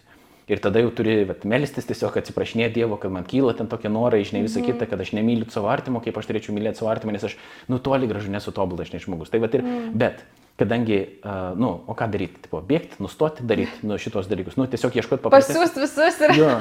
Ir 0.51 0.59
tada 0.59 0.81
jau 0.83 0.91
turi 0.91 1.21
vat, 1.23 1.45
melstis 1.47 1.85
tiesiog 1.87 2.17
atsiprašinėti 2.19 2.81
Dievo, 2.81 2.97
kad 2.99 3.11
man 3.11 3.23
kyla 3.23 3.53
ten 3.55 3.69
tokie 3.71 3.87
norai, 3.91 4.25
žinai, 4.27 4.43
visą 4.43 4.59
mm 4.59 4.65
-hmm. 4.65 4.73
kitą, 4.73 4.89
kad 4.89 4.99
aš 4.99 5.13
nemyliu 5.15 5.49
savo 5.49 5.67
artimo, 5.71 6.01
kaip 6.03 6.17
aš 6.17 6.27
turėčiau 6.27 6.55
mylėti 6.55 6.79
savo 6.79 6.91
artimą, 6.91 7.11
nes 7.11 7.23
aš, 7.23 7.37
nu, 7.67 7.79
toli 7.79 8.07
gražu 8.07 8.31
nesu 8.31 8.51
tobulas, 8.51 8.87
žinai, 8.87 8.99
žmogus. 8.99 9.29
Tai 9.29 9.39
vat 9.39 9.55
ir, 9.55 9.63
mm. 9.63 9.91
bet 9.93 10.25
kadangi, 10.59 10.99
uh, 11.25 11.57
nu, 11.57 11.69
o 11.87 11.95
ką 11.97 12.07
daryti, 12.13 12.43
tipo, 12.45 12.59
bėgti, 12.61 12.99
nustoti 13.01 13.45
daryti, 13.49 13.81
nu, 13.89 13.97
šitos 14.01 14.27
dalykus, 14.29 14.53
nu, 14.59 14.67
tiesiog 14.69 14.99
ieškoti 14.99 15.23
paprastesnio. 15.25 15.63
Pasiūst 15.65 15.79
visus 15.81 16.19
ir... 16.21 16.33
jo, 16.37 16.51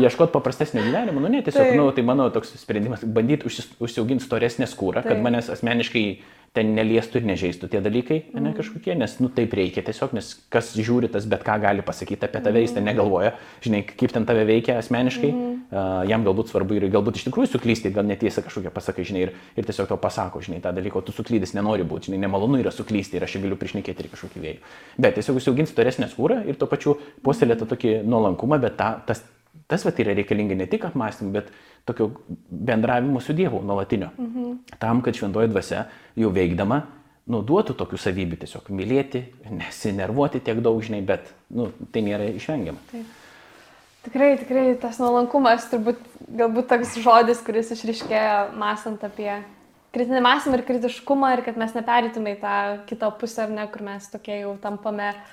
ieškoti 0.00 0.32
paprastesnio 0.32 0.84
gyvenimo, 0.86 1.20
nu, 1.20 1.28
ne, 1.32 1.42
tiesiog, 1.44 1.68
tai. 1.68 1.76
nu, 1.76 1.90
tai 1.92 2.04
mano 2.08 2.30
toks 2.32 2.54
sprendimas, 2.62 3.04
bandyti 3.04 3.50
užsiauginti 3.76 4.24
storesnę 4.24 4.68
skūrą, 4.70 5.04
kad 5.04 5.20
manęs 5.20 5.52
asmeniškai 5.52 6.06
ten 6.56 6.74
neliestų 6.76 7.20
ir 7.20 7.26
nežeistų 7.30 7.68
tie 7.72 7.80
dalykai, 7.80 8.18
ne 8.36 8.50
kažkokie, 8.52 8.92
nes, 8.98 9.14
nu, 9.24 9.30
taip 9.32 9.54
reikia 9.56 9.80
tiesiog, 9.86 10.12
nes 10.18 10.28
kas 10.52 10.74
žiūri, 10.76 11.08
tas 11.12 11.24
bet 11.28 11.46
ką 11.46 11.56
gali 11.62 11.84
pasakyti 11.86 12.28
apie 12.28 12.42
tave, 12.44 12.60
jis 12.60 12.74
ten 12.76 12.84
negalvoja, 12.84 13.32
žinai, 13.64 13.80
kaip 13.88 14.12
ten 14.12 14.26
tave 14.28 14.44
veikia 14.48 14.76
asmeniškai, 14.82 15.30
uh, 15.32 16.02
jam 16.10 16.26
galbūt 16.28 16.52
svarbu 16.52 16.76
ir 16.76 16.86
galbūt 16.92 17.22
iš 17.22 17.26
tikrųjų 17.30 17.54
suklysti, 17.54 17.94
gal 17.96 18.04
netiesa 18.08 18.44
kažkokia 18.44 18.74
pasakai, 18.74 19.08
žinai, 19.08 19.24
ir, 19.28 19.34
ir 19.56 19.68
tiesiog 19.68 19.88
to 19.94 20.00
pasako, 20.02 20.44
žinai, 20.44 20.60
tą 20.64 20.74
dalyką, 20.76 21.00
tu 21.06 21.16
suklydęs 21.16 21.56
nenori 21.56 21.88
būti, 21.88 22.10
žinai, 22.10 22.20
nemalonu 22.26 22.60
yra 22.60 22.74
suklysti 22.74 23.16
ir 23.16 23.24
aš 23.24 23.40
galiu 23.40 23.56
prišnekėti 23.56 24.04
ir 24.04 24.12
kažkokį 24.12 24.44
vėjų. 24.44 24.72
Bet 25.00 25.16
tiesiog 25.16 25.40
užsiauginti 25.40 25.72
storesnę 25.72 26.12
skūrą 26.12 26.42
ir 26.52 26.60
tuo 26.60 26.68
pačiu 26.68 26.98
puoselėti 27.24 27.68
tokį 27.72 28.00
nuolankumą, 28.04 28.60
bet 28.60 28.76
ta, 28.76 28.94
tas, 29.08 29.24
tas 29.72 29.88
va 29.88 29.96
yra 30.04 30.12
reikalinga 30.20 30.60
ne 30.60 30.68
tik 30.68 30.84
apmąstymui, 30.90 31.32
bet 31.32 31.48
tokio 31.84 32.10
bendravimo 32.50 33.20
su 33.20 33.32
Dievu 33.32 33.62
nuolatinio. 33.62 34.10
Mhm. 34.18 34.52
Tam, 34.78 35.02
kad 35.02 35.16
šventoji 35.16 35.48
dvasia 35.48 35.86
jau 36.18 36.30
veikdama 36.34 36.82
nuduotų 37.32 37.76
tokių 37.78 37.98
savybių 38.02 38.38
tiesiog 38.42 38.70
mylėti, 38.74 39.24
nesinervuoti 39.50 40.42
tiek 40.42 40.58
daug, 40.64 40.80
žinai, 40.82 41.02
bet 41.06 41.30
nu, 41.54 41.70
tai 41.94 42.02
nėra 42.04 42.26
išvengiama. 42.34 42.80
Taip. 42.90 43.18
Tikrai, 44.02 44.32
tikrai 44.40 44.64
tas 44.82 44.98
nuolankumas 44.98 45.68
turbūt 45.70 46.00
galbūt 46.34 46.66
toks 46.72 46.96
žodis, 47.04 47.42
kuris 47.46 47.70
išriškėjo 47.76 48.56
mąstant 48.58 49.04
apie 49.06 49.30
kritinį 49.94 50.24
mąstymą 50.24 50.58
ir 50.58 50.64
kritiškumą 50.66 51.30
ir 51.36 51.44
kad 51.46 51.60
mes 51.60 51.76
neperėtume 51.76 52.34
į 52.34 52.40
tą 52.42 52.56
kitą 52.88 53.12
pusę, 53.20 53.44
ar 53.46 53.54
ne, 53.54 53.68
kur 53.70 53.84
mes 53.86 54.08
tokie 54.10 54.40
jau 54.40 54.56
tampame 54.62 55.12
uh, 55.12 55.30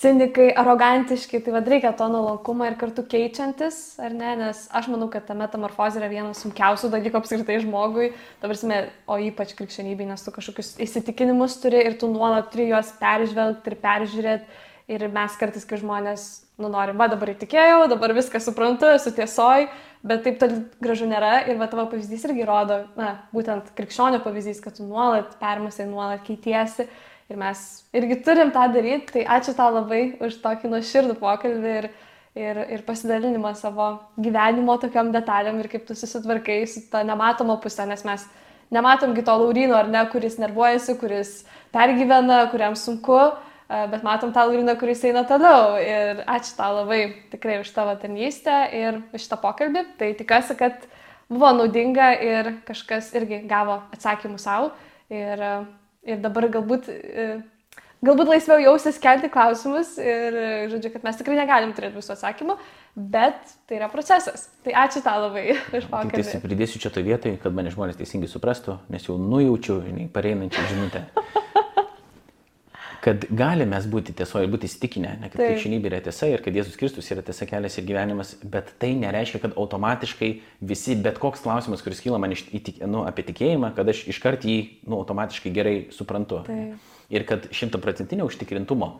cinikai, 0.00 0.48
arogantiški, 0.56 1.42
tai 1.44 1.52
vad 1.52 1.66
reikia 1.68 1.90
to 1.96 2.06
nuolankumo 2.08 2.64
ir 2.68 2.76
kartu 2.80 3.04
keičiantis, 3.10 3.98
ar 4.00 4.14
ne, 4.16 4.30
nes 4.40 4.62
aš 4.76 4.88
manau, 4.92 5.10
kad 5.12 5.26
ta 5.28 5.36
metamorfozė 5.36 6.00
yra 6.00 6.08
vienas 6.12 6.40
sunkiausių 6.44 6.88
dalykų 6.94 7.20
apskritai 7.20 7.58
žmogui, 7.64 8.12
tavarsime, 8.40 8.86
o 9.10 9.18
ypač 9.20 9.52
krikščionybei, 9.58 10.08
nes 10.08 10.24
tu 10.24 10.32
kažkokius 10.32 10.78
įsitikinimus 10.80 11.58
turi 11.60 11.84
ir 11.84 11.98
tu 12.00 12.08
nuolat 12.12 12.48
turi 12.52 12.70
juos 12.70 12.94
peržvelgti 13.02 13.72
ir 13.72 13.80
peržiūrėti. 13.84 14.66
Ir 14.90 15.04
mes 15.14 15.34
kartais, 15.38 15.62
kai 15.70 15.76
žmonės, 15.78 16.22
nu, 16.58 16.66
norim, 16.66 16.96
va 16.98 17.06
dabar 17.12 17.30
įtikėjau, 17.30 17.84
dabar 17.92 18.10
viską 18.16 18.40
suprantu, 18.42 18.88
esu 18.90 19.12
tiesoj, 19.14 19.68
bet 20.02 20.24
taip 20.24 20.40
toli 20.40 20.64
gražu 20.82 21.06
nėra. 21.06 21.44
Ir 21.46 21.60
va 21.60 21.68
tavo 21.70 21.84
pavyzdys 21.92 22.24
irgi 22.26 22.48
rodo, 22.48 22.80
na, 22.98 23.12
būtent 23.30 23.70
krikščionio 23.78 24.18
pavyzdys, 24.24 24.58
kad 24.64 24.80
tu 24.80 24.88
nuolat 24.88 25.36
permasai, 25.38 25.86
nuolat 25.86 26.24
keitiesi. 26.26 26.88
Ir 27.30 27.38
mes 27.38 27.58
irgi 27.94 28.16
turim 28.26 28.50
tą 28.50 28.64
daryti, 28.74 29.12
tai 29.14 29.24
ačiū 29.38 29.54
tau 29.54 29.70
labai 29.70 30.16
už 30.18 30.40
tokį 30.42 30.72
nuoširdų 30.72 31.14
pokalbį 31.20 31.74
ir, 31.78 31.86
ir, 32.34 32.62
ir 32.74 32.82
pasidalinimą 32.88 33.52
savo 33.58 33.92
gyvenimo 34.18 34.74
tokiam 34.82 35.12
detalėm 35.14 35.60
ir 35.62 35.68
kaip 35.70 35.86
tu 35.86 35.94
susitvarkai 35.94 36.64
su 36.66 36.82
ta 36.90 37.04
nematoma 37.06 37.60
pusė, 37.62 37.86
nes 37.86 38.02
mes 38.08 38.26
nematom 38.74 39.14
kito 39.14 39.36
Laurino, 39.38 39.78
ar 39.78 39.86
ne, 39.90 40.02
kuris 40.10 40.40
nervuojasi, 40.42 40.96
kuris 40.98 41.32
pergyvena, 41.74 42.42
kuriam 42.50 42.74
sunku, 42.78 43.20
bet 43.70 44.02
matom 44.06 44.34
tą 44.34 44.48
Lauriną, 44.48 44.74
kuris 44.78 45.04
eina 45.06 45.22
toliau. 45.28 45.78
Ir 45.78 46.24
ačiū 46.26 46.56
tau 46.58 46.80
labai 46.80 47.02
tikrai 47.30 47.60
už 47.62 47.70
tavo 47.74 47.94
tarnystę 47.94 48.62
ir 48.74 49.02
už 49.14 49.26
šitą 49.26 49.38
pokalbį. 49.42 49.86
Tai 50.00 50.10
tikiuosi, 50.18 50.58
kad 50.58 50.86
buvo 51.30 51.52
naudinga 51.60 52.12
ir 52.18 52.56
kažkas 52.66 53.14
irgi 53.14 53.44
gavo 53.50 53.84
atsakymų 53.94 54.42
savo. 54.42 54.72
Ir 55.10 55.46
ir 56.06 56.20
dabar 56.22 56.48
galbūt, 56.52 56.88
e, 56.90 57.26
galbūt 58.06 58.32
laisviau 58.32 58.60
jausis 58.62 59.00
kelti 59.02 59.30
klausimus 59.32 59.96
ir, 60.00 60.38
žodžiu, 60.72 60.92
kad 60.94 61.06
mes 61.06 61.20
tikrai 61.20 61.38
negalim 61.40 61.74
turėti 61.76 62.00
visų 62.00 62.14
atsakymų, 62.16 62.56
bet 62.96 63.54
tai 63.68 63.80
yra 63.80 63.90
procesas. 63.92 64.48
Tai 64.64 64.76
ačiū 64.86 65.04
tau 65.04 65.26
labai 65.26 65.46
už 65.78 65.88
pokalbį. 65.92 66.26
Tik 66.26 66.44
pridėsiu 66.46 66.82
čia 66.82 66.94
to 66.94 67.04
vietoj, 67.04 67.38
kad 67.42 67.56
mane 67.56 67.72
žmonės 67.74 68.00
teisingai 68.00 68.30
suprastų, 68.30 68.80
nes 68.92 69.08
jau 69.08 69.18
nujaučiu, 69.20 69.82
žinai, 69.88 70.10
pareinančią 70.14 70.68
žinutę. 70.72 71.06
kad 73.04 73.24
galime 73.32 73.78
būti 73.92 74.14
tiesoje 74.16 74.46
ir 74.46 74.52
būti 74.52 74.68
įsitikinę, 74.68 75.14
ne, 75.22 75.30
kad 75.32 75.40
krikščionybė 75.40 75.90
yra 75.90 76.00
tiesa 76.04 76.28
ir 76.30 76.42
kad 76.44 76.56
Jėzus 76.56 76.76
Kristus 76.80 77.08
yra 77.12 77.24
tiesa 77.26 77.48
kelias 77.48 77.78
ir 77.80 77.86
gyvenimas, 77.88 78.34
bet 78.42 78.74
tai 78.82 78.92
nereiškia, 79.00 79.40
kad 79.44 79.56
automatiškai 79.60 80.30
visi, 80.72 80.96
bet 81.00 81.20
koks 81.22 81.44
klausimas, 81.44 81.84
kuris 81.84 82.02
kyla 82.04 82.20
man 82.20 82.36
iš, 82.36 82.44
įtik, 82.56 82.82
nu, 82.90 83.04
apie 83.08 83.24
tikėjimą, 83.30 83.72
kad 83.76 83.88
aš 83.92 84.04
iškart 84.12 84.44
jį 84.48 84.58
nu, 84.84 85.00
automatiškai 85.00 85.54
gerai 85.56 85.76
suprantu. 85.96 86.42
Taip. 86.48 86.90
Ir 87.10 87.24
kad 87.26 87.48
šimtaprocentinio 87.56 88.28
užtikrintumo 88.28 88.92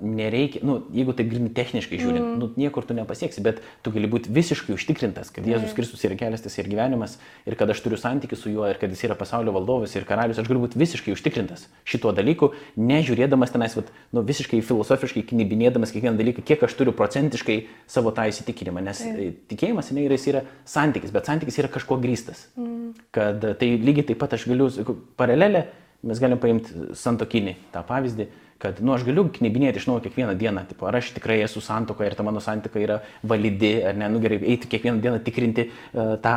nereikia, 0.00 0.60
nu, 0.62 0.82
jeigu 0.92 1.14
tai 1.16 1.24
grini 1.24 1.48
techniškai 1.56 1.96
žiūrint, 1.96 2.20
mm. 2.20 2.40
nu, 2.42 2.48
niekur 2.60 2.84
tu 2.84 2.92
nepasieksi, 2.92 3.40
bet 3.40 3.62
tu 3.80 3.92
gali 3.94 4.08
būti 4.12 4.28
visiškai 4.28 4.74
užtikrintas, 4.74 5.30
kad 5.32 5.46
Jėzus 5.48 5.72
Kristus 5.72 6.04
yra 6.04 6.18
kelias, 6.20 6.42
tas 6.44 6.58
ir 6.60 6.68
gyvenimas, 6.68 7.14
ir 7.48 7.56
kad 7.56 7.72
aš 7.72 7.80
turiu 7.80 7.96
santykių 7.96 8.36
su 8.36 8.52
juo, 8.52 8.66
ir 8.68 8.76
kad 8.76 8.92
jis 8.92 9.06
yra 9.08 9.16
pasaulio 9.16 9.54
valdovas 9.56 9.96
ir 9.96 10.04
karalius, 10.04 10.36
aš 10.42 10.50
galiu 10.50 10.66
būti 10.66 10.76
visiškai 10.82 11.14
užtikrintas 11.16 11.64
šituo 11.88 12.12
dalyku, 12.12 12.50
nežiūrėdamas 12.76 13.56
tenais, 13.56 13.78
vat, 13.80 13.88
nu, 14.12 14.20
visiškai 14.28 14.60
filosofiškai 14.60 15.24
knibinėdamas 15.32 15.96
kiekvieną 15.96 16.20
dalyką, 16.20 16.44
kiek 16.44 16.68
aš 16.68 16.76
turiu 16.76 16.92
procentiškai 16.98 17.62
savo 17.88 18.12
tą 18.12 18.28
įsitikinimą, 18.28 18.84
nes 18.84 19.00
Taip. 19.06 19.40
tikėjimas 19.54 19.88
ne, 19.96 20.04
yra, 20.04 20.20
yra 20.20 20.44
santykis, 20.68 21.16
bet 21.16 21.32
santykis 21.32 21.62
yra 21.64 21.72
kažkuo 21.72 21.96
grįstas. 22.04 22.50
Mm. 22.60 22.92
Kad 23.08 23.40
tai 23.56 23.72
lygiai 23.80 24.10
taip 24.12 24.20
pat 24.20 24.36
aš 24.36 24.50
galiu, 24.52 24.68
paralelę, 25.16 25.64
mes 26.06 26.20
galim 26.20 26.40
paimti 26.40 26.92
santokinį 26.98 27.56
tą 27.72 27.82
pavyzdį 27.88 28.28
kad, 28.58 28.78
nu, 28.80 28.94
aš 28.96 29.04
galiu 29.04 29.26
knebinėti 29.32 29.80
iš 29.80 29.86
naujo 29.90 30.02
kiekvieną 30.06 30.32
dieną, 30.40 30.62
tipo, 30.70 30.86
ar 30.88 30.96
aš 30.96 31.10
tikrai 31.16 31.38
esu 31.44 31.60
santokoje 31.60 32.08
ir 32.08 32.16
ta 32.16 32.24
mano 32.24 32.40
santoka 32.40 32.80
yra 32.80 32.98
validi, 33.26 33.74
ar 33.84 33.98
ne, 34.00 34.08
nu 34.12 34.20
gerai, 34.22 34.38
eiti 34.54 34.70
kiekvieną 34.72 35.02
dieną 35.04 35.20
tikrinti 35.26 35.66
uh, 35.68 36.14
tą 36.24 36.34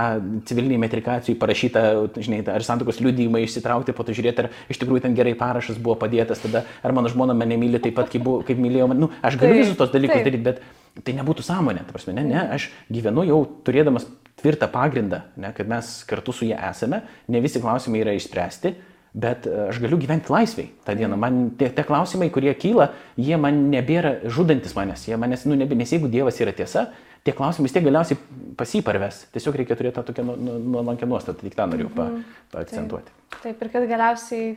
civilinį 0.49 0.81
metrikacijų 0.83 1.37
parašytą, 1.39 1.83
žinai, 2.19 2.41
ar 2.51 2.65
santokos 2.67 2.99
liudijimą 2.99 3.39
išsitraukti, 3.45 3.95
po 3.95 4.03
to 4.03 4.15
žiūrėti, 4.17 4.45
ar 4.45 4.73
iš 4.73 4.81
tikrųjų 4.83 5.05
ten 5.07 5.15
gerai 5.15 5.33
parašas 5.39 5.79
buvo 5.79 5.95
padėtas, 6.01 6.43
tada 6.43 6.65
ar 6.83 6.95
mano 6.97 7.11
žmona 7.11 7.37
mane 7.37 7.55
myli 7.61 7.79
taip 7.79 7.95
pat, 8.01 8.11
kaip, 8.11 8.25
buvo, 8.27 8.43
kaip 8.47 8.59
mylėjo 8.59 8.91
mane, 8.91 9.05
nu, 9.07 9.11
aš 9.23 9.39
galiu 9.39 9.61
visus 9.61 9.79
tos 9.79 9.95
dalykus 9.95 10.25
daryti, 10.27 10.43
bet 10.49 10.59
tai 11.05 11.15
nebūtų 11.15 11.45
sąmonė, 11.47 11.87
ta 11.87 11.95
prasme, 11.95 12.17
ne, 12.19 12.27
ne, 12.27 12.43
aš 12.57 12.67
gyvenu 12.91 13.23
jau 13.29 13.39
turėdamas 13.63 14.09
tvirtą 14.41 14.67
pagrindą, 14.71 15.23
ne, 15.39 15.51
kad 15.55 15.71
mes 15.71 15.91
kartu 16.07 16.35
su 16.35 16.47
ją 16.47 16.59
esame, 16.69 17.03
ne 17.31 17.41
visi 17.43 17.61
klausimai 17.63 18.03
yra 18.03 18.15
išspręsti, 18.17 18.75
bet 19.13 19.47
e, 19.49 19.55
aš 19.69 19.79
galiu 19.81 19.99
gyventi 20.01 20.31
laisviai 20.33 20.69
tą 20.85 20.95
dieną. 20.97 21.17
Man 21.19 21.39
tie, 21.59 21.69
tie 21.73 21.85
klausimai, 21.85 22.29
kurie 22.33 22.53
kyla, 22.57 22.91
jie 23.17 23.37
man 23.41 23.67
nebėra 23.73 24.15
žudantis 24.29 24.75
manęs, 24.77 25.07
jie 25.09 25.17
manęs, 25.19 25.45
nu, 25.49 25.57
nebė, 25.59 25.77
nes 25.79 25.93
jeigu 25.93 26.11
Dievas 26.11 26.39
yra 26.43 26.53
tiesa, 26.55 26.89
tie 27.25 27.33
klausimai 27.35 27.67
vis 27.67 27.75
tiek 27.75 27.85
galiausiai 27.85 28.19
pasiparves. 28.59 29.23
Tiesiog 29.33 29.57
reikia 29.59 29.77
turėti 29.79 29.97
tą 29.97 30.05
tokią 30.09 30.25
nuolankę 30.25 31.07
nu, 31.07 31.13
nuostatą, 31.15 31.45
tik 31.45 31.57
tą 31.57 31.67
noriu 31.71 31.89
pa, 31.93 32.09
mhm. 32.09 32.41
paakcentuoti. 32.53 33.15
Taip, 33.39 33.41
taip, 33.45 33.63
ir 33.65 33.73
kad 33.73 33.87
galiausiai 33.89 34.51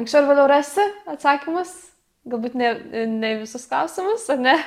anksčiau 0.00 0.24
ir 0.24 0.30
vėliau 0.32 0.50
rasi 0.50 0.84
atsakymus, 1.10 1.72
galbūt 2.28 2.58
ne, 2.58 2.74
ne 3.10 3.36
visus 3.42 3.66
klausimus, 3.70 4.28
ar 4.32 4.40
ne? 4.42 4.58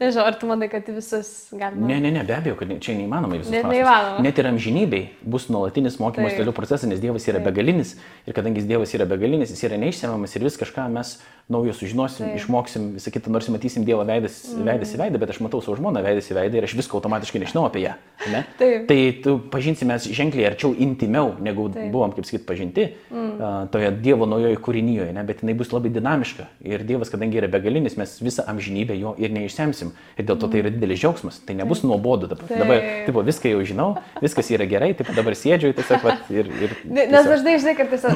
Nežinau, 0.00 0.24
ar 0.24 0.36
tu 0.40 0.48
manai, 0.48 0.70
kad 0.72 0.86
visus 0.88 1.50
galima? 1.52 1.84
Ne, 1.90 1.98
ne, 2.00 2.08
ne, 2.14 2.22
be 2.24 2.32
abejo, 2.32 2.54
kad 2.56 2.70
čia 2.80 2.94
neįmanoma 2.96 3.36
visus. 3.36 3.52
Net 3.52 3.66
neįmanoma. 3.68 4.22
Net 4.24 4.38
ir 4.40 4.46
amžinybei 4.48 5.02
bus 5.20 5.50
nuolatinis 5.52 5.98
mokymas 6.00 6.38
toliau 6.38 6.54
procesas, 6.56 6.88
nes 6.88 7.02
Dievas 7.02 7.28
yra 7.28 7.36
Taip. 7.36 7.50
begalinis 7.50 7.98
ir 8.24 8.36
kadangi 8.36 8.64
Dievas 8.64 8.94
yra 8.96 9.04
begalinis, 9.10 9.52
jis 9.52 9.66
yra 9.68 9.76
neišsiamamas 9.82 10.38
ir 10.38 10.46
vis 10.48 10.56
kažką 10.56 10.86
mes 10.94 11.18
naujo 11.50 11.74
sužinosim, 11.74 12.30
Taip. 12.30 12.38
išmoksim, 12.38 12.86
visą 12.96 13.12
kitą, 13.12 13.28
nors 13.34 13.48
matysim 13.52 13.84
Dievą 13.84 14.06
veidas, 14.08 14.38
mm. 14.48 14.64
veidas 14.70 14.94
į 14.94 15.00
veidą, 15.02 15.20
bet 15.20 15.34
aš 15.34 15.40
matau 15.44 15.60
savo 15.64 15.76
žmoną 15.76 16.00
veidas 16.06 16.30
į 16.30 16.36
veidą 16.38 16.60
ir 16.60 16.66
aš 16.68 16.76
visko 16.78 16.96
automatiškai 17.00 17.42
nežinau 17.42 17.66
apie 17.66 17.82
ją. 17.82 17.96
Ne? 18.30 18.44
Taip. 18.60 18.86
Tai 18.88 18.98
tu 19.24 19.34
pažinsime 19.52 19.96
ženkliai 20.00 20.46
arčiau, 20.52 20.72
intimiau, 20.78 21.34
negu 21.42 21.66
Taip. 21.74 21.90
buvom, 21.90 22.14
kaip 22.14 22.28
sakyt, 22.28 22.46
pažinti 22.48 22.86
mm. 23.10 23.68
toje 23.74 23.90
Dievo 24.00 24.30
naujoje 24.30 24.60
kūrinyje, 24.62 25.10
ne? 25.16 25.26
bet 25.26 25.42
jinai 25.42 25.58
bus 25.58 25.74
labai 25.74 25.90
dinamiška. 25.92 26.46
Ir 26.70 26.86
Dievas, 26.86 27.10
kadangi 27.10 27.42
yra 27.42 27.50
begalinis, 27.50 27.98
mes 27.98 28.14
visą 28.22 28.46
amžinybę 28.48 28.94
jo 29.00 29.16
ir 29.18 29.34
neišsemsim. 29.34 29.89
Ir 30.18 30.26
dėl 30.28 30.38
to 30.40 30.48
tai 30.52 30.60
yra 30.62 30.70
didelis 30.74 31.00
džiaugsmas. 31.02 31.38
Tai 31.46 31.54
nebus 31.58 31.82
nuobodu 31.86 32.28
dabar. 32.30 32.46
Taip. 32.48 32.58
Dabar, 32.62 32.82
tipo, 33.06 33.22
viską 33.26 33.52
jau 33.54 33.62
žinau, 33.66 33.88
viskas 34.22 34.50
yra 34.54 34.66
gerai, 34.70 34.92
taip 34.98 35.10
dabar 35.16 35.36
sėdžiu 35.38 35.72
tiesiog 35.78 36.04
vat, 36.06 36.28
ir... 36.30 36.50
ir 36.60 36.76
Ne- 36.84 37.06
Nes 37.06 37.24
tiesiog- 37.24 37.32
dažnai, 37.34 37.56
žinai, 37.64 37.74
kartais 37.78 38.06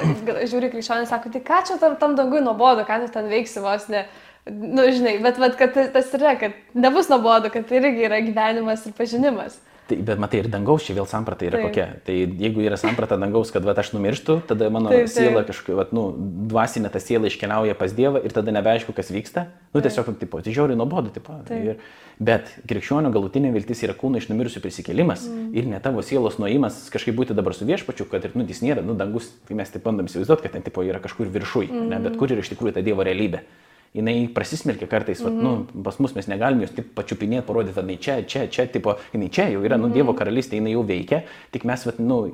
žiūri 0.53 0.71
krikščionį, 0.75 1.09
sako, 1.11 1.33
tai 1.35 1.43
ką 1.51 1.63
čia 1.69 1.79
tam, 1.83 1.97
tam 2.01 2.17
dangui 2.19 2.41
nuobodu, 2.45 2.85
ką 2.89 3.01
tu 3.07 3.13
ten 3.19 3.29
veiksi 3.33 3.63
vos, 3.65 3.89
ne. 3.93 4.05
Nu, 4.51 4.83
žinai, 4.93 5.19
bet, 5.25 5.39
bet 5.41 5.55
kad 5.57 5.73
tas 5.95 6.11
yra, 6.19 6.35
kad 6.37 6.53
nebus 6.77 7.09
nuobodu, 7.09 7.49
kad 7.55 7.65
tai 7.69 7.79
irgi 7.81 8.05
yra 8.11 8.19
gyvenimas 8.27 8.83
ir 8.87 8.93
pažinimas. 8.99 9.57
Tai, 9.85 9.99
bet 10.01 10.21
matai, 10.21 10.39
ir 10.41 10.47
dangaus 10.49 10.87
čia 10.87 10.95
vėl 10.97 11.05
samprata 11.05 11.45
yra 11.45 11.59
Taip. 11.59 11.67
kokia. 11.69 11.85
Tai 12.07 12.15
jeigu 12.17 12.63
yra 12.65 12.79
samprata 12.81 13.19
dangaus, 13.21 13.51
kad 13.53 13.67
vat, 13.69 13.77
aš 13.83 13.91
numirštu, 13.93 14.39
tada 14.49 14.71
mano 14.73 14.89
Taip, 14.89 15.11
taip. 15.11 15.13
siela 15.13 15.43
vat, 15.77 15.91
nu, 15.93 16.07
dvasinė 16.49 16.89
ta 16.93 17.03
siela 17.05 17.29
iškeliauja 17.29 17.77
pas 17.77 17.93
Dievą 17.93 18.23
ir 18.25 18.33
tada 18.33 18.55
nebeaišku, 18.57 18.95
kas 18.97 19.13
vyksta. 19.13 19.45
Nu, 19.75 19.83
tiesiog, 19.85 20.09
tipo, 20.23 20.41
tai 20.41 20.55
žiauriai 20.57 20.79
nuobodu, 20.81 21.13
tipo. 21.13 21.37
Taip. 21.45 21.69
Ir, 21.75 22.01
bet 22.17 22.49
krikščionio 22.71 23.11
galutinė 23.13 23.51
viltis 23.53 23.85
yra 23.85 23.93
kūno 23.99 24.23
iš 24.23 24.31
numirusių 24.31 24.63
prisikėlimas 24.65 25.27
mm. 25.29 25.53
ir 25.59 25.69
ne 25.69 25.83
tavo 25.85 26.01
sielos 26.07 26.39
nuėjimas 26.41 26.87
kažkaip 26.95 27.19
būti 27.19 27.37
dabar 27.37 27.57
su 27.59 27.69
viešpačiu, 27.69 28.07
kad 28.09 28.25
ir, 28.25 28.33
nu, 28.39 28.47
jis 28.49 28.63
nėra, 28.65 28.87
nu, 28.87 28.97
dangus, 28.97 29.33
tai 29.49 29.59
mes 29.59 29.69
taip 29.75 29.85
bandom 29.85 30.09
įsivaizduoti, 30.09 30.47
kad 30.47 30.57
ten, 30.57 30.65
tipo, 30.65 30.87
yra 30.87 31.03
kažkur 31.05 31.29
viršui, 31.35 31.67
mm. 31.69 31.93
ne, 31.93 32.01
bet 32.07 32.17
kur 32.21 32.33
yra 32.33 32.41
iš 32.47 32.55
tikrųjų 32.55 32.79
ta 32.79 32.87
Dievo 32.87 33.05
realybė. 33.05 33.43
Jinai 33.95 34.27
prasismelkia 34.35 34.89
kartais, 34.91 35.21
mm 35.23 35.27
-hmm. 35.27 35.45
vat, 35.45 35.75
nu, 35.75 35.83
pas 35.83 35.99
mus 36.03 36.15
mes 36.15 36.27
negalim 36.27 36.61
jos 36.61 36.71
taip 36.75 36.95
pačiupinėti, 36.95 37.47
parodyti, 37.47 37.75
kad 37.75 37.85
jinai 37.85 38.01
čia, 38.03 38.23
čia, 38.27 38.47
čia, 38.47 38.67
tipo, 38.67 38.97
jinai 39.13 39.29
čia 39.31 39.49
jau 39.53 39.63
yra, 39.63 39.77
nu, 39.79 39.89
Dievo 39.89 40.13
karalystė, 40.13 40.59
jinai 40.59 40.73
jau 40.73 40.83
veikia, 40.83 41.23
tik 41.51 41.65
mes, 41.65 41.87
vat, 41.87 41.99
nu, 41.99 42.33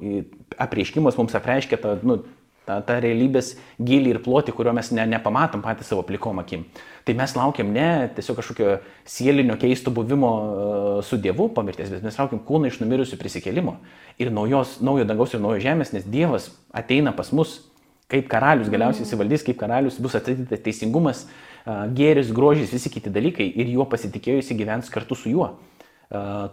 apreiškimas 0.57 1.19
mums 1.19 1.35
apreiškia 1.35 1.77
tą, 1.77 1.99
nu, 2.03 2.23
tą, 2.71 2.79
tą 2.87 2.99
realybės 3.03 3.55
gilį 3.83 4.15
ir 4.15 4.21
plotį, 4.25 4.55
kurio 4.57 4.73
mes 4.77 4.91
ne, 4.95 5.07
nepamatom 5.15 5.63
patys 5.65 5.91
savo 5.91 6.05
plikom 6.07 6.41
akim. 6.43 6.65
Tai 7.05 7.15
mes 7.19 7.35
laukiam 7.37 7.73
ne 7.75 8.11
tiesiog 8.17 8.39
kažkokio 8.41 8.77
sielinio 9.09 9.57
keisto 9.61 9.93
buvimo 9.95 10.31
e, 10.31 11.03
su 11.07 11.19
Dievu 11.21 11.49
po 11.55 11.65
mirties, 11.67 11.91
bet 11.91 12.07
mes 12.07 12.19
laukiam 12.21 12.43
kūno 12.47 12.71
iš 12.71 12.81
numirusių 12.83 13.19
prisikėlimo 13.21 13.77
ir 14.21 14.33
naujos, 14.35 14.79
naujo 14.85 15.09
dangaus 15.09 15.35
ir 15.35 15.43
naujo 15.43 15.63
žemės, 15.65 15.95
nes 15.97 16.09
Dievas 16.09 16.51
ateina 16.77 17.15
pas 17.17 17.33
mus 17.33 17.61
kaip 18.11 18.27
karalius 18.31 18.71
galiausiai 18.71 19.07
įsivaldys, 19.07 19.45
kaip 19.47 19.59
karalius 19.61 20.01
bus 20.03 20.17
atstatytas 20.19 20.63
teisingumas, 20.65 21.29
gėris, 21.67 22.31
grožis, 22.35 22.73
visi 22.73 22.93
kiti 22.93 23.13
dalykai 23.13 23.49
ir 23.49 23.73
juo 23.73 23.87
pasitikėjusi 23.89 24.57
gyvens 24.59 24.93
kartu 24.93 25.19
su 25.19 25.33
juo 25.33 25.53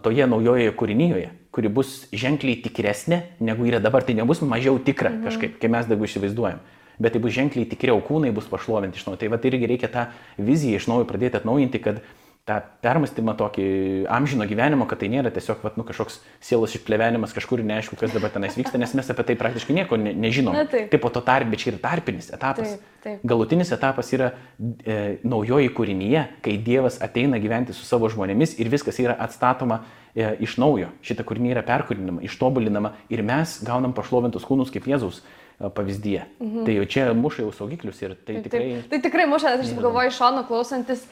toje 0.04 0.26
naujoje 0.30 0.70
kūrinyje, 0.78 1.30
kuri 1.50 1.70
bus 1.72 2.04
ženkliai 2.14 2.60
tikresnė 2.62 3.22
negu 3.42 3.66
yra 3.66 3.80
dabar. 3.82 4.04
Tai 4.06 4.14
nebus 4.14 4.42
mažiau 4.46 4.78
tikra 4.78 5.10
kažkaip, 5.24 5.56
kai 5.58 5.70
mes 5.72 5.88
dabar 5.90 6.06
įsivaizduojam. 6.06 6.60
Bet 6.98 7.14
tai 7.14 7.22
bus 7.22 7.34
ženkliai 7.34 7.66
tikriau, 7.70 7.98
kūnai 8.02 8.30
bus 8.34 8.46
pašlovinti 8.50 8.98
iš 8.98 9.06
naujo. 9.06 9.18
Tai 9.18 9.32
va 9.34 9.38
irgi 9.50 9.70
reikia 9.70 9.90
tą 9.90 10.06
viziją 10.38 10.78
iš 10.78 10.86
naujo 10.90 11.06
pradėti 11.10 11.38
atnaujinti, 11.38 11.82
kad 11.82 12.00
tą 12.48 12.56
permastymą 12.84 13.34
tokį 13.38 13.66
amžino 14.12 14.46
gyvenimo, 14.48 14.86
kad 14.88 15.02
tai 15.02 15.10
nėra 15.12 15.30
tiesiog 15.34 15.60
vat, 15.64 15.76
nu, 15.78 15.84
kažkoks 15.86 16.18
sielos 16.44 16.74
išplevenimas 16.78 17.34
kažkur 17.36 17.60
neaišku, 17.66 17.98
kas 18.00 18.14
dabar 18.14 18.32
tenais 18.32 18.56
vyksta, 18.56 18.80
nes 18.80 18.94
mes 18.96 19.10
apie 19.12 19.26
tai 19.28 19.36
praktiškai 19.40 19.76
nieko 19.76 19.98
ne, 20.00 20.14
nežinom. 20.16 20.56
Na, 20.56 20.64
taip. 20.68 20.88
Taip, 20.92 21.02
po 21.04 21.12
to 21.12 21.22
tarp, 21.24 21.50
bet 21.52 21.62
čia 21.62 21.72
yra 21.74 21.82
tarpinis 21.84 22.30
etapas. 22.34 22.76
Taip, 22.76 23.02
taip. 23.04 23.26
Galutinis 23.28 23.72
etapas 23.76 24.12
yra 24.16 24.30
e, 24.58 25.18
naujoji 25.28 25.72
kūrinyje, 25.76 26.24
kai 26.44 26.56
Dievas 26.64 27.00
ateina 27.04 27.40
gyventi 27.42 27.76
su 27.76 27.84
savo 27.88 28.08
žmonėmis 28.12 28.56
ir 28.62 28.72
viskas 28.72 29.00
yra 29.04 29.18
atstatoma 29.28 29.82
e, 30.14 30.32
iš 30.48 30.56
naujo. 30.62 30.90
Šita 31.04 31.26
kūrinė 31.28 31.52
yra 31.56 31.66
perkūrinama, 31.68 32.24
ištobulinama 32.28 32.94
ir 33.12 33.24
mes 33.26 33.58
gaunam 33.66 33.92
pašlovintus 33.96 34.48
kūnus 34.48 34.72
kaip 34.72 34.88
Jėzaus 34.88 35.20
e, 35.20 35.68
pavyzdyje. 35.68 36.24
Mhm. 36.40 36.66
Tai 36.66 36.80
jau 36.80 36.90
čia 36.96 37.08
muša 37.12 37.44
jau 37.44 37.54
saugiklius 37.60 38.00
ir 38.06 38.16
tai 38.16 38.38
Taip, 38.38 38.44
tikrai... 38.48 38.68
taip. 38.74 38.92
Tai 38.94 39.04
tikrai 39.10 39.30
muša, 39.30 39.58
aš 39.58 39.72
taip 39.74 39.82
galvoju 39.84 40.14
iš 40.14 40.22
šono 40.22 40.46
klausantis, 40.48 41.08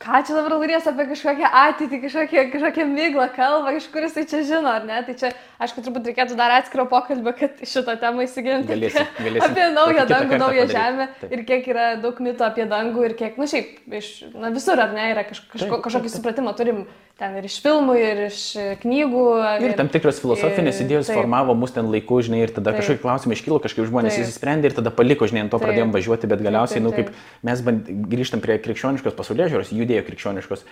ką 0.00 0.20
čia 0.24 0.32
dabar 0.36 0.54
laidės 0.56 0.86
apie 0.88 1.04
kažkokią 1.10 1.48
ateitį, 1.60 1.98
kažkokią, 2.06 2.44
kažkokią 2.54 2.86
myglą 2.88 3.26
kalbą, 3.36 3.74
iš 3.76 3.88
kur 3.92 4.06
jisai 4.06 4.24
čia 4.30 4.40
žino, 4.48 4.70
ar 4.72 4.86
ne? 4.88 5.02
Tai 5.04 5.14
čia, 5.20 5.30
aišku, 5.60 5.82
turbūt 5.84 6.08
reikėtų 6.08 6.38
dar 6.38 6.54
atskiro 6.56 6.86
pokalbio, 6.88 7.34
kad 7.36 7.60
šitą 7.68 7.98
temą 8.00 8.24
įsigilinti. 8.24 8.72
Galėsim, 8.72 9.04
apie- 9.04 9.26
galėsim 9.26 9.50
Apie 9.50 9.66
naują 9.76 10.06
dangų, 10.08 10.38
naują 10.40 10.64
padaryt. 10.64 10.76
žemę 10.78 11.08
Taip. 11.20 11.32
ir 11.36 11.44
kiek 11.50 11.68
yra 11.74 11.86
daug 12.00 12.22
mitų 12.26 12.46
apie 12.48 12.64
dangų 12.72 13.04
ir 13.10 13.14
kiek, 13.20 13.36
na 13.36 13.50
šiaip, 13.52 13.76
iš, 14.00 14.08
na 14.40 14.48
visur, 14.56 14.80
ar 14.80 14.94
ne, 14.96 15.10
yra 15.12 15.26
kaž, 15.28 15.42
kažko, 15.52 15.82
kažkokį 15.84 16.14
supratimą 16.16 16.56
turim 16.56 16.86
ten 17.20 17.34
ir 17.36 17.44
iš 17.46 17.58
filmų, 17.60 17.94
ir 18.00 18.20
iš 18.26 18.38
e, 18.56 18.64
knygų. 18.80 19.24
Ir 19.68 19.74
tam 19.78 19.90
tikros 19.92 20.18
filosofinės 20.22 20.78
ir- 20.80 20.86
idėjos 20.88 21.10
taip. 21.10 21.18
formavo 21.20 21.52
mus 21.54 21.74
ten 21.76 21.90
laiku, 21.92 22.22
žinai, 22.24 22.40
ir 22.46 22.52
tada 22.56 22.72
Taip. 22.72 22.80
kažkokie 22.80 23.02
klausimai 23.04 23.36
iškilo, 23.36 23.58
kažkaip 23.60 23.84
žmonės 23.90 24.16
Taip. 24.16 24.24
įsisprendė 24.24 24.70
ir 24.72 24.76
tada 24.80 24.90
paliko, 24.94 25.28
žinai, 25.28 25.44
ant 25.44 25.52
to 25.52 25.58
Taip. 25.60 25.68
pradėjom 25.68 25.92
važiuoti, 25.92 26.30
bet 26.32 26.40
galiausiai, 26.46 26.80
Taip, 26.80 26.86
nu, 26.88 26.94
taip, 26.96 27.12
kaip 27.12 27.44
mes 27.50 27.60
band, 27.68 27.92
grįžtam 28.08 28.40
prie 28.40 28.56
krikščioniškos 28.64 29.18
pasaulyje 29.20 29.50
žiūros, 29.52 29.74
judėjo 29.76 30.06
krikščioniškos, 30.08 30.64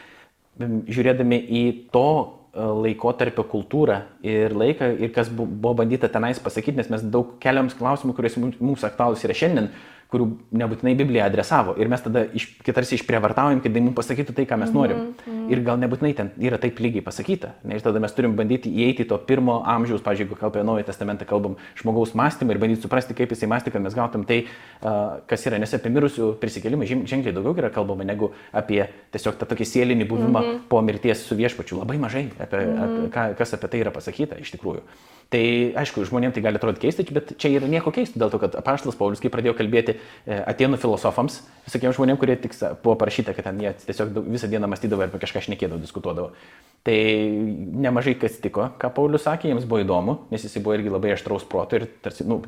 žiūrėdami 0.88 1.38
į 1.38 1.62
to 1.94 2.06
e, 2.08 2.64
laikotarpio 2.88 3.44
kultūrą 3.46 4.00
ir 4.26 4.54
laiką 4.56 4.88
ir 5.04 5.12
kas 5.14 5.28
bu- 5.30 5.46
buvo 5.46 5.76
bandyta 5.82 6.08
tenais 6.10 6.40
pasakyti, 6.42 6.80
nes 6.80 6.88
mes 6.90 7.04
daug 7.04 7.36
keliams 7.42 7.76
klausimų, 7.78 8.16
kuris 8.16 8.38
mums, 8.40 8.82
aktualūs 8.88 9.22
yra 9.28 9.36
šiandien, 9.38 9.68
kurių 10.08 10.26
nebūtinai 10.56 10.94
Biblija 10.96 11.26
adresavo. 11.28 11.74
Ir 11.76 11.90
mes 11.92 12.00
tada 12.00 12.22
iš, 12.36 12.46
tarsi 12.64 12.96
išprievartaujam, 12.96 13.60
kad 13.60 13.74
tai 13.74 13.82
mums 13.84 13.96
pasakytų 13.98 14.34
tai, 14.38 14.46
ką 14.48 14.56
mes 14.60 14.72
norim. 14.72 14.96
Mm 14.96 15.14
-hmm. 15.24 15.50
Ir 15.52 15.60
gal 15.64 15.76
nebūtinai 15.82 16.14
ten 16.16 16.30
yra 16.40 16.58
taip 16.58 16.80
lygiai 16.80 17.04
pasakyta. 17.04 17.50
Ne, 17.64 17.76
ir 17.76 17.80
tada 17.84 18.00
mes 18.00 18.12
turim 18.12 18.36
bandyti 18.36 18.72
įeiti 18.72 19.08
to 19.08 19.18
pirmo 19.18 19.62
amžiaus, 19.66 20.00
pažiūrėjau, 20.00 20.28
jeigu 20.28 20.40
kalbame 20.40 20.64
Naują 20.64 20.84
Testamentą, 20.84 21.24
kalbam 21.24 21.56
žmogaus 21.76 22.14
mąstymą 22.14 22.50
ir 22.50 22.58
bandyti 22.58 22.82
suprasti, 22.82 23.14
kaip 23.14 23.30
jisai 23.30 23.48
mąstė, 23.48 23.70
kad 23.70 23.82
mes 23.82 23.94
gautum 23.94 24.24
tai, 24.24 24.46
kas 25.26 25.46
yra. 25.46 25.58
Nes 25.58 25.74
apie 25.74 25.90
mirusių 25.90 26.34
prisikėlimą 26.40 26.84
žen- 26.84 27.06
ženkliai 27.06 27.34
daugiau 27.34 27.58
yra 27.58 27.70
kalbama 27.70 28.04
negu 28.04 28.32
apie 28.52 28.88
tiesiog 29.12 29.36
tą 29.36 29.46
tokį 29.46 29.64
sielinį 29.64 30.08
buvimą 30.08 30.40
mm 30.40 30.46
-hmm. 30.46 30.58
po 30.68 30.80
mirties 30.80 31.26
su 31.26 31.36
viešpačiu. 31.36 31.78
Labai 31.78 31.98
mažai, 31.98 32.28
apie, 32.40 32.58
mm 32.58 32.76
-hmm. 32.76 32.84
apie, 32.84 33.10
ką, 33.10 33.34
kas 33.36 33.54
apie 33.54 33.68
tai 33.68 33.80
yra 33.80 33.90
pasakyta 33.90 34.40
iš 34.40 34.50
tikrųjų. 34.50 34.80
Tai 35.28 35.40
aišku, 35.76 36.06
žmonėms 36.08 36.32
tai 36.32 36.40
gali 36.40 36.56
atrodyti 36.56 36.86
keista, 36.86 37.04
bet 37.12 37.34
čia 37.36 37.50
yra 37.52 37.68
nieko 37.68 37.92
keisto, 37.92 38.16
dėl 38.16 38.30
to, 38.32 38.38
kad 38.40 38.54
apaštalas 38.56 38.96
Paulius, 38.96 39.20
kai 39.20 39.28
pradėjo 39.28 39.52
kalbėti 39.58 39.92
e, 39.98 40.38
atėnų 40.40 40.78
filosofams, 40.80 41.42
visokiems 41.66 41.98
žmonėms, 41.98 42.20
kurie 42.22 42.38
tik 42.40 42.56
buvo 42.80 42.94
parašyta, 42.96 43.34
kad 43.36 43.50
ten 43.50 43.60
jie 43.60 43.74
tiesiog 43.82 44.16
visą 44.24 44.48
dieną 44.48 44.72
mąstydavo 44.72 45.04
ir 45.04 45.12
apie 45.12 45.20
kažką 45.26 45.44
šnekėdavo, 45.44 45.82
diskutuodavo. 45.84 46.32
Tai 46.88 46.96
nemažai 47.84 48.16
kas 48.16 48.40
tiko, 48.40 48.70
ką 48.80 48.92
Paulius 48.96 49.28
sakė, 49.28 49.52
jiems 49.52 49.68
buvo 49.68 49.84
įdomu, 49.84 50.16
nes 50.32 50.48
jis 50.48 50.56
buvo 50.62 50.78
irgi 50.78 50.96
labai 50.96 51.12
aštraus 51.12 51.44
proto 51.44 51.76
ir 51.76 51.90
tarsi, 52.00 52.24
nu, 52.24 52.40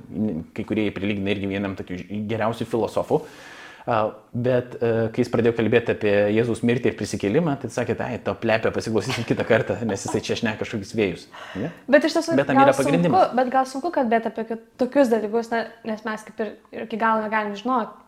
kai 0.57 0.65
kurie 0.65 0.89
jį 0.89 0.97
prilygina 0.97 1.37
irgi 1.37 1.53
vienam 1.53 1.77
tokių 1.77 2.01
geriausių 2.33 2.71
filosofų. 2.73 3.21
A, 3.21 3.60
Bet 3.87 4.77
e, 4.77 4.91
kai 5.15 5.25
jis 5.25 5.31
pradėjo 5.33 5.55
kalbėti 5.59 5.95
apie 5.95 6.13
Jėzaus 6.37 6.61
mirtį 6.67 6.93
ir 6.93 6.99
prisikėlimą, 6.99 7.57
tai 7.63 7.71
sakė, 7.75 7.97
tai 7.99 8.11
to 8.25 8.35
plepę 8.39 8.71
pasiklausysim 8.75 9.27
kitą 9.29 9.47
kartą, 9.49 9.79
nes 9.89 10.05
jisai 10.07 10.21
čia 10.27 10.37
šneka 10.39 10.63
kažkokius 10.63 10.93
vėjus. 10.99 11.25
Ne? 11.59 11.73
Bet 11.91 12.07
iš 12.07 12.19
tiesų, 12.19 12.37
Bet 12.39 12.51
tam 12.51 12.61
yra 12.63 12.77
pagrindimas. 12.77 13.25
Sunku, 13.25 13.41
bet 13.41 13.51
gal 13.57 13.67
sunku 13.71 13.95
kalbėti 13.95 14.31
apie 14.31 14.61
tokius 14.81 15.11
dalykus, 15.11 15.51
na, 15.55 15.65
nes 15.89 16.07
mes 16.07 16.29
kaip 16.29 16.45
ir, 16.45 16.55
ir 16.77 16.87
iki 16.87 17.01
galo 17.01 17.25
negalim 17.25 17.57
žinoti 17.59 17.99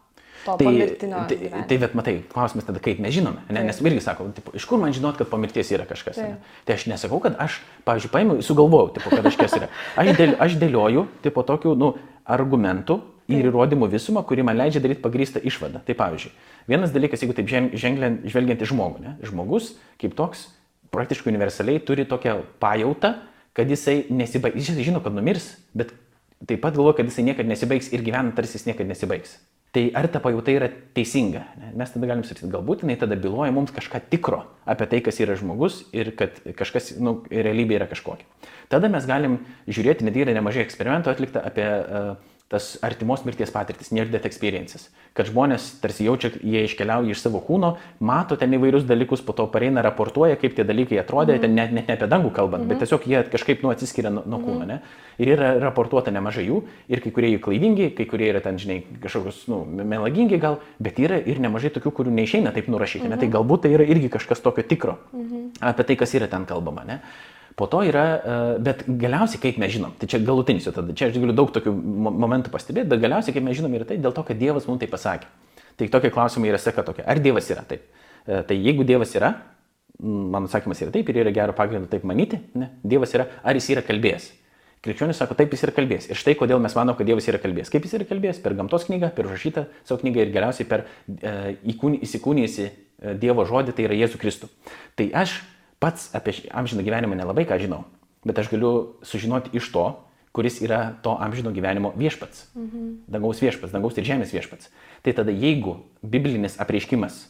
Tai, 0.42 0.56
tai, 0.98 1.64
tai 1.68 1.76
bet 1.78 1.92
matai, 1.94 2.16
klausimas 2.32 2.66
tada, 2.66 2.80
kaip 2.82 2.98
mes 2.98 3.14
žinome, 3.14 3.44
ne? 3.46 3.62
Nes 3.68 3.78
irgi 3.78 4.00
sako, 4.02 4.26
tipo, 4.34 4.50
iš 4.58 4.64
kur 4.66 4.80
man 4.82 4.90
žinot, 4.94 5.14
kad 5.20 5.28
po 5.30 5.38
mirties 5.38 5.70
yra 5.70 5.86
kažkas. 5.86 6.18
Taip. 6.18 6.32
Ne? 6.34 6.56
Tai 6.66 6.74
aš 6.74 6.86
nesakau, 6.90 7.20
kad 7.22 7.36
aš, 7.38 7.60
pavyzdžiui, 7.86 8.10
paėmiau, 8.10 8.42
sugalvojau, 8.42 8.90
tipo, 8.96 9.12
kad 9.12 9.22
kažkas 9.28 9.54
yra. 9.60 9.68
Aš, 10.02 10.10
dėl, 10.18 10.34
aš 10.42 10.56
dėlioju, 10.58 11.04
tipo, 11.22 11.44
tokių, 11.46 11.76
nu, 11.78 11.92
argumentų 12.26 12.98
ir 13.40 13.48
įrodymų 13.50 13.88
visumą, 13.92 14.22
kuri 14.28 14.44
man 14.46 14.58
leidžia 14.60 14.82
daryti 14.84 15.02
pagrįstą 15.04 15.42
išvadą. 15.48 15.82
Tai 15.86 15.96
pavyzdžiui, 15.98 16.32
vienas 16.70 16.94
dalykas, 16.94 17.24
jeigu 17.24 17.36
taip 17.36 17.50
žvelgiant 17.50 18.62
į 18.62 18.70
žmogų, 18.72 19.04
ne? 19.04 19.14
žmogus 19.26 19.74
kaip 20.00 20.16
toks 20.18 20.48
praktiškai 20.92 21.32
universaliai 21.32 21.80
turi 21.86 22.04
tokią 22.08 22.36
pajautą, 22.62 23.14
kad 23.56 23.70
jisai 23.70 24.02
nesibaigs, 24.12 24.60
jis 24.60 24.84
žino, 24.84 25.00
kad 25.04 25.14
numirs, 25.16 25.54
bet 25.76 25.94
taip 26.48 26.60
pat 26.64 26.76
galvoja, 26.76 26.98
kad 27.00 27.08
jisai 27.08 27.24
niekada 27.30 27.48
nesibaigs 27.48 27.92
ir 27.92 28.04
gyvena 28.04 28.34
tarsi 28.36 28.58
jis 28.58 28.68
niekada 28.68 28.92
nesibaigs. 28.92 29.38
Tai 29.72 29.86
ar 29.96 30.04
ta 30.12 30.20
pajauta 30.20 30.52
yra 30.52 30.66
teisinga? 30.92 31.46
Mes 31.80 31.92
tada 31.94 32.08
galim 32.10 32.26
sakyti, 32.28 32.50
galbūt 32.52 32.82
jinai 32.84 32.98
tada 33.00 33.16
byloja 33.16 33.54
mums 33.56 33.72
kažką 33.72 34.02
tikro 34.12 34.42
apie 34.68 34.84
tai, 34.90 34.98
kas 35.00 35.16
yra 35.24 35.32
žmogus 35.40 35.78
ir 35.96 36.10
kad 36.18 36.36
kažkas, 36.58 36.90
nu, 37.00 37.22
realybė 37.32 37.78
yra 37.78 37.86
kažkokia. 37.88 38.28
Tada 38.68 38.90
mes 38.92 39.06
galim 39.08 39.38
žiūrėti, 39.64 40.04
net 40.04 40.18
yra 40.20 40.34
nemažai 40.36 40.66
eksperimentų 40.66 41.14
atlikta 41.14 41.40
apie 41.48 41.64
uh, 41.64 42.10
tas 42.52 42.76
artimos 42.84 43.24
mirties 43.24 43.50
patirtis, 43.50 43.88
near 43.96 44.10
death 44.12 44.28
experiences. 44.28 44.90
Kad 45.16 45.30
žmonės 45.30 45.68
tarsi 45.80 46.04
jaučia, 46.04 46.30
jie 46.44 46.66
iškeliauja 46.66 47.14
iš 47.14 47.22
savo 47.24 47.40
kūno, 47.44 47.70
mato 48.04 48.36
ten 48.36 48.52
įvairius 48.52 48.84
dalykus, 48.88 49.22
po 49.24 49.32
to 49.36 49.46
pareina, 49.52 49.80
raportuoja, 49.84 50.36
kaip 50.40 50.58
tie 50.58 50.66
dalykai 50.68 51.00
atrodė, 51.00 51.38
mm 51.38 51.42
-hmm. 51.42 51.56
net, 51.56 51.72
net 51.72 51.88
ne 51.88 51.96
apie 51.96 52.08
dangų 52.12 52.30
kalbant, 52.30 52.64
mm 52.64 52.66
-hmm. 52.66 52.68
bet 52.68 52.76
mhm. 52.76 52.84
tiesiog 52.84 53.06
jie 53.08 53.22
kažkaip 53.32 53.62
nu 53.62 53.70
atsiskiria 53.70 54.10
nuo, 54.10 54.22
nuo 54.26 54.40
kūno. 54.40 54.66
Ne? 54.66 54.80
Ir 55.18 55.28
yra 55.28 55.58
raportuota 55.60 56.10
nemažai 56.10 56.46
jų, 56.48 56.62
ir 56.88 57.00
kai 57.00 57.10
kurie 57.10 57.32
jų 57.36 57.40
klaidingi, 57.40 57.90
kai 57.96 58.04
kurie 58.04 58.28
yra 58.28 58.40
ten, 58.40 58.58
žinai, 58.58 58.82
kažkokius, 59.02 59.48
nu, 59.48 59.64
melagingi 59.64 60.38
gal, 60.38 60.58
bet 60.78 60.98
yra 60.98 61.16
ir 61.26 61.40
nemažai 61.40 61.70
tokių, 61.70 61.90
kurių 61.90 62.10
neišeina 62.10 62.52
taip 62.52 62.68
nurašyti. 62.68 63.04
Mm 63.04 63.06
-hmm. 63.06 63.14
ne? 63.14 63.20
Tai 63.20 63.28
mhm. 63.28 63.36
galbūt 63.36 63.60
tai 63.62 63.72
yra 63.72 63.84
irgi 63.84 64.08
kažkas 64.08 64.40
tokio 64.40 64.62
tikro 64.62 64.98
mm 65.12 65.20
-hmm. 65.20 65.50
apie 65.60 65.84
tai, 65.84 65.96
kas 65.96 66.14
yra 66.14 66.26
ten 66.26 66.44
kalbama. 66.44 66.84
Ne? 66.84 67.00
Po 67.56 67.68
to 67.68 67.82
yra, 67.84 68.04
e, 68.04 68.36
bet 68.64 68.84
galiausiai 68.86 69.40
kaip 69.42 69.58
mes 69.60 69.72
žinom, 69.74 69.94
tai 70.00 70.08
čia 70.08 70.20
galutinis 70.24 70.66
jau 70.66 70.72
tada, 70.74 70.94
čia 70.96 71.10
aš 71.10 71.18
galiu 71.20 71.34
daug 71.36 71.52
tokių 71.52 71.72
momentų 71.72 72.52
pastebėti, 72.52 72.88
bet 72.92 73.02
galiausiai 73.02 73.36
kaip 73.36 73.44
mes 73.44 73.58
žinom 73.58 73.74
yra 73.76 73.88
tai 73.88 73.98
dėl 74.00 74.14
to, 74.16 74.24
kad 74.28 74.38
Dievas 74.40 74.68
mums 74.70 74.80
tai 74.80 74.88
pasakė. 74.90 75.28
Tai 75.76 75.88
tokie 75.92 76.12
klausimai 76.12 76.52
yra 76.52 76.60
seka 76.60 76.84
tokia, 76.86 77.04
ar 77.08 77.20
Dievas 77.20 77.48
yra 77.52 77.64
taip? 77.68 77.84
E, 78.24 78.42
tai 78.48 78.56
jeigu 78.56 78.86
Dievas 78.88 79.12
yra, 79.18 79.34
mano 80.02 80.48
atsakymas 80.48 80.80
yra 80.82 80.94
taip 80.94 81.10
ir 81.12 81.20
yra 81.24 81.32
gero 81.34 81.56
pagrindo 81.56 81.90
taip 81.90 82.06
manyti, 82.08 82.40
ne? 82.58 82.72
Dievas 82.82 83.12
yra, 83.16 83.28
ar 83.44 83.58
jis 83.58 83.68
yra 83.76 83.84
kalbėjęs? 83.84 84.30
Krikščionis 84.82 85.20
sako, 85.20 85.36
taip 85.38 85.52
jis 85.54 85.62
yra 85.62 85.72
kalbėjęs. 85.76 86.08
Ir 86.10 86.18
štai 86.18 86.32
kodėl 86.34 86.58
mes 86.62 86.74
manome, 86.74 86.96
kad 86.98 87.06
Dievas 87.06 87.28
yra 87.30 87.38
kalbėjęs. 87.38 87.70
Kaip 87.70 87.84
jis 87.86 87.92
yra 88.00 88.06
kalbėjęs? 88.08 88.40
Per 88.42 88.56
gamtos 88.58 88.88
knygą, 88.88 89.12
per 89.14 89.28
užrašytą 89.28 89.68
savo 89.86 90.00
knygą 90.00 90.24
ir 90.24 90.32
galiausiai 90.34 90.66
per 90.66 90.82
e, 91.06 91.54
įsikūnijusį 92.02 92.64
e, 92.66 93.14
Dievo 93.22 93.44
žodį, 93.46 93.76
tai 93.76 93.86
yra 93.86 94.00
Jėzų 94.00 94.18
Kristų. 94.18 94.50
Tai 94.98 95.06
aš 95.22 95.36
pats 95.82 96.12
apie 96.14 96.36
amžiną 96.54 96.86
gyvenimą 96.86 97.18
nelabai 97.18 97.42
ką 97.48 97.58
žinau, 97.58 97.82
bet 98.22 98.38
aš 98.38 98.52
galiu 98.54 98.94
sužinoti 99.02 99.50
iš 99.58 99.66
to, 99.74 99.86
kuris 100.32 100.62
yra 100.64 100.94
to 101.04 101.12
amžino 101.20 101.50
gyvenimo 101.52 101.92
viešpats. 101.98 102.46
Mhm. 102.54 103.04
Dangaus 103.10 103.42
viešpats, 103.42 103.72
dangaus 103.74 103.98
ir 103.98 104.06
žemės 104.06 104.32
viešpats. 104.32 104.70
Tai 105.02 105.12
tada 105.12 105.34
jeigu 105.34 105.82
biblinis 106.02 106.56
apreiškimas 106.62 107.26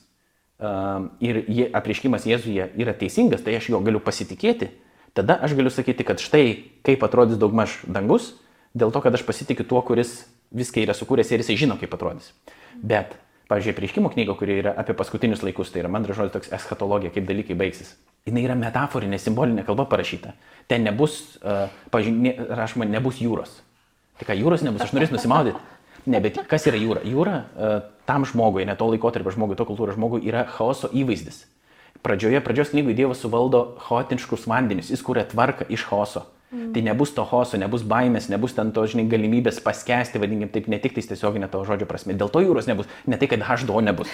um, 0.60 1.10
ir 1.18 1.42
je, 1.48 1.66
apreiškimas 1.72 2.28
Jėzuje 2.28 2.68
yra 2.78 2.94
teisingas, 2.94 3.42
tai 3.42 3.56
aš 3.58 3.72
jo 3.72 3.80
galiu 3.82 4.04
pasitikėti, 4.04 4.70
tada 5.16 5.40
aš 5.42 5.56
galiu 5.58 5.72
sakyti, 5.72 6.06
kad 6.06 6.22
štai 6.22 6.62
kaip 6.86 7.02
atrodys 7.02 7.40
daugmaž 7.40 7.80
dangus, 7.88 8.36
dėl 8.76 8.94
to, 8.94 9.02
kad 9.02 9.16
aš 9.16 9.26
pasitikiu 9.26 9.66
tuo, 9.66 9.82
kuris 9.82 10.22
viską 10.54 10.84
yra 10.84 10.94
sukūręs 10.94 11.32
ir 11.32 11.42
jisai 11.42 11.58
žino, 11.58 11.80
kaip 11.80 11.96
atrodys. 11.96 12.30
Bet, 12.78 13.16
pavyzdžiui, 13.50 13.74
prieškimo 13.80 14.12
knyga, 14.14 14.36
kuri 14.38 14.60
yra 14.62 14.76
apie 14.78 14.94
paskutinius 14.94 15.42
laikus, 15.42 15.72
tai 15.72 15.82
yra 15.82 15.90
man 15.90 16.06
žodis 16.06 16.36
toks 16.36 16.54
eschatologija, 16.54 17.10
kaip 17.16 17.26
dalykai 17.26 17.58
baigsis 17.58 17.96
jinai 18.28 18.44
yra 18.46 18.56
metaforinė, 18.58 19.18
simbolinė 19.20 19.64
kalba 19.66 19.86
parašyta. 19.90 20.34
Ten 20.70 20.86
nebus, 20.86 21.38
uh, 21.42 21.66
pažiūrėjau, 21.94 22.48
rašoma, 22.58 22.88
nebus 22.88 23.20
jūros. 23.22 23.58
Tai 24.20 24.28
ką 24.28 24.36
jūros 24.38 24.62
nebus, 24.66 24.84
aš 24.84 24.94
norėsiu 24.94 25.16
nusimaudyti. 25.16 25.62
Ne, 26.10 26.18
bet 26.22 26.38
kas 26.50 26.66
yra 26.66 26.78
jūra? 26.78 27.02
Jūra 27.06 27.38
uh, 27.38 27.72
tam 28.08 28.26
žmogui, 28.26 28.66
ne 28.66 28.76
to 28.78 28.88
laikotarpio 28.90 29.34
žmogui, 29.34 29.58
to 29.58 29.66
kultūros 29.66 29.98
žmogui 29.98 30.22
yra 30.26 30.44
chaoso 30.50 30.90
įvaizdis. 30.90 31.44
Pradžioje, 32.02 32.40
pradžios 32.42 32.72
knygų 32.72 32.94
Dievas 32.98 33.20
suvaldo 33.22 33.76
chaotiškus 33.84 34.48
vandenis, 34.50 34.90
jis 34.90 35.02
kūrė 35.06 35.22
tvarką 35.30 35.68
iš 35.70 35.84
chaoso. 35.86 36.24
Mm. 36.52 36.72
Tai 36.74 36.82
nebus 36.84 37.12
to 37.14 37.24
chaoso, 37.24 37.56
nebus 37.60 37.84
baimės, 37.86 38.26
nebus 38.28 38.56
ten 38.56 38.72
to, 38.76 38.82
žinai, 38.90 39.06
galimybės 39.08 39.60
paskesti, 39.64 40.20
vadinkim 40.20 40.50
taip, 40.52 40.66
ne 40.68 40.80
tik 40.82 40.96
tai 40.96 41.04
tiesioginė 41.06 41.48
to 41.52 41.62
žodžio 41.68 41.86
prasme. 41.88 42.16
Dėl 42.18 42.32
to 42.32 42.42
jūros 42.42 42.66
nebus, 42.68 42.90
ne 43.08 43.16
tai, 43.20 43.30
kad 43.30 43.46
H2 43.46 43.86
nebus. 43.86 44.10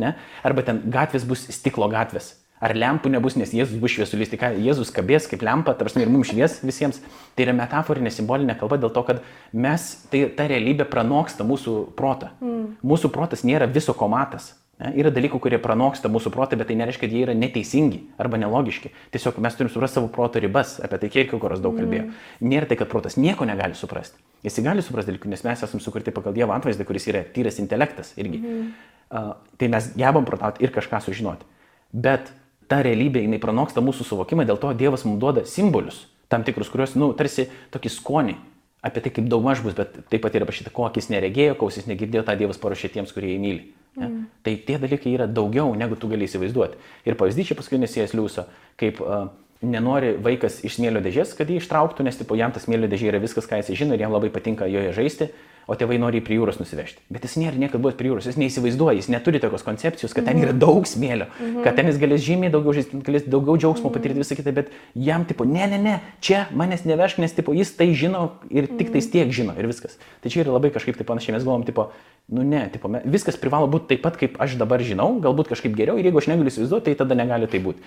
Ne? 0.00 0.12
Arba 0.46 0.62
ten 0.64 0.84
gatvės 0.92 1.26
bus 1.28 1.48
stiklo 1.50 1.88
gatvės. 1.90 2.34
Ar 2.60 2.74
lempų 2.76 3.08
nebus, 3.08 3.38
nes 3.40 3.54
Jėzus 3.56 3.80
bus 3.80 3.94
šviesulys, 3.94 4.28
tai 4.28 4.38
ką 4.40 4.50
Jėzus 4.60 4.92
kabės 4.92 5.24
kaip 5.30 5.40
lempa, 5.46 5.72
tarsi 5.78 6.02
ir 6.02 6.10
mums 6.12 6.28
švies 6.28 6.58
visiems. 6.60 7.00
Tai 7.32 7.46
yra 7.46 7.54
metaforinė 7.56 8.12
simbolinė 8.12 8.58
kalba 8.60 8.76
dėl 8.82 8.92
to, 8.92 9.02
kad 9.08 9.22
mes, 9.56 9.86
tai 10.12 10.26
ta 10.36 10.44
realybė 10.50 10.84
pranoksta 10.90 11.46
mūsų 11.48 11.76
protą. 11.96 12.34
Mm. 12.44 12.74
Mūsų 12.84 13.08
protas 13.14 13.46
nėra 13.48 13.68
viso 13.70 13.94
komatas. 13.96 14.52
Ne? 14.80 14.92
Yra 15.00 15.12
dalykų, 15.12 15.40
kurie 15.40 15.60
pranoksta 15.60 16.10
mūsų 16.12 16.32
protą, 16.34 16.58
bet 16.60 16.68
tai 16.68 16.76
nereiškia, 16.82 17.06
kad 17.06 17.14
jie 17.16 17.22
yra 17.24 17.36
neteisingi 17.36 18.02
arba 18.20 18.40
nelogiški. 18.40 18.92
Tiesiog 19.14 19.40
mes 19.44 19.56
turim 19.56 19.72
suprasti 19.72 19.96
savo 19.96 20.10
proto 20.12 20.42
ribas, 20.42 20.74
apie 20.84 20.98
tai 21.00 21.10
Kierkegoras 21.12 21.62
daug 21.64 21.78
kalbėjo. 21.80 22.10
Mm. 22.10 22.50
Nėra 22.52 22.68
tai, 22.68 22.76
kad 22.80 22.92
protas 22.92 23.16
nieko 23.20 23.48
negali 23.48 23.76
suprasti. 23.78 24.20
Jis 24.44 24.60
gali 24.64 24.84
suprasti 24.84 25.12
dalykų, 25.12 25.32
nes 25.32 25.44
mes 25.48 25.64
esame 25.64 25.84
sukurti 25.84 26.12
pagal 26.16 26.36
Dievo 26.36 26.52
atvaizdą, 26.56 26.84
kuris 26.88 27.08
yra 27.08 27.24
tyras 27.24 27.60
intelektas 27.60 28.12
irgi. 28.20 28.40
Mm. 28.40 28.68
Uh, 29.10 29.32
tai 29.60 29.68
mes 29.72 29.90
gebam 29.96 30.28
protauti 30.28 30.64
ir 30.64 30.72
kažką 30.76 31.00
sužinoti. 31.04 31.48
Bet 31.90 32.30
ta 32.70 32.80
realybė, 32.86 33.24
jinai 33.26 33.40
pranoksta 33.42 33.82
mūsų 33.84 34.06
suvokimą, 34.12 34.46
dėl 34.48 34.60
to 34.62 34.70
Dievas 34.78 35.04
mums 35.06 35.18
duoda 35.22 35.44
simbolius, 35.48 36.04
tam 36.30 36.46
tikrus, 36.46 36.70
kuriuos, 36.72 36.94
nu, 37.00 37.10
tarsi 37.18 37.48
tokį 37.74 37.92
skonį 37.96 38.36
apie 38.80 39.02
tai, 39.04 39.12
kaip 39.12 39.28
daugmaž 39.28 39.60
bus, 39.64 39.74
bet 39.76 39.98
taip 40.08 40.22
pat 40.24 40.36
yra 40.38 40.46
parašyta, 40.48 40.72
ko 40.72 40.86
akis 40.86 41.10
neregėjo, 41.12 41.56
ko 41.58 41.68
ausis 41.68 41.88
negirdėjo, 41.90 42.24
tą 42.24 42.36
Dievas 42.40 42.60
paruošė 42.62 42.92
tiems, 42.94 43.12
kurie 43.12 43.34
jį 43.34 43.40
myli. 43.42 43.66
Ne? 43.98 44.06
Mm. 44.06 44.22
Tai 44.46 44.54
tie 44.68 44.78
dalykai 44.80 45.12
yra 45.12 45.26
daugiau, 45.28 45.74
negu 45.76 45.98
tu 46.00 46.08
gali 46.08 46.24
įsivaizduoti. 46.24 46.78
Ir 47.04 47.18
pavyzdys 47.20 47.50
čia 47.50 47.58
paskutinis 47.58 47.92
siejas 47.92 48.14
liūso, 48.16 48.46
kaip 48.80 49.02
uh, 49.04 49.26
nenori 49.60 50.14
vaikas 50.22 50.62
iš 50.64 50.78
smėlio 50.78 51.02
dėžės, 51.04 51.34
kad 51.36 51.50
jį 51.50 51.60
ištrauktų, 51.60 52.06
nes 52.06 52.16
tipo, 52.16 52.36
jam 52.38 52.52
tas 52.54 52.64
smėlio 52.64 52.88
dėžė 52.90 53.12
yra 53.12 53.20
viskas, 53.22 53.48
ką 53.48 53.60
jis 53.60 53.74
žino 53.76 53.96
ir 53.96 54.06
jam 54.06 54.14
labai 54.14 54.32
patinka 54.32 54.68
joje 54.70 54.94
žaisti, 54.96 55.30
o 55.70 55.76
tėvai 55.78 56.00
nori 56.02 56.18
jį 56.18 56.24
prie 56.26 56.36
jūros 56.38 56.58
nusivežti. 56.58 57.02
Bet 57.12 57.22
jis 57.26 57.36
nėra 57.38 57.60
niekada 57.60 57.78
buvęs 57.84 57.96
prie 57.98 58.08
jūros, 58.10 58.26
jis 58.26 58.38
neįsivaizduoja, 58.40 58.96
jis 58.98 59.10
neturi 59.12 59.38
tokios 59.42 59.62
koncepcijos, 59.62 60.14
kad 60.16 60.26
ten 60.26 60.40
yra 60.40 60.50
mhm. 60.50 60.58
daug 60.62 60.88
smėlio, 60.88 61.28
mhm. 61.36 61.60
kad 61.66 61.76
ten 61.78 61.90
jis 61.90 62.00
galės 62.00 62.24
žymiai 62.24 62.50
daugiau 62.50 62.74
žaisti, 62.74 63.02
galės 63.06 63.28
daugiau 63.30 63.54
džiaugsmo 63.60 63.86
mhm. 63.86 63.94
patirti 63.94 64.24
visą 64.24 64.38
kitą, 64.40 64.54
bet 64.56 64.72
jam 64.98 65.26
tipo, 65.28 65.46
ne, 65.46 65.68
ne, 65.70 65.78
ne, 65.84 65.94
čia 66.24 66.46
manęs 66.56 66.82
nevežk, 66.88 67.20
nes 67.22 67.36
tipo, 67.36 67.54
jis 67.54 67.70
tai 67.78 67.92
žino 67.94 68.24
ir 68.50 68.66
tik 68.80 68.90
tais 68.96 69.12
tiek 69.12 69.30
žino 69.36 69.54
ir 69.60 69.70
viskas. 69.70 70.00
Tai 70.24 70.32
čia 70.32 70.42
yra 70.42 70.56
labai 70.56 70.72
kažkaip 70.74 70.98
taip 70.98 71.10
panašiai, 71.12 71.36
mes 71.36 71.46
galvom, 71.46 71.62
tipo, 71.68 71.90
nu 72.34 72.42
ne, 72.46 72.64
tipo, 72.72 72.90
viskas 73.06 73.38
privalo 73.38 73.70
būti 73.70 73.92
taip 73.94 74.06
pat, 74.08 74.18
kaip 74.18 74.40
aš 74.42 74.58
dabar 74.58 74.82
žinau, 74.82 75.12
galbūt 75.22 75.52
kažkaip 75.54 75.76
geriau 75.78 76.00
ir 76.00 76.10
jeigu 76.10 76.18
aš 76.18 76.32
negaliu 76.32 76.50
įsivaizduoti, 76.50 76.90
tai 76.90 76.98
tada 77.04 77.18
negali 77.18 77.46
tai 77.50 77.62
būti. 77.62 77.84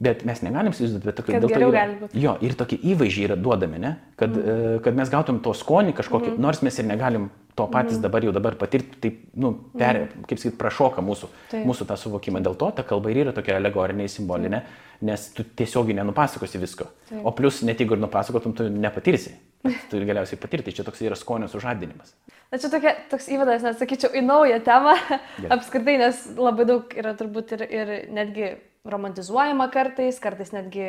Bet 0.00 0.22
mes 0.24 0.38
negalim 0.40 0.72
įsivaizduoti, 0.72 1.04
bet 1.10 1.18
tokie 1.18 1.36
dėl 1.36 1.50
to 1.52 1.58
yra, 1.68 1.82
jo, 2.16 2.32
ir 2.40 2.54
tokie 2.56 2.78
įvaizdžiai 2.88 3.26
yra 3.26 3.36
duodami, 3.36 3.80
ne? 3.82 3.90
kad, 4.16 4.32
mm. 4.32 4.78
kad 4.86 4.96
mes 4.96 5.12
gautum 5.12 5.42
to 5.44 5.52
skonį 5.56 5.92
kažkokį, 5.98 6.30
mm. 6.32 6.40
nors 6.40 6.62
mes 6.64 6.78
ir 6.80 6.86
negalim 6.88 7.26
to 7.60 7.66
patys 7.68 7.98
mm. 7.98 8.04
dabar 8.06 8.24
jau 8.24 8.32
dabar 8.32 8.56
patirti, 8.56 8.96
taip, 9.02 9.18
nu, 9.36 9.52
per, 9.76 9.98
mm. 10.06 10.24
kaip 10.30 10.40
sakyt, 10.40 10.56
prašoka 10.60 11.04
mūsų, 11.04 11.28
taip. 11.50 11.66
mūsų 11.68 11.86
tą 11.90 11.98
suvokimą. 12.00 12.40
Dėl 12.46 12.56
to 12.60 12.70
ta 12.78 12.84
kalba 12.86 13.12
ir 13.12 13.20
yra 13.26 13.34
tokia 13.36 13.58
alegorinė, 13.58 14.06
simbolinė, 14.08 14.62
mm. 14.62 15.02
nes 15.10 15.26
tu 15.36 15.44
tiesiogiai 15.60 15.98
nenupasakosi 16.00 16.62
visko. 16.62 16.88
Taip. 17.10 17.20
O 17.20 17.34
plus, 17.36 17.60
net 17.68 17.82
jeigu 17.82 17.98
ir 17.98 18.02
nupasakotum, 18.06 18.56
tu 18.56 18.70
nepatirsi. 18.72 19.36
Tu 19.90 19.98
galiausiai 20.08 20.40
patirti, 20.40 20.72
čia 20.72 20.86
toks 20.86 21.02
yra 21.04 21.16
skonio 21.18 21.44
sužadinimas. 21.52 22.14
Na 22.48 22.56
čia 22.56 22.70
tokia, 22.72 22.94
toks 23.10 23.26
įvadas, 23.28 23.60
net 23.66 23.76
sakyčiau, 23.76 24.08
į 24.16 24.22
naują 24.24 24.56
temą 24.64 24.94
yeah. 24.96 25.50
apskritai, 25.52 25.98
nes 26.00 26.22
labai 26.38 26.64
daug 26.70 26.94
yra 26.96 27.12
turbūt 27.18 27.52
ir, 27.58 27.66
ir 27.68 27.92
netgi 28.16 28.48
romantizuojama 28.88 29.68
kartais, 29.68 30.18
kartais 30.22 30.54
netgi 30.54 30.84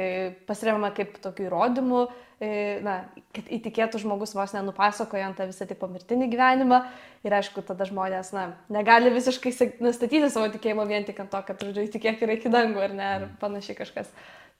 pasiremama 0.47 0.93
kaip 0.95 1.17
tokiu 1.23 1.49
įrodymu, 1.49 2.05
e, 2.39 2.51
na, 2.85 3.01
kad 3.35 3.49
įtikėtų 3.51 3.99
žmogus 4.05 4.31
vos 4.37 4.53
nenupasakojant 4.55 5.35
tą 5.35 5.49
visą 5.49 5.67
tipo 5.67 5.89
mirtinį 5.91 6.29
gyvenimą. 6.31 6.81
Ir 7.27 7.35
aišku, 7.35 7.63
tada 7.67 7.85
žmonės, 7.89 8.31
na, 8.35 8.45
negali 8.71 9.11
visiškai 9.11 9.51
nustatyti 9.83 10.31
savo 10.31 10.47
tikėjimo 10.53 10.87
vien 10.87 11.03
tik 11.07 11.19
ant 11.19 11.33
to, 11.33 11.43
kad, 11.47 11.59
žodžiu, 11.67 11.89
įtikėk 11.89 12.23
ir 12.23 12.37
iki 12.37 12.53
dangų, 12.53 12.85
ar 12.87 12.95
ne, 12.95 13.09
ar 13.17 13.27
panašiai 13.43 13.75
kažkas. 13.81 14.07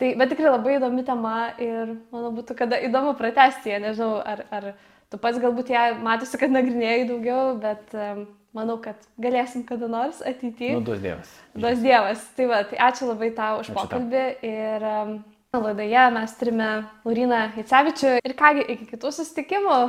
Tai, 0.02 0.12
bet 0.20 0.34
tikrai 0.34 0.52
labai 0.52 0.76
įdomi 0.76 1.06
tema 1.08 1.36
ir, 1.62 1.96
manau, 2.12 2.34
būtų 2.36 2.58
kada 2.60 2.80
įdomu 2.84 3.16
pratesti 3.16 3.72
ją, 3.72 3.80
nežinau, 3.86 4.20
ar, 4.20 4.44
ar 4.52 4.72
tu 5.14 5.20
pats 5.22 5.40
galbūt 5.40 5.72
ją 5.72 5.88
matysi, 6.04 6.40
kad 6.42 6.52
nagrinėjai 6.52 7.08
daugiau, 7.10 7.56
bet 7.62 7.96
um, 7.96 8.26
manau, 8.56 8.78
kad 8.84 9.00
galėsim 9.22 9.64
kada 9.68 9.88
nors 9.92 10.22
ateityje. 10.24 10.76
Nu, 10.76 10.86
duos 10.86 11.02
Dievas. 11.04 11.32
Duos 11.56 11.84
Dievas. 11.84 12.24
Tai 12.38 12.48
va, 12.52 12.62
tai 12.68 12.80
ačiū 12.90 13.10
labai 13.10 13.32
tau 13.36 13.62
už 13.62 13.72
ačiū 13.72 13.78
pokalbį. 13.78 14.24
Tau. 14.42 14.52
Ir 14.52 14.88
um, 14.92 15.14
laidoje 15.56 16.08
mes 16.18 16.36
turime 16.40 16.70
Lauriną 17.08 17.44
Hicevičių. 17.56 18.18
Ir 18.28 18.36
kągi, 18.40 18.68
iki 18.76 18.90
kitų 18.92 19.14
susitikimų 19.18 19.80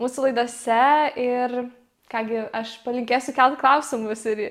mūsų 0.00 0.28
laidose. 0.28 0.80
Ir 1.20 1.56
kągi, 2.12 2.42
aš 2.56 2.78
palinkėsiu 2.86 3.36
kelti 3.36 3.60
klausimus 3.60 4.24
ir, 4.32 4.44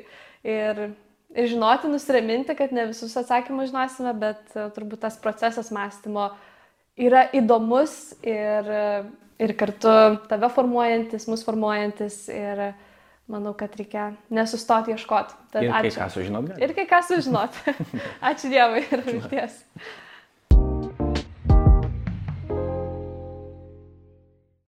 ir, 0.46 0.88
ir 1.34 1.54
žinoti, 1.54 1.90
nusiraminti, 1.90 2.58
kad 2.58 2.74
ne 2.76 2.90
visus 2.92 3.18
atsakymus 3.18 3.72
žinosime, 3.74 4.14
bet 4.22 4.44
uh, 4.54 4.70
turbūt 4.76 5.08
tas 5.08 5.18
procesas 5.22 5.74
mąstymo 5.74 6.32
yra 6.96 7.26
įdomus 7.36 8.14
ir, 8.24 8.70
ir 9.42 9.52
kartu 9.60 9.92
tave 10.30 10.48
formuojantis, 10.54 11.26
mus 11.28 11.42
formuojantis. 11.44 12.28
Ir, 12.32 12.70
manau, 13.32 13.54
kad 13.58 13.76
reikia 13.80 14.12
nesustoti 14.34 14.94
ieškoti. 14.96 15.38
Tad 15.54 15.66
ir 15.66 15.74
ačiū. 15.74 15.94
kai 15.96 16.04
ką 16.04 16.10
sužinot. 16.14 16.50
Ir 16.62 16.74
kai 16.78 16.88
ką 16.90 17.02
sužinot. 17.10 17.62
ačiū 18.32 18.52
Dievui 18.54 18.84
ir 18.86 19.06
vilties. 19.08 19.62